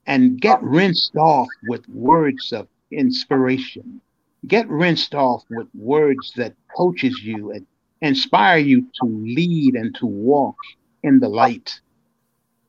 and 0.08 0.40
get 0.42 0.62
rinsed 0.64 1.16
off 1.16 1.48
with 1.64 1.88
words 1.90 2.52
of 2.54 2.68
inspiration. 2.92 4.02
Get 4.48 4.68
rinsed 4.70 5.16
off 5.16 5.44
with 5.50 5.68
words 5.76 6.34
that 6.36 6.56
coaches 6.76 7.20
you 7.24 7.52
and 7.52 7.66
inspire 8.02 8.58
you 8.60 8.82
to 8.82 9.06
lead 9.06 9.76
and 9.76 9.96
to 9.96 10.06
walk 10.06 10.58
in 11.04 11.20
the 11.20 11.30
light. 11.30 11.80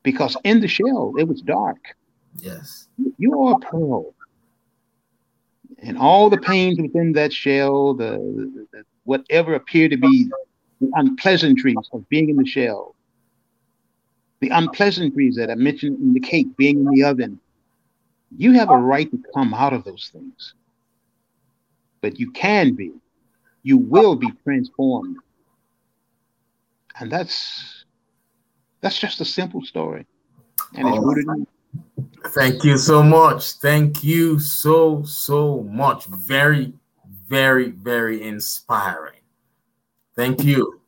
because 0.03 0.37
in 0.45 0.61
the 0.61 0.69
shell 0.69 1.15
it 1.19 1.29
was 1.29 1.43
dark. 1.43 1.79
Yes. 2.37 2.89
You 3.19 3.41
are 3.41 3.57
a 3.57 3.59
pearl. 3.59 4.15
And 5.83 5.97
all 5.97 6.29
the 6.29 6.39
pains 6.39 6.79
within 6.81 7.13
that 7.13 7.33
shell, 7.33 7.95
the, 7.95 8.13
the, 8.13 8.67
the 8.73 8.85
whatever 9.05 9.55
appear 9.55 9.89
to 9.89 9.97
be 9.97 10.31
the 10.81 10.91
unpleasantries 10.95 11.77
of 11.93 12.09
being 12.09 12.29
in 12.29 12.37
the 12.37 12.47
shell, 12.47 12.95
the 14.41 14.51
unpleasantries 14.51 15.37
that 15.37 15.51
I 15.51 15.55
mentioned 15.55 15.99
in 16.01 16.13
the 16.13 16.21
cake 16.21 16.57
being 16.57 16.81
in 16.81 16.87
the 16.87 17.05
oven, 17.05 17.41
you 18.37 18.53
have 18.53 18.71
a 18.71 18.77
right 18.77 19.11
to 19.11 19.23
come 19.35 19.55
out 19.55 19.73
of 19.73 19.85
those 19.85 20.11
things. 20.13 20.55
But 22.01 22.19
you 22.19 22.31
can 22.31 22.75
be, 22.75 22.93
you 23.63 23.77
will 23.77 24.17
be 24.17 24.31
transformed. 24.45 25.17
And 26.99 27.11
that's 27.11 27.85
that's 28.81 28.99
just 28.99 29.21
a 29.21 29.25
simple 29.25 29.63
story. 29.63 30.07
And 30.75 30.89
it's 30.89 30.99
rooted 30.99 31.27
in 31.27 31.47
Thank 32.29 32.65
you 32.65 32.77
so 32.79 33.03
much. 33.03 33.53
Thank 33.53 34.05
you 34.05 34.39
so, 34.39 35.03
so 35.05 35.63
much. 35.63 36.07
Very, 36.07 36.73
very, 37.29 37.71
very 37.71 38.23
inspiring. 38.23 39.21
Thank 40.15 40.45
you. 40.45 40.81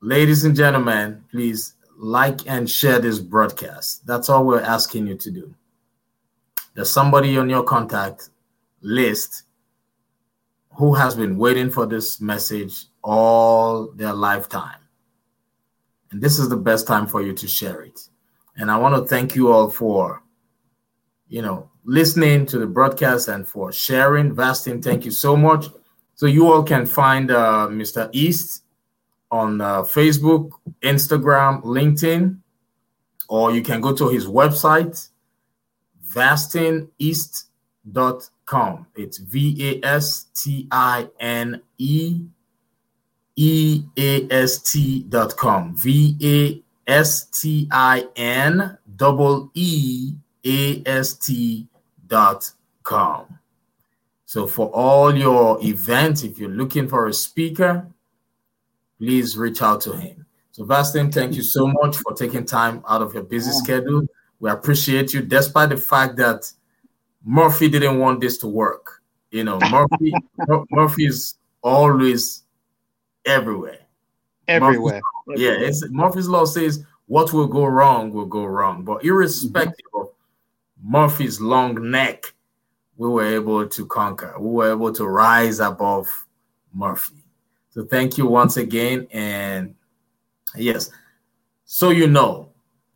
Ladies 0.00 0.44
and 0.44 0.54
gentlemen, 0.54 1.24
please 1.30 1.74
like 1.98 2.40
and 2.46 2.70
share 2.70 3.00
this 3.00 3.18
broadcast. 3.18 4.06
That's 4.06 4.28
all 4.28 4.44
we're 4.44 4.60
asking 4.60 5.06
you 5.06 5.16
to 5.16 5.30
do. 5.30 5.54
There's 6.74 6.92
somebody 6.92 7.36
on 7.38 7.48
your 7.48 7.64
contact 7.64 8.30
list 8.82 9.44
who 10.76 10.94
has 10.94 11.14
been 11.14 11.38
waiting 11.38 11.70
for 11.70 11.86
this 11.86 12.20
message 12.20 12.84
all 13.02 13.90
their 13.92 14.12
lifetime. 14.12 14.80
And 16.10 16.20
this 16.20 16.38
is 16.38 16.48
the 16.48 16.56
best 16.56 16.86
time 16.86 17.06
for 17.06 17.22
you 17.22 17.32
to 17.32 17.48
share 17.48 17.80
it. 17.82 18.08
And 18.56 18.70
I 18.70 18.76
want 18.76 18.94
to 18.94 19.08
thank 19.08 19.34
you 19.34 19.52
all 19.52 19.70
for, 19.70 20.22
you 21.28 21.42
know, 21.42 21.68
listening 21.84 22.46
to 22.46 22.58
the 22.58 22.66
broadcast 22.66 23.28
and 23.28 23.46
for 23.46 23.70
sharing. 23.72 24.34
Vastine, 24.34 24.82
thank 24.82 25.04
you 25.04 25.10
so 25.10 25.36
much. 25.36 25.66
So 26.14 26.24
you 26.26 26.50
all 26.50 26.62
can 26.62 26.86
find 26.86 27.30
uh, 27.30 27.68
Mr. 27.70 28.08
East 28.12 28.62
on 29.30 29.60
uh, 29.60 29.82
Facebook, 29.82 30.52
Instagram, 30.82 31.62
LinkedIn, 31.62 32.38
or 33.28 33.52
you 33.52 33.62
can 33.62 33.80
go 33.80 33.94
to 33.94 34.08
his 34.08 34.26
website, 34.26 35.08
vastineast.com. 36.08 38.86
It's 38.94 39.18
V 39.18 39.80
A 39.82 39.86
S 39.86 40.26
T 40.34 40.68
I 40.70 41.08
N 41.20 41.60
E 41.78 42.22
E 43.34 43.82
A 43.98 44.28
S 44.30 44.58
T.com. 44.58 45.76
V 45.76 46.16
A 46.22 46.62
S 46.90 47.26
T 47.26 47.68
I 47.70 48.06
N 48.16 48.78
double 48.96 49.50
E 49.54 50.14
A 50.46 50.82
S 50.86 51.14
T 51.14 51.66
dot 52.06 52.50
com. 52.82 53.38
So 54.24 54.46
for 54.46 54.68
all 54.68 55.16
your 55.16 55.62
events, 55.64 56.22
if 56.22 56.38
you're 56.38 56.50
looking 56.50 56.88
for 56.88 57.06
a 57.06 57.12
speaker, 57.12 57.86
please 58.98 59.36
reach 59.36 59.62
out 59.62 59.80
to 59.82 59.92
him. 59.92 60.26
So 60.52 60.64
Vastine, 60.64 61.12
thank 61.12 61.34
you 61.34 61.42
so 61.42 61.66
much 61.66 61.96
for 61.98 62.14
taking 62.14 62.44
time 62.44 62.82
out 62.88 63.02
of 63.02 63.12
your 63.14 63.22
busy 63.22 63.52
schedule. 63.52 64.06
We 64.40 64.50
appreciate 64.50 65.12
you, 65.12 65.22
despite 65.22 65.68
the 65.68 65.76
fact 65.76 66.16
that 66.16 66.50
Murphy 67.24 67.68
didn't 67.68 67.98
want 67.98 68.20
this 68.20 68.38
to 68.38 68.46
work. 68.46 69.02
You 69.30 69.44
know, 69.44 69.58
Murphy 69.70 70.12
Murphy 70.70 71.06
is 71.06 71.36
always 71.62 72.44
everywhere. 73.24 73.80
Everywhere. 74.48 75.00
Murphy's, 75.26 75.42
yeah, 75.42 75.52
it's 75.58 75.84
Murphy's 75.90 76.28
law 76.28 76.44
says 76.44 76.84
what 77.06 77.32
will 77.32 77.46
go 77.46 77.64
wrong 77.64 78.12
will 78.12 78.26
go 78.26 78.44
wrong. 78.44 78.82
But 78.82 79.04
irrespective 79.04 79.72
mm-hmm. 79.74 79.85
of 79.85 79.85
Murphy's 80.82 81.40
long 81.40 81.90
neck, 81.90 82.34
we 82.96 83.08
were 83.08 83.24
able 83.24 83.66
to 83.66 83.86
conquer. 83.86 84.34
We 84.38 84.50
were 84.50 84.70
able 84.70 84.92
to 84.92 85.06
rise 85.06 85.60
above 85.60 86.08
Murphy. 86.72 87.24
So 87.70 87.84
thank 87.84 88.16
you 88.16 88.26
once 88.26 88.56
again. 88.56 89.06
And 89.10 89.74
yes, 90.54 90.90
so 91.64 91.90
you 91.90 92.06
know, 92.06 92.50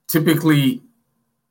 typically 0.07 0.83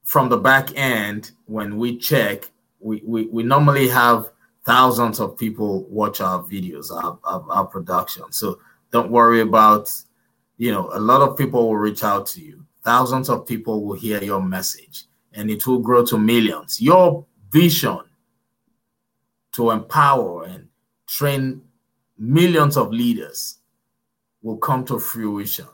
from 0.03 0.29
the 0.29 0.37
back 0.37 0.75
end, 0.75 1.31
when 1.45 1.77
we 1.77 1.97
check, 1.97 2.49
we, 2.79 3.01
we, 3.05 3.27
we 3.27 3.43
normally 3.43 3.87
have 3.87 4.31
thousands 4.65 5.19
of 5.19 5.37
people 5.37 5.83
watch 5.85 6.21
our 6.21 6.41
videos, 6.43 6.91
our, 6.91 7.19
our, 7.23 7.45
our 7.51 7.65
production. 7.65 8.31
So 8.31 8.59
don't 8.91 9.11
worry 9.11 9.41
about, 9.41 9.91
you 10.57 10.71
know, 10.71 10.89
a 10.93 10.99
lot 10.99 11.21
of 11.21 11.37
people 11.37 11.67
will 11.67 11.77
reach 11.77 12.03
out 12.03 12.25
to 12.27 12.41
you. 12.41 12.65
Thousands 12.83 13.29
of 13.29 13.45
people 13.45 13.83
will 13.83 13.95
hear 13.95 14.23
your 14.23 14.41
message 14.41 15.05
and 15.33 15.49
it 15.49 15.65
will 15.65 15.79
grow 15.79 16.05
to 16.05 16.17
millions. 16.17 16.81
Your 16.81 17.25
vision 17.51 17.99
to 19.53 19.71
empower 19.71 20.45
and 20.45 20.67
train 21.07 21.61
millions 22.17 22.77
of 22.77 22.91
leaders 22.91 23.59
will 24.41 24.57
come 24.57 24.85
to 24.85 24.99
fruition. 24.99 25.67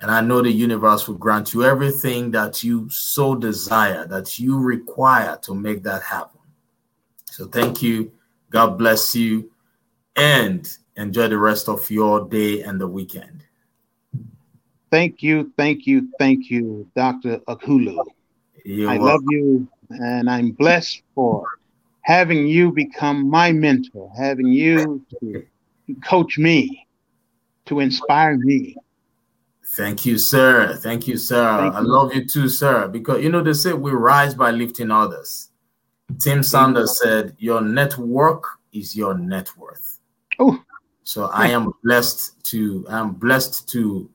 And 0.00 0.10
I 0.10 0.20
know 0.20 0.42
the 0.42 0.50
universe 0.50 1.08
will 1.08 1.16
grant 1.16 1.54
you 1.54 1.64
everything 1.64 2.30
that 2.32 2.62
you 2.62 2.88
so 2.90 3.34
desire, 3.34 4.06
that 4.06 4.38
you 4.38 4.58
require 4.58 5.38
to 5.42 5.54
make 5.54 5.82
that 5.84 6.02
happen. 6.02 6.40
So 7.24 7.46
thank 7.46 7.82
you. 7.82 8.12
God 8.50 8.76
bless 8.78 9.14
you. 9.14 9.50
And 10.14 10.68
enjoy 10.96 11.28
the 11.28 11.38
rest 11.38 11.68
of 11.68 11.90
your 11.90 12.26
day 12.28 12.62
and 12.62 12.80
the 12.80 12.86
weekend. 12.86 13.44
Thank 14.90 15.22
you, 15.22 15.52
thank 15.56 15.86
you, 15.86 16.08
thank 16.18 16.48
you, 16.50 16.88
Dr. 16.94 17.38
Ughulu. 17.48 18.02
You're 18.66 18.90
I 18.90 18.98
welcome. 18.98 19.06
love 19.06 19.22
you, 19.28 19.68
and 19.90 20.28
I'm 20.28 20.50
blessed 20.50 21.02
for 21.14 21.46
having 22.00 22.48
you 22.48 22.72
become 22.72 23.30
my 23.30 23.52
mentor, 23.52 24.10
having 24.18 24.48
you 24.48 25.04
to 25.20 25.44
coach 26.04 26.36
me, 26.36 26.84
to 27.66 27.78
inspire 27.78 28.36
me. 28.36 28.76
Thank 29.76 30.04
you, 30.04 30.18
sir. 30.18 30.76
Thank 30.82 31.06
you, 31.06 31.16
sir. 31.16 31.58
Thank 31.58 31.74
I 31.76 31.80
you. 31.80 31.86
love 31.86 32.12
you 32.12 32.26
too, 32.26 32.48
sir. 32.48 32.88
Because 32.88 33.22
you 33.22 33.30
know 33.30 33.40
they 33.40 33.52
say 33.52 33.72
we 33.72 33.92
rise 33.92 34.34
by 34.34 34.50
lifting 34.50 34.90
others. 34.90 35.50
Tim 36.18 36.42
Sanders 36.42 37.00
said, 37.00 37.36
"Your 37.38 37.60
network 37.60 38.44
is 38.72 38.96
your 38.96 39.16
net 39.16 39.48
worth." 39.56 40.00
Oh, 40.40 40.60
so 41.04 41.26
I 41.26 41.50
am 41.50 41.72
blessed 41.84 42.42
to 42.46 42.84
I'm 42.88 43.12
blessed 43.12 43.68
to, 43.68 44.10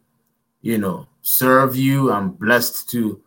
you 0.62 0.78
know, 0.78 1.08
serve 1.22 1.78
you. 1.78 2.12
I'm 2.12 2.32
blessed 2.32 2.90
to 2.90 3.22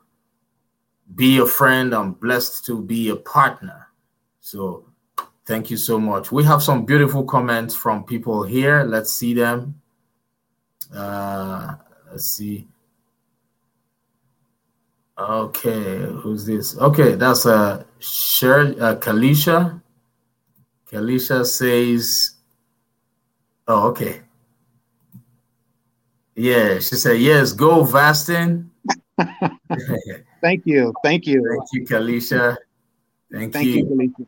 be 1.15 1.39
a 1.39 1.47
friend. 1.47 1.95
I'm 1.95 2.12
blessed 2.12 2.65
to 2.67 2.83
be 2.83 3.09
a 3.11 3.17
partner. 3.17 3.89
So 4.41 4.87
thank 5.47 5.71
you 5.71 5.77
so 5.77 5.99
much. 5.99 6.33
We 6.33 6.45
have 6.45 6.62
some 6.62 6.85
beautiful 6.85 7.25
comments 7.25 7.75
from 7.75 8.05
people 8.05 8.43
here. 8.43 8.85
Let's 8.85 9.15
see 9.15 9.35
them. 9.35 9.81
Uh, 10.95 11.75
let's 12.11 12.35
see. 12.37 12.69
Okay, 15.17 16.07
who's 16.07 16.45
this? 16.45 16.77
Okay, 16.77 17.15
that's 17.15 17.47
uh 17.47 17.85
Shirley 18.01 18.79
uh, 18.81 18.97
Kalisha. 18.97 19.81
Kalisha 20.91 21.47
says 21.47 22.35
Oh, 23.67 23.89
okay. 23.89 24.21
Yeah, 26.35 26.75
she 26.81 26.97
said, 26.97 27.21
yes, 27.21 27.53
go 27.53 27.85
Vastine. 27.85 28.69
Thank 30.45 30.66
you. 30.66 30.92
Thank 31.03 31.26
you. 31.26 31.42
Thank 31.49 31.68
you, 31.72 31.97
Kalisha. 31.97 32.59
Thank, 33.32 33.55
Thank 33.55 33.66
you. 33.66 34.12
you 34.18 34.26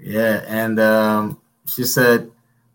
yeah, 0.00 0.44
and 0.46 0.80
um, 0.80 1.42
she 1.66 1.84
said, 1.84 2.30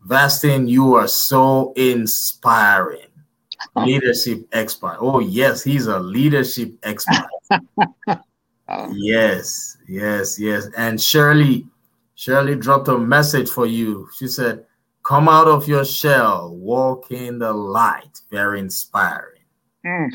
Vastine, 0.08 0.70
you 0.70 0.94
are 0.94 1.08
so 1.08 1.74
inspiring. 1.76 3.08
leadership 3.76 4.48
expert. 4.52 4.98
Oh, 5.00 5.22
yes, 5.22 5.64
he's 5.64 5.88
a 5.88 5.98
leadership 5.98 6.74
expert. 6.84 7.26
oh. 8.08 8.94
Yes, 8.94 9.78
yes, 9.88 10.40
yes. 10.40 10.68
And 10.78 11.02
Shirley, 11.02 11.66
Shirley 12.14 12.56
dropped 12.56 12.90
a 12.90 12.98
message 13.00 13.50
for 13.50 13.66
you. 13.66 14.08
She 14.20 14.28
said, 14.28 14.66
Come 15.02 15.28
out 15.28 15.48
of 15.48 15.68
your 15.68 15.84
shell, 15.84 16.56
walk 16.56 17.10
in 17.10 17.40
the 17.40 17.52
light. 17.52 18.22
Very 18.30 18.60
inspiring. 18.60 19.42
Mm. 19.84 20.12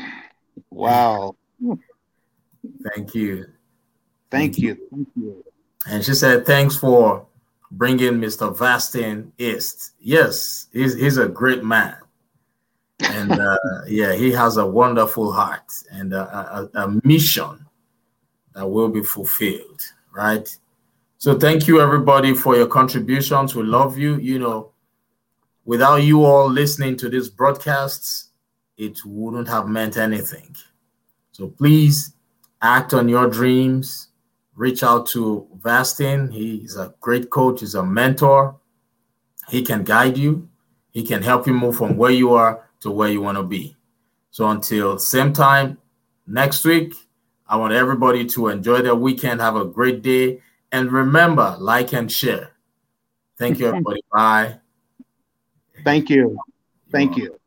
Wow. 0.69 1.35
Thank 2.93 3.15
you. 3.15 3.45
Thank, 4.29 4.55
Thank 4.55 4.57
you. 4.59 4.67
you. 4.67 4.87
Thank 4.91 5.07
you. 5.15 5.45
And 5.87 6.03
she 6.03 6.13
said, 6.13 6.45
Thanks 6.45 6.75
for 6.75 7.25
bringing 7.71 8.13
Mr. 8.13 8.55
Vastine 8.55 9.31
East. 9.37 9.93
Yes, 9.99 10.67
he's, 10.71 10.95
he's 10.95 11.17
a 11.17 11.27
great 11.27 11.63
man. 11.63 11.97
And 12.99 13.31
uh, 13.31 13.57
yeah, 13.87 14.13
he 14.13 14.31
has 14.31 14.57
a 14.57 14.65
wonderful 14.65 15.31
heart 15.31 15.71
and 15.91 16.13
a, 16.13 16.69
a, 16.75 16.85
a 16.85 16.99
mission 17.03 17.65
that 18.53 18.67
will 18.67 18.89
be 18.89 19.03
fulfilled, 19.03 19.81
right? 20.13 20.49
So 21.17 21.37
thank 21.37 21.67
you 21.67 21.81
everybody 21.81 22.33
for 22.33 22.55
your 22.55 22.67
contributions. 22.67 23.55
We 23.55 23.63
love 23.63 23.97
you. 23.97 24.17
You 24.17 24.39
know, 24.39 24.71
without 25.65 25.97
you 25.97 26.23
all 26.23 26.49
listening 26.49 26.97
to 26.97 27.09
these 27.09 27.29
broadcasts, 27.29 28.29
it 28.77 28.97
wouldn't 29.05 29.47
have 29.47 29.67
meant 29.67 29.97
anything. 29.97 30.55
So 31.31 31.49
please 31.49 32.13
act 32.61 32.93
on 32.93 33.09
your 33.09 33.27
dreams. 33.27 34.07
Reach 34.55 34.83
out 34.83 35.07
to 35.07 35.47
Vastine. 35.59 36.31
He's 36.33 36.75
a 36.75 36.93
great 36.99 37.29
coach, 37.29 37.61
he's 37.61 37.75
a 37.75 37.85
mentor. 37.85 38.57
He 39.47 39.63
can 39.63 39.83
guide 39.83 40.17
you, 40.17 40.47
he 40.91 41.03
can 41.03 41.23
help 41.23 41.47
you 41.47 41.53
move 41.53 41.75
from 41.75 41.97
where 41.97 42.11
you 42.11 42.33
are 42.33 42.69
to 42.81 42.91
where 42.91 43.09
you 43.09 43.21
want 43.21 43.37
to 43.37 43.43
be. 43.43 43.75
So 44.31 44.47
until 44.47 44.99
same 44.99 45.33
time 45.33 45.77
next 46.27 46.65
week, 46.65 46.93
I 47.47 47.55
want 47.55 47.73
everybody 47.73 48.25
to 48.27 48.49
enjoy 48.49 48.81
their 48.81 48.95
weekend, 48.95 49.41
have 49.41 49.55
a 49.55 49.65
great 49.65 50.03
day, 50.03 50.41
and 50.71 50.91
remember, 50.91 51.55
like 51.59 51.93
and 51.93 52.11
share. 52.11 52.51
Thank 53.37 53.59
you, 53.59 53.67
everybody. 53.67 54.01
Bye. 54.13 54.59
Thank 55.83 56.09
you. 56.09 56.37
Thank 56.91 57.17
you. 57.17 57.39